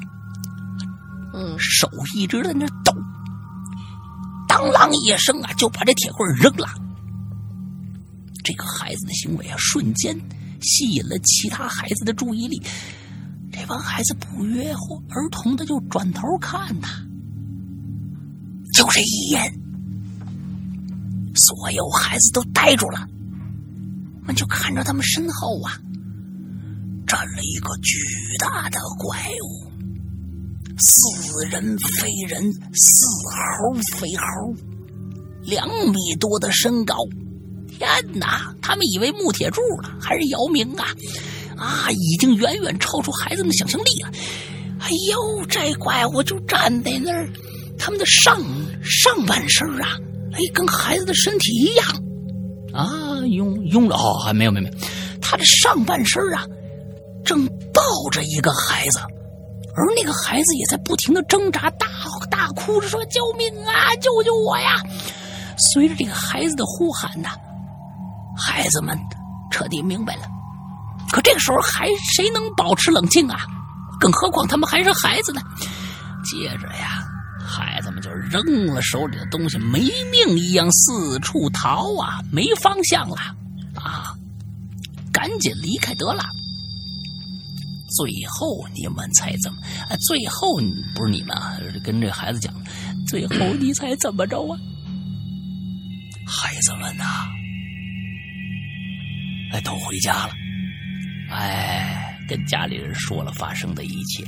[1.35, 2.93] 嗯，手一直在那抖，
[4.47, 6.69] 当啷一声啊，就把这铁棍扔了。
[8.45, 10.15] 这个孩子的行为啊，瞬间
[10.61, 12.61] 吸引了其他孩子的注意力。
[13.51, 14.71] 这帮孩子不约
[15.09, 17.06] 而同的就转头看他。
[18.77, 19.59] 就这一眼，
[21.35, 23.09] 所有孩子都呆住了。
[24.29, 25.81] 我就看着他们身后啊，
[27.07, 27.97] 站了一个巨
[28.39, 29.73] 大的怪物，
[30.77, 34.55] 似人非人，似猴非猴，
[35.45, 36.97] 两米多的身高。
[37.79, 38.55] 天哪！
[38.61, 40.85] 他们以为木铁柱了，还是姚明啊？
[41.57, 44.11] 啊，已经远远超出孩子们想象力了。
[44.81, 47.27] 哎呦，这怪物就站在那儿。
[47.79, 48.41] 他们的上
[48.83, 49.89] 上半身啊，
[50.33, 51.87] 哎，跟孩子的身体一样，
[52.73, 54.71] 啊，拥拥着哦，还没有没有，
[55.21, 56.45] 他的上半身啊，
[57.25, 58.99] 正抱着一个孩子，
[59.77, 61.87] 而那个孩子也在不停的挣扎，大
[62.31, 64.83] 大哭着说：“救命啊，救救我呀！”
[65.73, 67.31] 随着这个孩子的呼喊呐，
[68.37, 68.99] 孩子们
[69.51, 70.23] 彻底明白了。
[71.13, 73.39] 可这个时候还谁能保持冷静啊？
[74.01, 75.41] 更何况他们还是孩子呢。
[76.25, 77.07] 接着呀。
[77.47, 82.21] 孩子们就扔了手里的东西，没命一样四处逃啊！
[82.31, 83.17] 没方向了
[83.75, 84.13] 啊！
[85.13, 86.25] 赶紧离开得了。
[87.97, 89.59] 最后你们猜怎么？
[90.07, 90.59] 最后
[90.95, 92.53] 不是你们啊，跟这孩子讲，
[93.07, 94.59] 最后你猜怎么着啊？
[96.27, 97.05] 孩子们呐，
[99.53, 100.35] 哎，都回家了。
[101.31, 104.27] 哎，跟家里人说了发生的一切。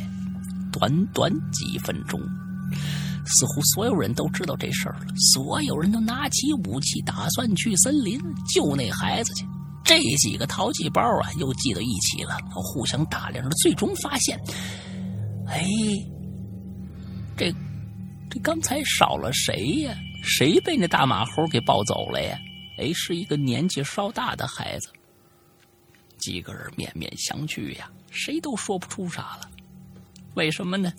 [0.70, 2.20] 短短几分钟。
[3.29, 8.19] 似乎所有人都知道这事儿了，所有人都拿起武器，打算去森林
[8.55, 9.47] 救那孩子去。
[9.85, 14.39] 这几个淘气包啊，又聚到一起了，互相打量着，最终发现，
[15.47, 15.67] 哎，
[17.37, 17.51] 这
[18.31, 19.97] 这刚才少了谁呀？
[20.23, 22.37] 谁被那大马猴给抱走了呀？
[22.79, 24.89] 哎，是一个年纪稍大的孩子。
[26.19, 29.49] 几个人面面相觑呀，谁都说不出啥了。
[30.35, 30.93] 为什么呢？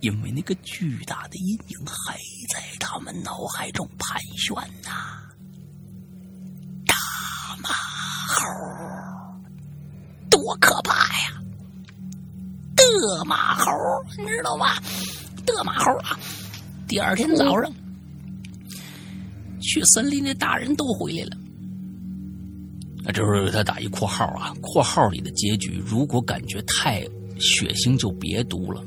[0.00, 2.16] 因为那个巨大的阴影还
[2.52, 5.20] 在他们脑海中盘旋呐。
[6.86, 6.94] 大
[7.62, 7.68] 马
[8.28, 8.42] 猴，
[10.30, 11.42] 多可怕呀！
[12.76, 13.70] 的马猴，
[14.18, 14.74] 你知道吗？
[15.44, 16.18] 的马猴啊！
[16.88, 17.70] 第二天早上，
[19.60, 21.36] 去森林的大人都回来了。
[23.04, 27.02] 啊，这时候他打一括号啊，括号里的结局，如果感觉太
[27.38, 28.82] 血腥，就别读了。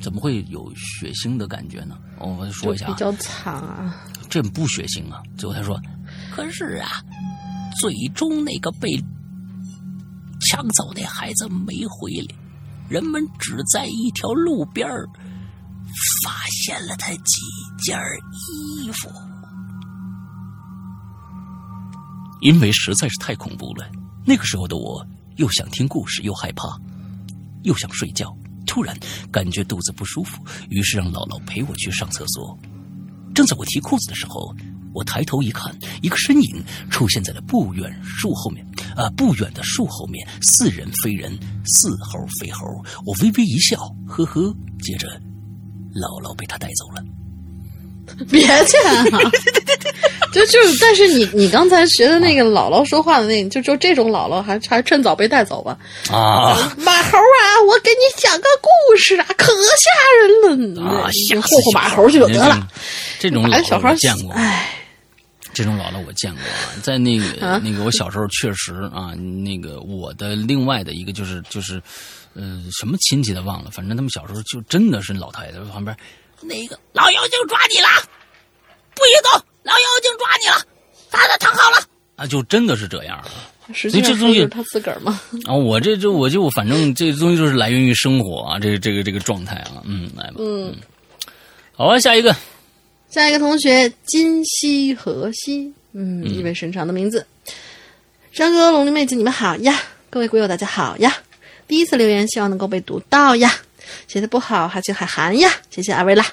[0.00, 1.96] 怎么会有血腥的感觉呢？
[2.18, 4.02] 我们说一下啊，比较惨啊。
[4.28, 5.22] 这不血腥啊。
[5.36, 5.80] 最后他说
[6.32, 6.88] ：“可是啊，
[7.80, 8.96] 最终那个被
[10.40, 12.34] 抢走那孩子没回来，
[12.88, 15.06] 人们只在一条路边儿
[16.24, 17.42] 发现了他几
[17.84, 17.98] 件
[18.32, 19.10] 衣服。
[22.40, 23.86] 因为实在是太恐怖了，
[24.24, 25.06] 那个时候的我
[25.36, 26.68] 又想听故事，又害怕，
[27.64, 28.34] 又想睡觉。
[28.70, 28.96] 突然
[29.32, 32.56] 感觉肚子不舒服，于是让姥姥陪我去上厕所。
[33.34, 34.54] 正在我提裤子的时候，
[34.94, 38.64] 我抬头一看，一个身影出现在了不远树后面，
[38.94, 42.64] 啊、不远的树后面，似人非人，似猴非猴。
[43.04, 44.54] 我微微一笑，呵呵。
[44.78, 45.08] 接着，
[45.92, 47.04] 姥姥被他带走了。
[48.30, 49.04] 别去啊！
[50.32, 55.76] 就就是，但是你你刚才学的那个姥姥说话的那，就就这种姥姥还还趁早被带走吧。
[56.10, 60.82] 啊马猴啊，我给你讲个故事啊，可吓人了！
[60.82, 61.08] 啊！
[61.12, 62.68] 你吓死霍霍马猴去就得了。
[63.18, 64.68] 这种姥把小孩姥我见过，哎，
[65.52, 71.82] 这种姥姥我见过啊，在那个、啊那个我小时候确实啊，那个我的另外的一个就是就是，
[72.34, 75.94] 呃，什么亲戚的忘了，反正他们小时候就真的是老太太在旁边，
[76.42, 77.88] 那个老妖精抓你了，
[78.94, 80.64] 不许走，老妖精抓你了，
[81.10, 81.76] 他他躺好了
[82.16, 83.50] 啊，就真的是这样啊。
[83.72, 85.20] 实际上所以这东西是他自个儿嘛。
[85.46, 90.74] 啊，我这这我就反正这东西就是来源于生活啊，这个这个这个状态啊，嗯，来吧，嗯，
[91.72, 92.34] 好啊，下一个，
[93.08, 97.26] 下一个同学今夕何夕，嗯，意味深长的名字。
[98.32, 99.80] 山哥、龙鳞妹子，你们好呀！
[100.08, 101.16] 各位鬼友，大家好呀！
[101.66, 103.52] 第一次留言，希望能够被读到呀。
[104.10, 105.48] 写的不好，还请海涵呀！
[105.70, 106.26] 谢谢二位啦。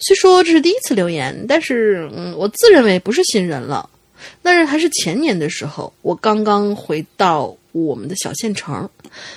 [0.00, 3.88] 虽说这是第一次留言，但是嗯，我自认为不是新人了。
[4.42, 8.90] 那是还是前年的时候，我刚刚回到我们的小县城，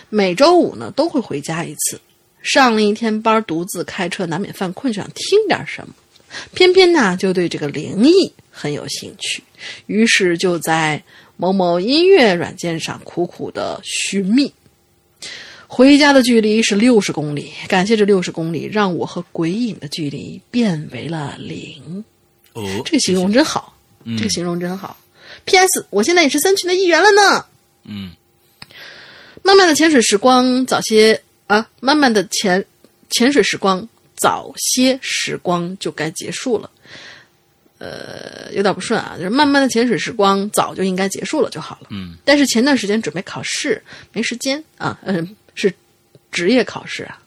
[0.09, 2.01] 每周五呢都会回家一次。
[2.41, 5.93] 上了一天班，独自开车难免犯困，想听点什么。
[6.55, 9.43] 偏偏呢就对这个灵异很有兴趣，
[9.85, 10.99] 于是就在
[11.37, 14.51] 某某音乐软件上苦苦的寻觅。
[15.71, 22.03] 回家的距离是六十公里，感谢这六十公里让我和鬼影的距离变为了零。
[22.53, 24.97] 哦，这个形容真好，嗯这个形容真好。
[25.45, 25.85] P.S.
[25.91, 27.45] 我现在也是三群的一员了呢。
[27.83, 28.11] 嗯
[29.43, 32.65] 慢慢的潜水时光，早些啊，慢慢的潜
[33.11, 36.69] 潜水时光，早些时光就该结束了。
[37.77, 41.87] 呃，有点不顺啊，就是慢慢的潜水时光早就应该结束了就好了。
[41.91, 43.81] 嗯，但是前段时间准备考试，
[44.11, 45.27] 没时间啊，嗯、是
[46.31, 47.21] 职业考试啊。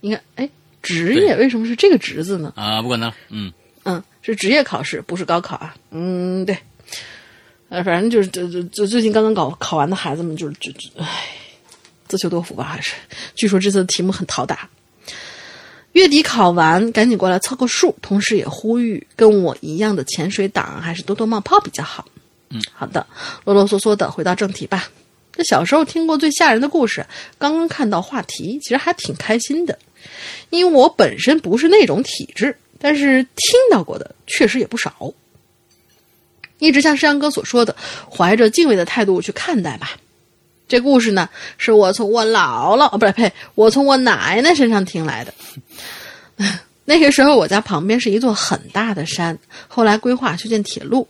[0.00, 0.48] 应该哎，
[0.82, 2.52] 职业为什么是这个“职”字呢？
[2.56, 3.52] 啊，不管他了，嗯
[3.84, 5.74] 嗯，是职业考试，不是高考啊。
[5.90, 6.56] 嗯，对。
[7.68, 11.28] 呃，反正就是，就就就最近刚刚考考完的孩子们，就是就就，唉，
[12.06, 12.94] 自求多福吧，还是。
[13.34, 14.70] 据说这次的题目很讨打。
[15.92, 22.06] 月底考完，赶紧过来凑个数，同时也呼吁跟我一样的潜水党，还是多多冒泡比较好。
[22.50, 23.04] 嗯，好的，
[23.44, 24.88] 啰啰嗦嗦的回到正题吧。
[25.38, 27.06] 这小时候听过最吓人的故事，
[27.38, 29.78] 刚刚看到话题，其实还挺开心的。
[30.50, 35.14] 因为我本身不是那种体质，但是听到过的确实也不少。
[36.58, 37.76] 一直像山羊哥所说的，
[38.10, 39.92] 怀着敬畏的态度去看待吧。
[40.66, 45.32] 这故事呢，是我从我姥姥，不是呸，我从我奶奶身上听来的。
[46.84, 49.38] 那个时候，我家旁边是一座很大的山，
[49.68, 51.06] 后来规划修建铁路，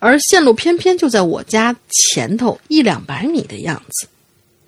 [0.00, 4.08] 而线路偏偏就在我家前头一两百米的样子。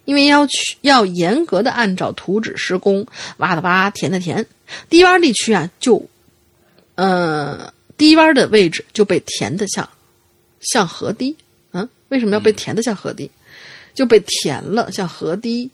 [0.04, 3.06] 因为要去要严格的按照图纸施工，
[3.36, 4.44] 挖的挖，填的填，
[4.88, 6.04] 低洼地区啊，就，
[6.96, 9.88] 呃，低洼的位置就被填的像，
[10.60, 11.36] 像河堤。
[11.70, 13.30] 嗯，为什么要被填的像河堤？
[13.94, 15.70] 就被填了，像河堤，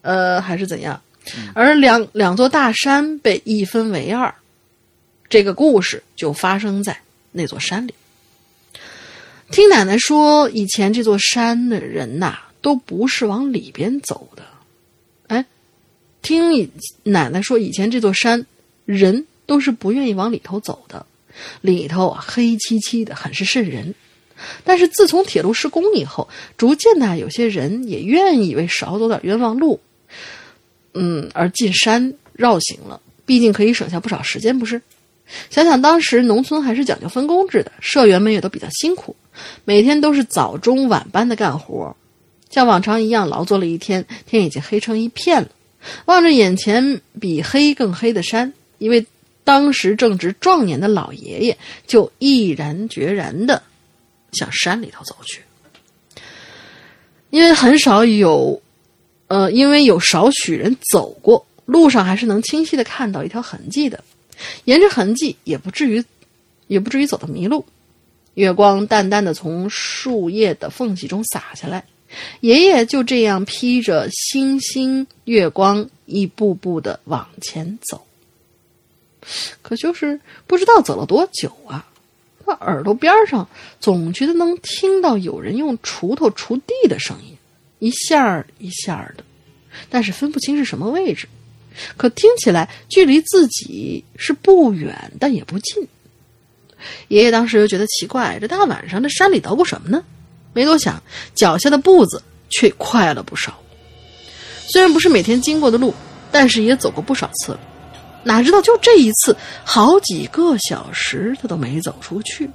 [0.00, 0.98] 呃，还是怎样？
[1.52, 4.34] 而两两座大山被一分为二，
[5.28, 6.98] 这个故事就发生在
[7.30, 7.92] 那座山里。
[9.50, 14.42] 听奶奶说，以前这座山的人呐、都不是往里边走的。
[15.28, 15.44] 哎，
[16.20, 16.70] 听
[17.04, 18.44] 奶奶说，以前这座山
[18.84, 21.06] 人都是不愿意往里头走的，
[21.60, 23.94] 里头啊黑漆漆的，很是瘆人。
[24.64, 26.28] 但是自从铁路施工以后，
[26.58, 29.80] 逐渐的有些人也愿意为少走点冤枉路，
[30.92, 33.00] 嗯，而进山绕行了。
[33.24, 34.82] 毕竟可以省下不少时间，不是？
[35.50, 39.16] 想想当时农村还是讲究分工制的，社员们也都比较辛苦，
[39.64, 41.96] 每天都是早中晚班的干活，
[42.50, 45.48] 像往常一样劳作了一天，天已经黑成一片了。
[46.06, 49.06] 望着眼前比黑更黑的山，一位
[49.44, 53.62] 当时正值壮年的老爷爷就毅然决然的
[54.32, 55.42] 向山里头走去。
[57.30, 58.60] 因为很少有，
[59.28, 64.02] 呃，因为有少许人走过，路上还是能清晰的看到一条痕迹的。
[64.64, 66.02] 沿着痕迹，也不至于，
[66.66, 67.64] 也不至于走到迷路。
[68.36, 71.82] 月光淡淡的从树叶的缝隙中洒下来，
[72.40, 78.06] 爷爷就这样披着星星月光，一步步的往前走。
[79.62, 81.88] 可就是不知道走了多久啊，
[82.44, 83.48] 他耳朵边上
[83.80, 87.34] 总觉得能听到有人用锄头锄地的声音，
[87.78, 89.24] 一下一下的，
[89.88, 91.26] 但是分不清是什么位置。
[91.96, 95.88] 可听起来距离自己是不远，但也不近。
[97.08, 100.04] 爷爷当时又觉得奇怪，这大晚上这山里捣鼓什么呢？
[100.52, 101.02] 没多想，
[101.34, 103.58] 脚下的步子却快了不少。
[104.68, 105.94] 虽然不是每天经过的路，
[106.32, 107.60] 但是也走过不少次了。
[108.24, 112.50] 哪知道就这一次，好几个小时他都没走出去。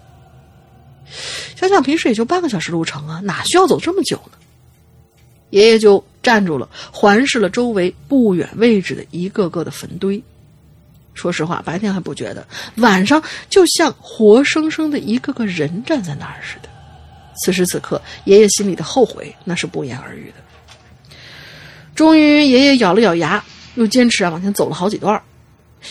[1.56, 4.38] 想想平时也就半个小时路程啊，哪需要走这么久呢？
[5.50, 10.22] 爷爷就站住了，环视了周围不远位置的一个个的坟堆。
[11.14, 12.48] 说实话，白天还不觉得，
[12.78, 16.70] 晚上就像活生生的一个个人站在那儿似的。
[17.44, 21.14] 此时此刻，爷爷心里的后悔那是不言而喻的。
[21.96, 23.44] 终于，爷爷咬了咬牙，
[23.76, 25.22] 又坚持啊往前走了好几段，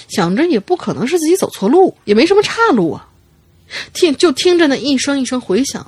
[0.09, 3.09] 想着也不可能是自己走错路，也没什么岔路啊。
[3.93, 5.87] 听，就听着那一声一声回响。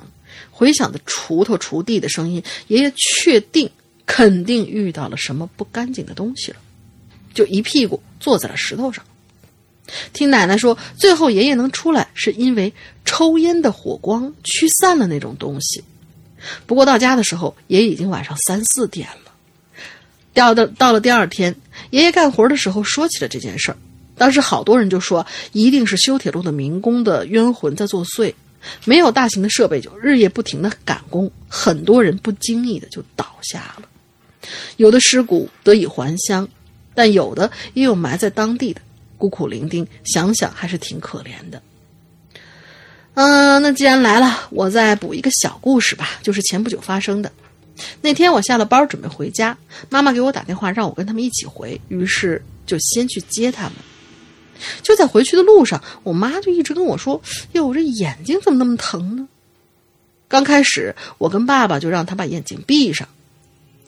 [0.55, 3.69] 回响的锄头锄地的声音，爷爷确定
[4.05, 6.57] 肯定遇到了什么不干净的东西了，
[7.33, 9.03] 就一屁股坐在了石头上。
[10.13, 12.73] 听奶奶说，最后爷爷能出来是因为
[13.05, 15.83] 抽烟的火光驱散了那种东西。
[16.65, 19.31] 不过到家的时候，也已经晚上三四点了。
[20.33, 21.55] 到的到了第二天，
[21.91, 23.77] 爷爷干活的时候说起了这件事儿，
[24.17, 28.33] 当时好多人就说，一定是修铁路的民工的冤魂在作祟。
[28.85, 33.87] 没有大型的设备，就日夜不停的赶工，很多人不经意的就倒下了。
[34.77, 36.47] 有的尸骨得以还乡，
[36.95, 38.81] 但有的也有埋在当地的，
[39.23, 41.61] 孤苦伶仃，想想还是挺可怜的。
[43.13, 47.31] 嗯，那既然来了，我再补一个小故事吧，就是前不久发生的。
[48.01, 49.57] 那天我下了班准备回家，
[49.89, 53.71] 妈妈给我打电话让我跟他们一起回，于是就先去接他们。
[54.81, 57.21] 就在回去的路上，我妈就一直跟我说
[57.53, 59.25] ：“哟，我这眼睛怎么那么疼呢？”
[60.27, 63.07] 刚开始，我跟爸爸就让他把眼睛闭上，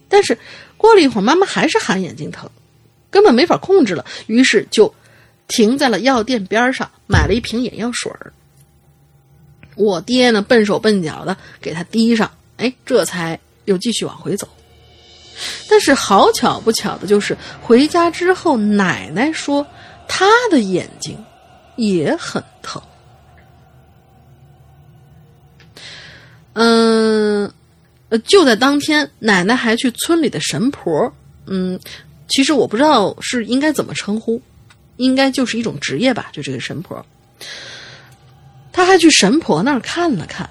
[0.08, 0.38] 但是
[0.78, 2.50] 过了一会儿，妈妈还是喊眼睛疼，
[3.10, 4.94] 根本没法控制了，于是就
[5.48, 8.34] 停在了药店边上，买了一瓶眼药水儿。
[9.76, 14.48] 我爹呢，笨手笨脚的给他滴上，哎，这才又继续往回走。
[15.70, 19.66] 但是好巧不巧的就是回家之后，奶奶说。
[20.08, 21.18] 她的眼睛
[21.78, 22.80] 也很疼。
[26.54, 27.52] 嗯，
[28.10, 31.12] 呃，就在当天，奶奶还去村里的神婆，
[31.48, 31.80] 嗯，
[32.28, 34.40] 其实我不知道是应该怎么称呼，
[34.98, 37.06] 应该就是一种职业吧，就这个神婆。
[38.72, 40.50] 他还去神婆那儿看了看，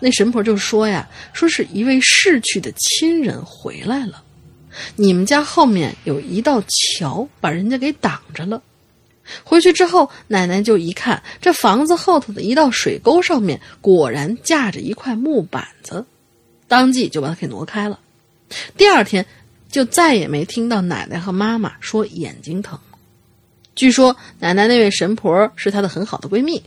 [0.00, 4.22] 那神婆就说呀，说是一位逝去的亲人回来了，
[4.94, 8.62] 你们家后面有一道桥，把人家给挡着了。
[9.44, 16.06] 回去之后，奶奶就一看，这房子后头的一道水沟上面果然架着一块木板子，
[16.66, 17.98] 当即就把它给挪开了。
[18.76, 19.26] 第二天，
[19.70, 22.78] 就再也没听到奶奶和妈妈说眼睛疼。
[23.78, 26.60] 据说奶奶那位神婆是她的很好的闺蜜，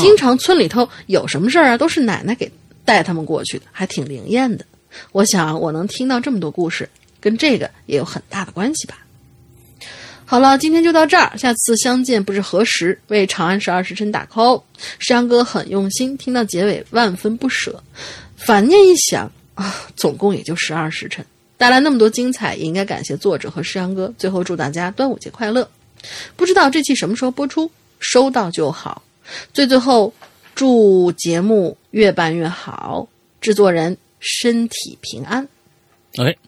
[0.00, 2.50] 经常村里头有什么事儿啊，都是奶奶给
[2.84, 4.66] 带他们过去的，还挺灵验的。
[5.12, 6.88] 我想我能听到这么多故事，
[7.20, 8.98] 跟这个也有很大的关系吧。
[10.24, 12.98] 好了，今天就到这儿，下次相见不知何时。
[13.06, 14.60] 为《长安十二时辰》打 call，
[14.98, 17.80] 石阳哥很用心，听到结尾万分不舍。
[18.36, 21.24] 反念一想啊，总共也就十二时辰，
[21.56, 24.12] 带来那么多精彩，也应该感谢作者和石阳哥。
[24.18, 25.68] 最后祝大家端午节快乐！
[26.36, 27.70] 不知道这期什么时候播出，
[28.00, 29.02] 收到就好。
[29.52, 30.12] 最最后，
[30.54, 33.06] 祝节目越办越好，
[33.40, 35.46] 制作人身体平安。
[36.16, 36.38] OK，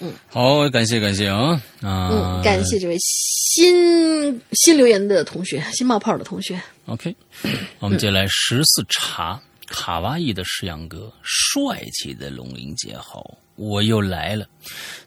[0.00, 6.60] 嗯，好，感谢感谢啊啊，嗯，感谢这位新新留言的同学，新冒泡的同学。
[6.86, 7.14] OK，
[7.80, 14.46] 我们接下来十四茶卡哇伊的诗阳哥，帅气的龙鳞节好，我又来了。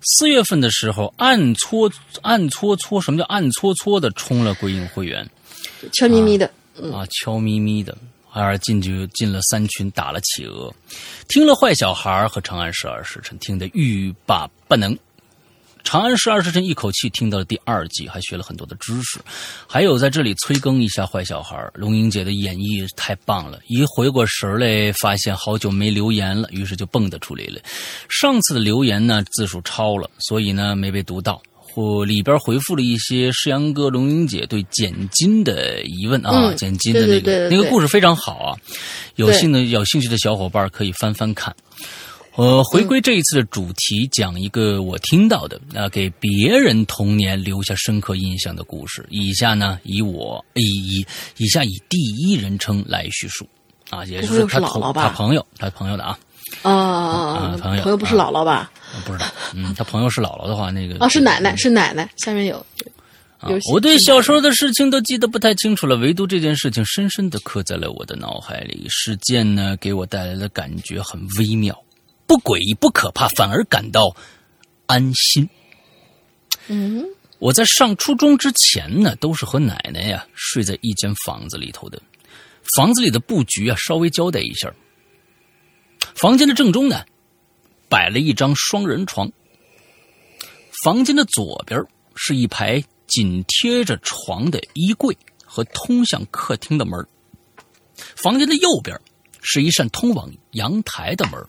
[0.01, 5.27] 四月份的时候，暗搓暗搓搓，什么叫暗搓搓的充了归影会员？
[5.93, 6.45] 悄咪咪的，
[6.93, 7.95] 啊，悄咪咪的，
[8.31, 10.73] 而进去进了三群，打了企鹅，
[11.27, 14.97] 听了坏小孩和长安十二时辰，听得欲罢不能。
[15.89, 19.19] 长安十二时辰一口气听到了第二季，还学了很多的知识。
[19.65, 23.59] 还有在这里催更一下坏小孩，龙英姐的演绎太棒了。
[23.65, 27.59] 一回过神来，发现好久没留言了，于是就蹦跶出来了。
[28.07, 31.41] 上次的留言呢字数超了，所以呢没被读到。
[31.57, 38.55] 或里边回复了一些诗阳哥、龙英姐对简金的疑问啊，嗯捡金的那个那个故事非常好啊，
[39.15, 41.55] 有兴的有兴趣的小伙伴可以翻翻看。
[42.39, 49.05] 呃，回归这一次的主题，讲一个我听到的啊、给别人童年留下深刻印象的故事。
[49.09, 51.05] 以下呢，以我以以
[51.35, 53.45] 以下以第一人称来叙述
[53.89, 56.17] 啊，也就是他同姥姥吧他朋友他朋友的啊，
[56.61, 58.71] 啊啊朋友朋友不是姥姥吧？
[59.05, 62.09] 不知道，嗯，他朋友是姥姥的话，那个啊， 是奶奶，是奶奶。
[62.15, 62.65] 下面有，
[63.69, 68.85] 我对小时候的事情都记得不太清楚了，唯独这件事情深深的刻在了我的脑海里。
[68.89, 71.77] 事件呢，给我带来的感觉很微妙，
[72.29, 74.15] 不诡异，不可怕，反而感到
[74.85, 75.49] 安心。
[76.67, 77.03] 嗯，
[77.39, 81.99] 我在上初中之前呢，都是和奶奶呀睡在一间房子里头的。
[82.75, 84.71] 房子里的布局啊，稍微交代一下。
[86.13, 87.03] 房间的正中呢，
[87.89, 89.27] 摆了一张双人床。
[90.83, 91.83] 房间的左边
[92.13, 97.03] 是一排紧贴着床的衣柜和通向客厅的门。
[97.95, 98.95] 房间的右边
[99.41, 101.43] 是一扇通往阳台的门。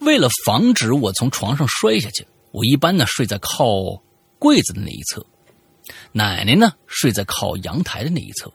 [0.00, 3.66] 为了防止我从床上摔下去，我一般呢睡在靠
[4.38, 5.24] 柜子的那一侧，
[6.12, 8.52] 奶奶呢睡在靠阳台的那一侧。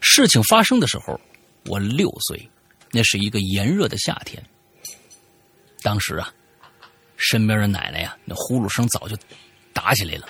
[0.00, 1.20] 事情发生的时候，
[1.66, 2.48] 我六岁，
[2.90, 4.42] 那是一个炎热的夏天。
[5.82, 6.32] 当时啊，
[7.16, 9.16] 身边的奶奶呀，那呼噜声早就
[9.72, 10.28] 打起来了。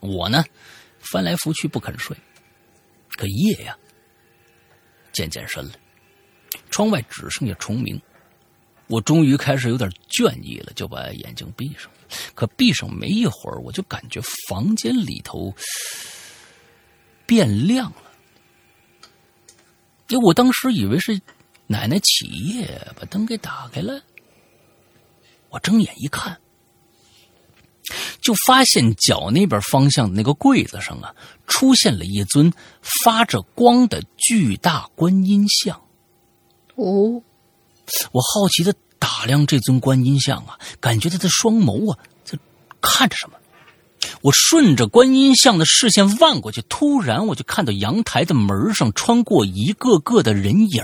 [0.00, 0.44] 我呢，
[1.00, 2.16] 翻来覆去不肯睡，
[3.16, 3.76] 可夜呀
[5.12, 5.72] 渐渐深了，
[6.70, 8.00] 窗外只剩下虫鸣。
[8.88, 11.90] 我终于开始有点倦意了，就把眼睛闭上。
[12.34, 15.54] 可闭上没一会儿，我就感觉房间里头
[17.26, 18.02] 变亮了。
[20.08, 21.20] 因为我当时以为是
[21.66, 22.66] 奶奶起夜
[22.98, 24.02] 把灯给打开了。
[25.50, 26.38] 我睁眼一看，
[28.22, 31.14] 就发现脚那边方向的那个柜子上啊，
[31.46, 32.50] 出现了一尊
[33.04, 35.78] 发着光的巨大观音像。
[36.76, 37.22] 哦，
[38.12, 42.38] 我好奇的打量这尊观音像啊，感觉他的双眸啊在
[42.80, 43.34] 看着什么。
[44.22, 50.82] 我顺着观音像的视线望过去，突然我就看到阳台的门上穿过一个个的人影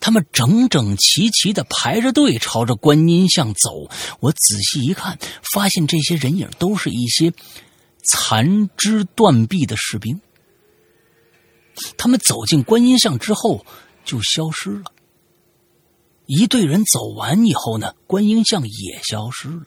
[0.00, 3.88] 他们整整齐齐的排着队朝着观音像走。
[4.20, 5.18] 我仔细一看，
[5.52, 7.32] 发现这些人影都是一些
[8.04, 10.20] 残肢断臂的士兵。
[11.98, 13.64] 他们走进观音像之后
[14.04, 14.84] 就消失了。
[16.26, 19.64] 一队人走完以后呢，观音像也消失了。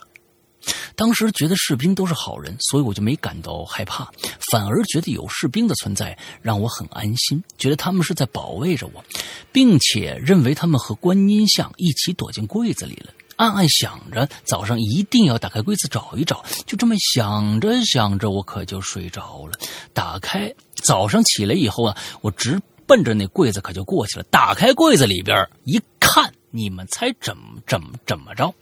[0.95, 4.10] 当时觉得士兵都是好人，所以我就没感到害怕，
[4.52, 9.03] 反而觉得有士兵的存在让我很安心，觉得他们是在保卫着我，
[9.52, 13.14] 并且认为他们和观音像一起躲进柜子里了。
[13.36, 19.60] 暗暗想着早上一定要打开柜子找一找，就这么想着想着，我可就睡着了。
[19.94, 20.52] 打开，
[20.84, 24.23] 早上起来以后啊，我直奔着那柜子可就过去了。
[24.32, 28.53] 打开柜子里边一看，你们猜怎么怎么怎么着？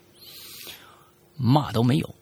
[1.38, 2.16] 嘛都没有。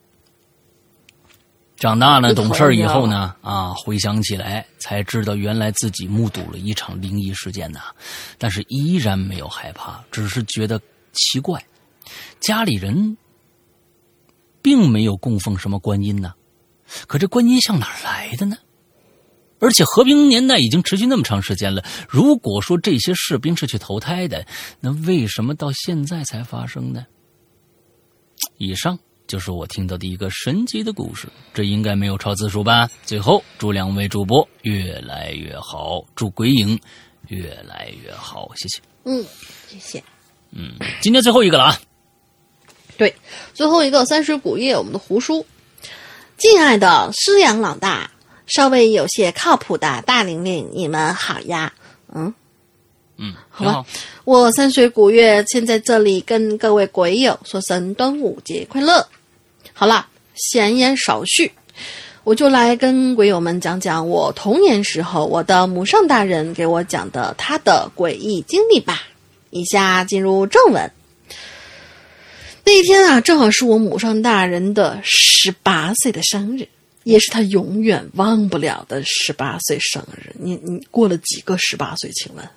[1.77, 7.80] 长大了懂事以后呢，啊，回想起来才知道，原来自己目睹了一场灵异事件呐，
[8.38, 10.80] 但是依然没有害怕，只是觉得
[11.14, 11.65] 奇怪，
[12.41, 13.18] 家里人
[14.61, 16.34] 并没有供奉什么观音呢，
[17.07, 18.57] 可这观音像哪来的呢？
[19.61, 24.45] 而且和平年代已经持续那么长时间了，如果说这些士兵是去投胎的，
[24.79, 27.05] 那为什么到现在才发生呢？
[28.57, 28.97] 以上
[29.27, 32.89] 就是我听到的一个神奇的故事，这应该没有超字数吧？
[33.05, 36.77] 最后祝两位主播越来越好，祝鬼影
[37.27, 38.81] 越来越好，谢谢。
[39.05, 39.23] 嗯，
[39.69, 40.03] 谢谢。
[40.51, 41.79] 嗯，今天最后一个了啊，
[42.97, 43.15] 对，
[43.53, 45.45] 最后一个三十古夜，我们的胡叔，
[46.38, 48.10] 敬爱的师阳老大，
[48.53, 51.72] 稍微有些靠谱的大玲玲，你们好呀。
[52.14, 52.34] 嗯，
[53.15, 53.86] 嗯，好吧好，
[54.26, 59.07] 我三水古月先在这里跟各位鬼友说声端午节快乐。
[59.72, 60.06] 好了，
[60.36, 61.49] 闲言少叙，
[62.26, 69.03] 我就来跟鬼友们讲讲我童年时候我的母上大人给我讲的他的诡异经历吧。
[69.49, 70.91] 以下进入正文。
[72.65, 76.68] 那一天啊，正好是我母上大人的十八岁的生日，
[77.03, 80.36] 也是他永远忘不了的十八岁生日。
[80.40, 82.11] 你你过了几个十八岁？
[82.11, 82.48] 请问，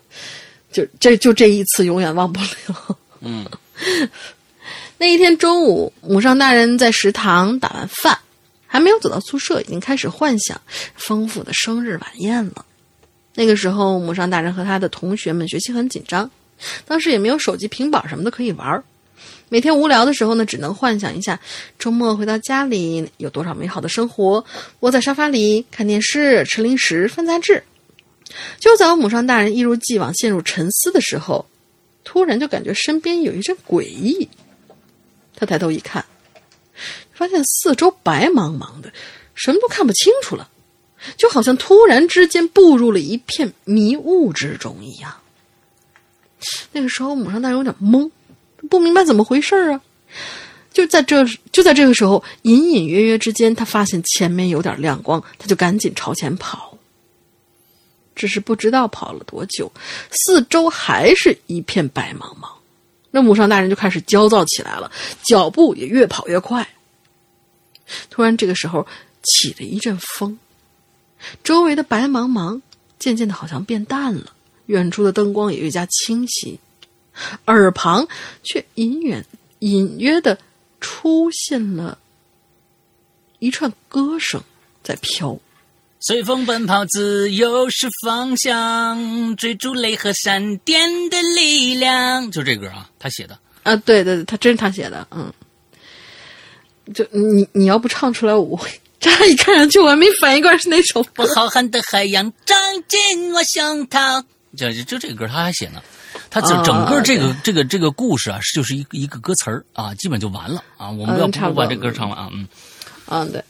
[0.71, 2.99] 就这就这一次永远忘不了。
[3.21, 3.47] 嗯，
[4.99, 8.19] 那一天中午，母上大人在食堂打完饭，
[8.67, 10.61] 还没有走到宿舍，已经开始幻想
[10.95, 12.67] 丰富的生日晚宴了。
[13.35, 16.31] 那个时候，母上大人和他的同学们学习很紧张，
[16.87, 18.85] 当时也没有手机、平板什么的可以玩儿。
[19.55, 21.39] 每天无聊的时候呢，只能幻想一下
[21.79, 24.45] 周末回到家里有多少美好的生活，
[24.81, 27.63] 窝在沙发里看电视、吃零食、翻杂志。
[28.59, 31.47] 就在我母上大人一如既往陷入沉思的时候，
[32.03, 34.29] 突然就感觉身边有一阵诡异。
[35.37, 36.05] 他抬头一看，
[37.13, 38.93] 发现四周白茫茫的，
[39.37, 40.51] 什么都看不清楚了，
[41.17, 45.15] 就好像突然之间步入了一片迷雾之中一样。
[46.73, 48.11] 那个时候，母上大人有点懵。
[48.69, 49.81] 不明白怎么回事啊！
[50.73, 56.77] 就在这就在这个时候，隐隐约约之间，他发现前面有点亮光，他就赶紧朝前跑。
[58.17, 59.71] 只是不知道跑了多久，
[60.11, 62.49] 四周还是一片白茫茫。
[63.11, 64.91] 那母上大人就开始焦躁起来了，
[65.23, 66.69] 脚步也越跑越快。
[68.11, 68.87] 突然，这个时候
[69.23, 70.37] 起了一阵风，
[71.43, 72.61] 周围的白茫茫
[72.99, 74.33] 渐渐的好像变淡了，
[74.67, 76.59] 远处的灯光也越加清晰。
[77.47, 78.07] 耳旁
[78.43, 79.25] 却隐远、
[79.61, 80.39] 隐约的
[80.81, 81.99] 出现了
[83.39, 84.43] 一串歌声
[84.83, 85.39] 在飘。
[86.01, 92.31] 随风奔跑，自由是方向，追逐雷和闪电的力量。
[92.31, 95.33] 就这歌啊，他写的啊，对对对，他真是他写的，嗯。
[96.93, 98.61] 就你你要不唱出来，我
[99.01, 101.03] 乍一看上去我还没反应过来是哪首。
[101.35, 104.23] 浩瀚的海洋装进我胸膛。
[104.55, 105.83] 就就这个歌他还写呢。
[106.35, 110.91] 他整整个这个这个这个故事啊，就是一个一个歌词儿啊，基本就完了啊。
[110.91, 112.49] 我们要不把这歌唱完啊，嗯，
[113.07, 113.45] 嗯对。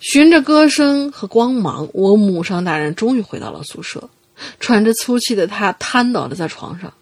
[0.00, 4.10] 循着歌声和光芒，我母上大人终于回到了宿舍，
[4.60, 6.92] 喘着粗气的他瘫倒了在床上，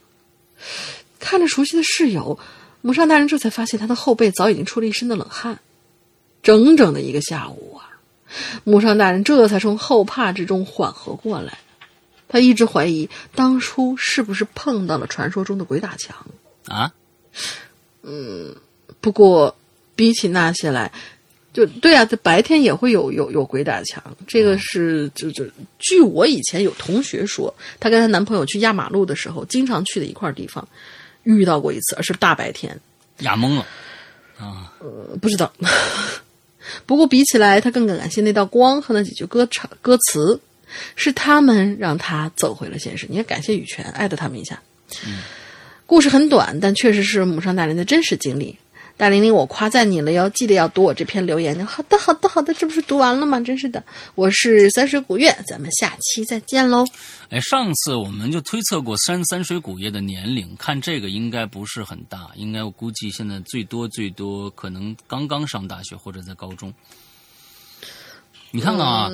[1.18, 2.38] 看着熟悉的室友，
[2.80, 5.58] 母上大人这才发现他的后背早已经出了一身的冷汗。
[6.44, 7.90] 整整的一个下午啊，
[8.62, 11.58] 母上大人这才从后怕之中缓和过来。
[12.32, 16.16] 他一直怀疑当初是不是碰到了传说中的鬼打墙
[16.66, 16.90] 啊？
[18.02, 18.56] 嗯，
[19.02, 19.54] 不过
[19.94, 20.90] 比起那些来，
[21.52, 24.02] 就对啊，这白天也会有有有鬼打墙。
[24.26, 25.44] 这个是就就
[25.78, 30.66] 据我以前有同学说，她跟她男朋友去压马路的时候，经常去的一块地方，
[31.24, 32.80] 遇到过一次，而是大白天
[33.18, 33.66] 压懵了
[34.38, 34.72] 啊？
[34.80, 35.52] 呃，不知道。
[36.86, 40.40] 不过比起来，他更感谢那道光和那几句歌唱歌词。
[40.96, 43.06] 是他们让他走回了现实。
[43.08, 44.60] 你要感谢羽泉，艾特他们一下。
[45.86, 48.56] 故事很短，但确实是母上大人的真实经历。
[48.94, 51.66] 大玲玲，我夸赞你了哟，记得要读我这篇留言。
[51.66, 53.40] 好的，好的，好的，这不是读完了吗？
[53.40, 53.82] 真是的，
[54.14, 56.84] 我是三水古月，咱们下期再见喽。
[57.30, 66.72] 哎，上次我们就推测过三三水古月的年龄，看这个应该不是很大，应该我估计现在最多最多可能刚刚上大学或者在高中。
[68.54, 69.08] 你看看啊，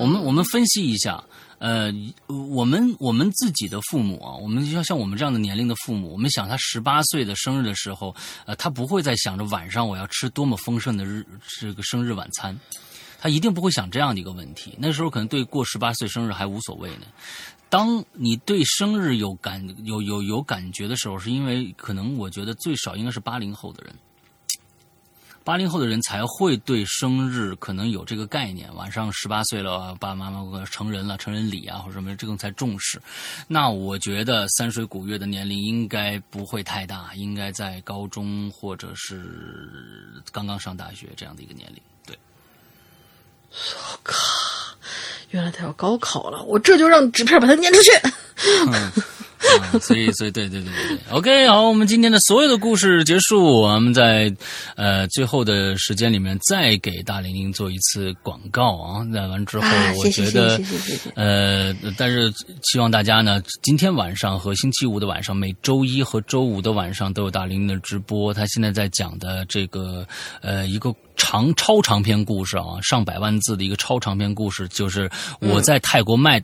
[0.00, 1.22] 我们我们分析一下，
[1.58, 1.92] 呃，
[2.26, 8.12] 我们我们自己的父母啊，我们要像我们这样的年龄的父母，我们想他十八岁的生日的时候，
[8.46, 11.24] 呃，他不会再想着晚上我要吃多么丰盛的日
[11.60, 12.58] 这个生日晚餐，
[13.20, 14.74] 他一定不会想这样的一个问题。
[14.76, 17.06] 那时候可能对过十八岁生日还无所谓呢。
[17.68, 23.94] 当你对生日有感有有有感觉的时候，是因为可能我觉得最少应该是八零后的人。
[25.50, 28.72] 八零后的人才会对生日可能有这个概念。
[28.76, 33.02] 晚上十八岁了，爸爸妈妈成人了，成人礼啊或者什么，这个才重视。
[33.48, 41.82] 那我觉得三水古月的年龄应该不会太大，应该在高中或者是刚刚上大学这样的一个年龄。
[42.06, 42.16] 对，
[43.50, 44.14] 我靠，
[45.30, 47.90] 原来他要高考了，我这就让纸片把他撵出去。
[48.70, 48.92] 啊，
[49.80, 54.30] 所以，所以，对，对，对，对，对，OK，好，我们今天的所有的故事结束，我们在
[54.76, 59.02] 呃最后的时间里面再给大玲玲做一次广告啊。
[59.02, 59.66] 那完之后，
[59.98, 60.60] 我觉得，
[61.14, 62.30] 呃，但是
[62.62, 68.34] 希望大家呢，今天晚上和星期五的晚上，每周一和周五的晚上都有大玲玲的直播。
[68.34, 70.06] 她现在在讲的这个
[70.42, 70.94] 呃一个。
[71.22, 76.42] 长超长篇故事啊，上百万字的一个超长篇故事，就是我在泰国卖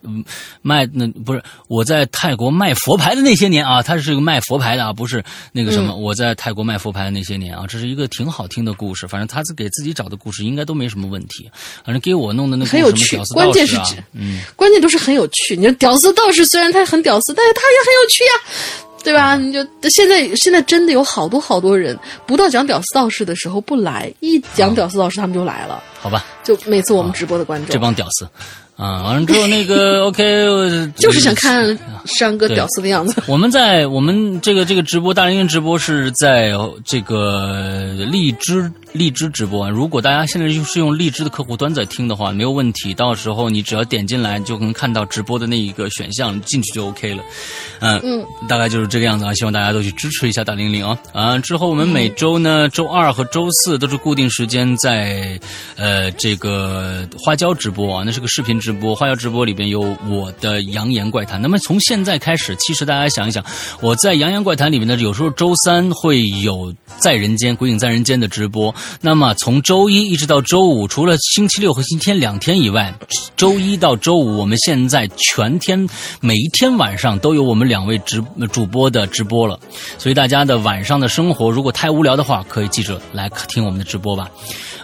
[0.60, 9.06] 卖那不是我在泰国卖佛牌的那些年啊，他是个卖佛牌的啊，不是那个什么我在泰国卖佛牌的那些年啊，这是一个挺好听的故事。
[9.06, 11.48] 反正他是给自己找的故事，应该都没什么问题。
[11.84, 13.76] 反正给我弄的那个很有趣，关键是
[14.12, 15.56] 嗯，关键都是很有趣。
[15.56, 18.82] 你说屌丝道士虽然他很屌丝，但是他也很有趣呀。
[19.04, 19.36] 对吧？
[19.36, 21.96] 你就现在现在真的有好多好多人，
[22.26, 28.28] 不到讲屌丝道士的时候不来，一讲屌丝道士他们就来了，好吧，就每次我们直播的观众，这帮屌丝。
[28.76, 33.22] 啊，完了之后那个 OK，就是想看山哥屌丝的样子。
[33.28, 36.52] 我们在我们这个这个直播大连运直播是在
[36.84, 39.70] 这个荔枝荔枝直播啊。
[39.70, 42.92] 如果大家现在就是用荔枝的客户端在听的话，没有问题。
[42.92, 47.22] 到时候你只要点进来就能看到直播的那一个选项，进去就 OK 了。
[47.78, 49.32] 嗯嗯，大概就是这个样子啊。
[49.32, 51.38] 希望大家都去支持一下大玲玲啊啊！
[51.38, 55.38] 之后我们每周呢，周二和周四都是固定时间在
[55.76, 58.56] 呃这个花椒直播啊，那是个视频。
[58.56, 61.40] 直播花椒直播里边有我的扬言怪谈。
[61.40, 63.44] 那么从现在开始，其实大家想一想，
[63.80, 68.74] 我在扬言怪谈里面呢，有时候周三会有在人间鬼影在人间的直播。
[69.00, 72.94] 那么从周一一直到周五，除了星期六和星期天两天以外，
[73.36, 75.86] 周一到周五，我们现在全天
[76.20, 78.22] 每一天晚上都有我们两位直
[78.52, 79.58] 主播的直播了。
[79.98, 84.28] 所以大家的晚上的生活如果太无聊的话，可以记着来听我们的直播吧。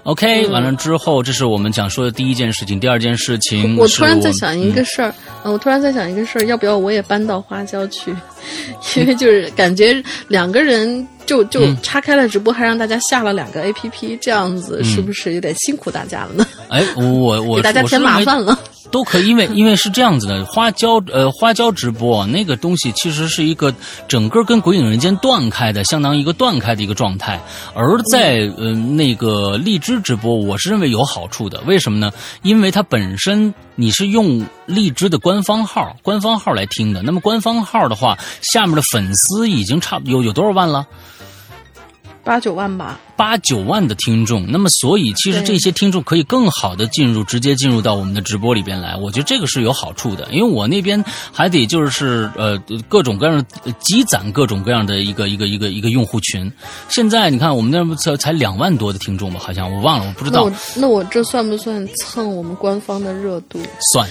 [0.04, 2.80] OK，完了之后，这是我们想说的第一件事情。
[2.80, 5.14] 第二件事情，我突然在想一个事儿，
[5.44, 8.12] 嗯，我突然在想一个事儿，要不要我也搬到花椒去？
[8.96, 16.46] 因为就是感觉两个人就就岔开了直播，还让大家下了两个 APP，这样子是不是有点辛苦大家了呢？
[16.68, 18.58] 哎，我我 给大家添麻烦了。
[18.90, 23.74] 都可以，因为因为是这样子的，花椒呃花椒直播那个东西其实是一个
[24.08, 27.40] 整个跟鬼影人间断开的，相当于一个断开的一个状态。
[27.74, 31.60] 而在呃那个荔枝直播，我是认为有好处的。
[31.66, 32.10] 为什么呢？
[32.42, 37.02] 因为它本身你是用荔枝的官方号，官方号来听的。
[37.02, 38.18] 那么官方号的话，
[38.52, 40.86] 下面的粉丝已经差有有多少万了？
[42.24, 48.96] 八九万吧，八九万的听众，那么所以其实这些听众可以更好的进入，直接进入到我们的直播里边来。
[48.96, 52.56] 我觉得这个是有好处的，因为我那边还得就是呃
[52.88, 56.50] 各种各样的积攒各种各样的一个一个一个一个用户群。
[56.88, 60.44] 现在你看我们那才才两万多的听众吧，好像我忘了，我不知道。
[60.44, 63.58] 那我那我这算不算蹭我们官方的热度？
[63.92, 64.08] 算。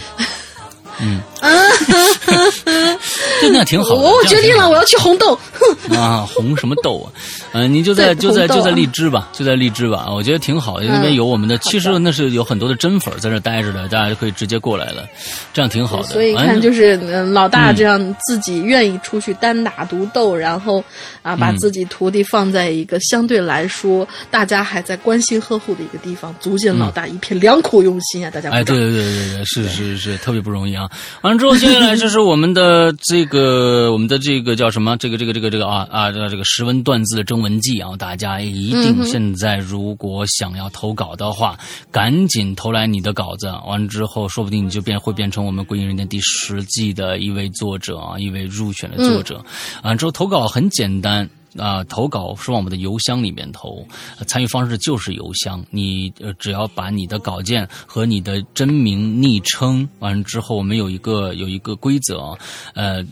[0.99, 1.21] 嗯，
[3.41, 3.95] 就那样挺好。
[3.95, 5.37] 我我决定了，我要去红豆。
[5.95, 7.07] 啊，红什么豆啊？
[7.53, 10.07] 嗯，你就在就在就在荔枝吧，就在荔枝吧。
[10.11, 15.07] 我觉得挺好，因为有我们的，其实那是有很多的真粉在这待着的，大家就可以直接过来了，
[15.53, 16.03] 这样挺好的。
[16.03, 16.95] 所以看，就是
[17.31, 20.83] 老大这样自己愿意出去单打独斗，然后
[21.21, 28.31] 啊，把自己徒弟放在一个相对来说大家还在关心呵护的一个地方，足见老大一片良苦用心啊！
[28.31, 30.89] 大家哎，对对对对对，是是是，特别不容易啊。
[31.21, 34.97] 完了之后，接下来就是我们的这个，我们的这个叫什么？
[34.97, 41.57] 这个这个这个这个啊啊，这个这个识文断字的征文记啊，大家一定现在如果想要投稿的话，
[41.91, 43.47] 赶紧投来你的稿子。
[43.67, 49.43] 完了之后，说不定你就变会变成我们《归隐人间》第十季的一位作者啊，一位入选的作者。
[49.83, 51.29] 完了之后，投稿很简单。
[51.57, 53.85] 啊，投稿是往我们的邮箱里面投，
[54.25, 55.63] 参与方式就是邮箱。
[55.69, 62.37] 你呃，只要把你的稿件和你的真名、昵称完了之后，我们有一个有一个规则，
[62.73, 63.03] 呃，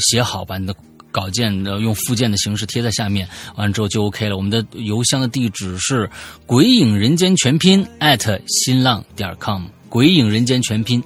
[0.00, 0.74] 写好，把你的
[1.12, 4.36] 稿件用附件的形式贴在下面，完了之后就 OK 了。
[4.36, 6.10] 我们的邮箱的地址是
[6.46, 7.86] 鬼影人间全拼
[8.48, 9.62] 新浪点 com。
[9.94, 11.00] 鬼影人间全拼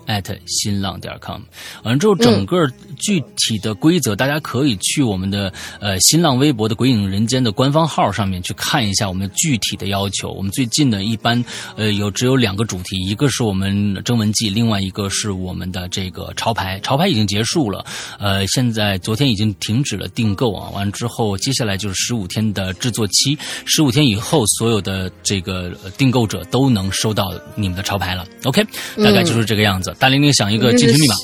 [0.47, 1.43] 新浪点 com，
[1.83, 2.67] 完了之后，整个
[2.97, 10.31] 具体的规则，大家可以去我们的呃新浪微博的鬼影人间的官方号上面去看一下我们具体的要求。
[10.33, 11.45] 我们最近呢，一般
[11.77, 16.81] 呃有只有两个主题，一个是我们征文季，另外一个是我们的这个潮牌。
[16.81, 17.85] 潮牌已经结束了，
[18.19, 20.71] 呃，现在昨天已经停止了订购啊。
[20.71, 23.37] 完之后，接下来就是十五天的制作期，
[23.67, 28.27] 十五天以后，所有的这个订购者都能收到你们的潮牌了。
[28.45, 28.65] OK。
[28.97, 29.95] 大概就是这个样子。
[29.99, 31.15] 大玲玲想一个进群密码。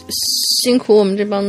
[0.62, 1.44] 辛苦我们这帮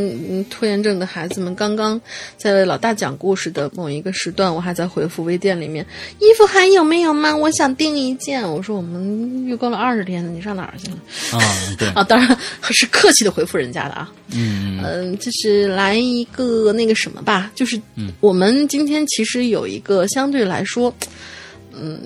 [0.50, 1.56] 拖延症的孩子们。
[1.56, 2.00] 刚刚
[2.36, 5.86] 在为老大讲故事的某一个时段，我还在回复微店里面，
[6.20, 7.34] 衣服还有没有吗？
[7.34, 8.44] 我想订一件。
[8.44, 10.98] 我说我们预购了二十天了，你上哪儿去了？
[11.40, 11.42] 啊，
[11.80, 12.38] 对 啊，当然
[12.72, 14.12] 是客气的回复人家的啊。
[14.34, 17.80] 嗯嗯，就是来一个那个什么吧，就是
[18.20, 20.94] 我们今天其实有一个相对来说。
[21.00, 21.18] 嗯，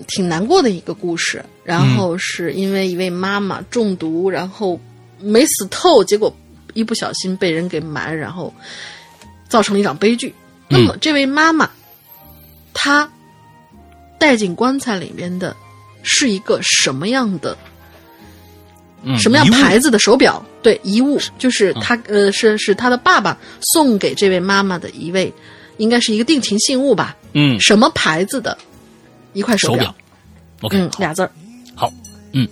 [0.07, 1.43] 挺难过的一个故事。
[1.63, 4.79] 然后是因为一位妈妈中毒，然后
[5.19, 6.35] 没死透，结果
[6.73, 8.53] 一不小心被人给埋，然后
[9.47, 10.33] 造成了一场悲剧。
[10.67, 11.69] 那么这位妈妈，
[12.73, 13.09] 她
[14.17, 15.55] 带进棺材里面的
[16.03, 17.57] 是一个什么样的？
[19.17, 20.43] 什么样牌子的手表？
[20.61, 25.33] 对，遗物就是他呃，是是他的爸爸送给这位妈妈的一位，
[25.77, 27.15] 应该是一个定情信物吧？
[27.31, 28.57] 嗯，什么牌子的？
[29.33, 29.93] 一块手表
[30.61, 31.31] ，OK，嗯，俩字儿，
[31.75, 31.91] 好，
[32.33, 32.47] 嗯，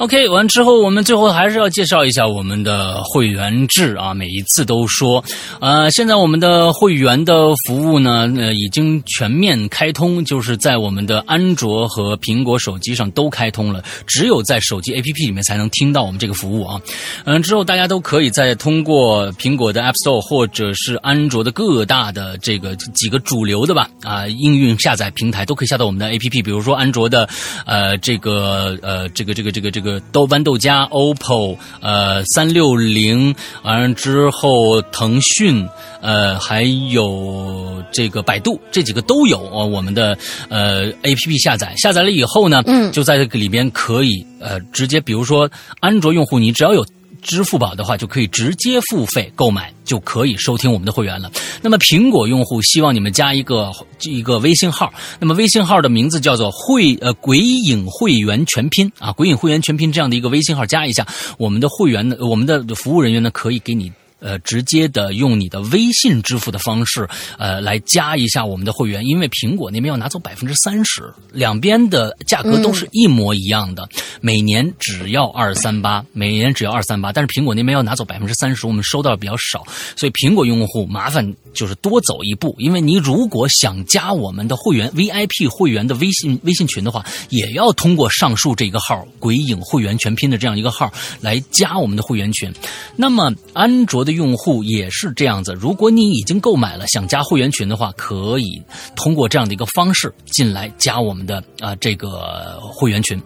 [0.00, 4.14] OK，完之后，我们最后还是要介绍一下我们的会员制啊。
[4.14, 5.22] 每一次都说，
[5.60, 16.80] 呃，现在我们的会员的服务呢，呃，已经全面开通，就是在我们的安卓和苹果手机上都开通了，只有在手机 APP 里面才能听到我们这个服务啊。
[17.26, 27.28] 嗯，之后大家都可以在通过苹果的 App Store 或者是安卓的各大的这个几个主流的吧啊应用下载平台都可以下到我们的 APP，比如说安卓的
[27.66, 35.66] 呃这个呃这个这个这个这个豆豌豆荚、OPPO 呃三六零，完了之后腾讯
[36.02, 40.16] 呃还有这个百度这几个都有哦我们的
[40.50, 45.50] 呃 APP 下载，下载了以后呢，嗯就在这个里边可以呃直接，比如说
[45.80, 46.86] 安卓用户，你只要有。
[47.22, 51.30] 支付宝的话，就可以直接付费购买，就可以收听我们的会员了。
[51.62, 53.70] 那么苹果用户希望你们加一个
[54.02, 61.06] 一个微信号，那么微信号的名字叫做会呃鬼影会员全拼啊，鬼影会员全拼这样的一个微信号加一下，
[61.38, 63.92] 我们的会员呢，我们的服务人员呢可以给你。
[64.20, 73.88] 呃，直接的用你的微信支付的方式，呃，来加一下我们的会员，因为苹果那边要拿走百分之三十，两边的价格都是一模一样的，
[74.20, 79.64] 每年只要二三八，每年只要二三八，但是苹果那边要拿走百分之三十，我们收到比较少，
[79.96, 92.52] 所以苹果用户麻烦就是多走一步，因为你如果想加我们的会员 VIP 会员的微信微信群的话，也要通过上述这个号“鬼影会员全拼”的这样一个号来加我们的会员群。
[92.96, 98.62] 那么安卓的用户也是这样子，如果你已经购买了想加会员群的话，可以
[98.96, 103.20] 通过这样的一个方式进来加我们的啊、这个会员群。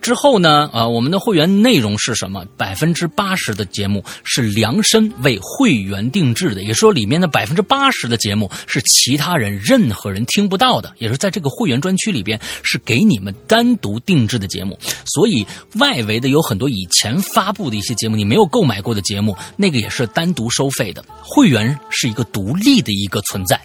[0.00, 2.44] 之后呢，啊、我们的会员内容是什么？
[2.56, 14.78] 百分之八十的节目是量身为会员定制的，也说里面的百分之八十的节目是其他人任何人听不到的，也是在这个会员专区里边是给你们单独定制的节目。
[15.04, 21.04] 所以外围的有很多以前发布的一些节目，你没有购买过的节目，那个也是单独收费的。
[21.20, 23.60] 会员是一个独立的一个存在。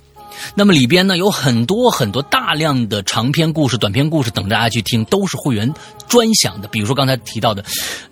[0.55, 5.72] 那么里边呢有很多很多大量的长篇故事、短篇故事等着大家去听，都是会员
[6.07, 6.68] 专享的。
[6.68, 7.63] 比如说刚才提到的，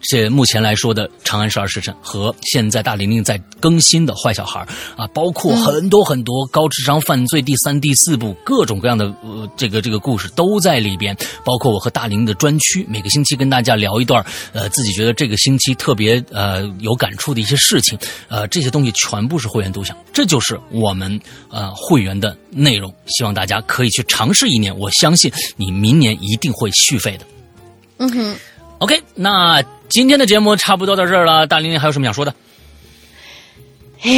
[0.01, 4.60] 这目前来说的《长安十二时辰》和现在大玲玲在更新的《坏小孩》
[5.01, 17.97] 啊，包括很多很多高智商犯罪第三、第四部各种各样的呃这个这个故事都在里边，包括我和大玲的专区，每个星期跟大家聊一段呃自己觉得这个星期特别呃有感触的一些事情，
[18.27, 21.19] 呃这些东西全部是会员独享，这就是我们
[21.49, 27.25] 呃会员的内容，希望大家可以去尝试一年，我相信你明年一定会续费的。
[27.97, 28.35] 嗯哼
[28.79, 32.33] ，OK，那今天的节目差不多到这儿了，大玲玲还有什么想说的？
[33.97, 34.09] 嘿，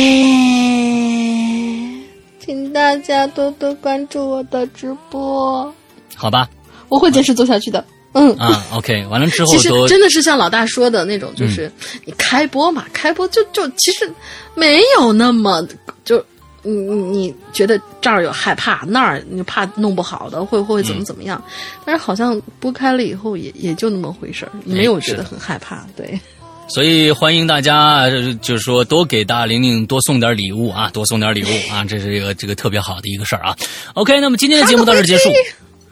[2.39, 5.73] 请大家多多关注我的直播，
[6.15, 6.47] 好吧，
[6.87, 7.83] 我会坚持做下去的。
[8.13, 8.31] 嗯。
[8.37, 11.71] 啊，OK，完了之后其实真的是像老大说的那种，就是
[12.05, 14.07] 你开播嘛，开播就就其实
[14.53, 15.67] 没有那么
[16.05, 16.23] 就
[16.63, 21.41] 你你你觉得这儿有害怕，那儿你怕弄不好的，会会怎么怎么样？
[21.85, 25.85] 但是好像拨开了以后也也就那么回事儿，没有觉得很害怕。
[25.95, 26.19] 对，
[26.67, 33.55] 所以欢迎大家，呃就是说多给大玲玲多送点礼物啊，多送点礼物啊， 这是一个这个特别好的一个事儿啊。
[33.93, 35.29] OK，那么今天的节目到这儿结束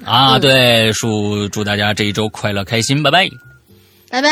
[0.05, 3.27] 啊，对，祝祝大家这一周快乐开心，拜拜。
[4.09, 4.29] 拜拜。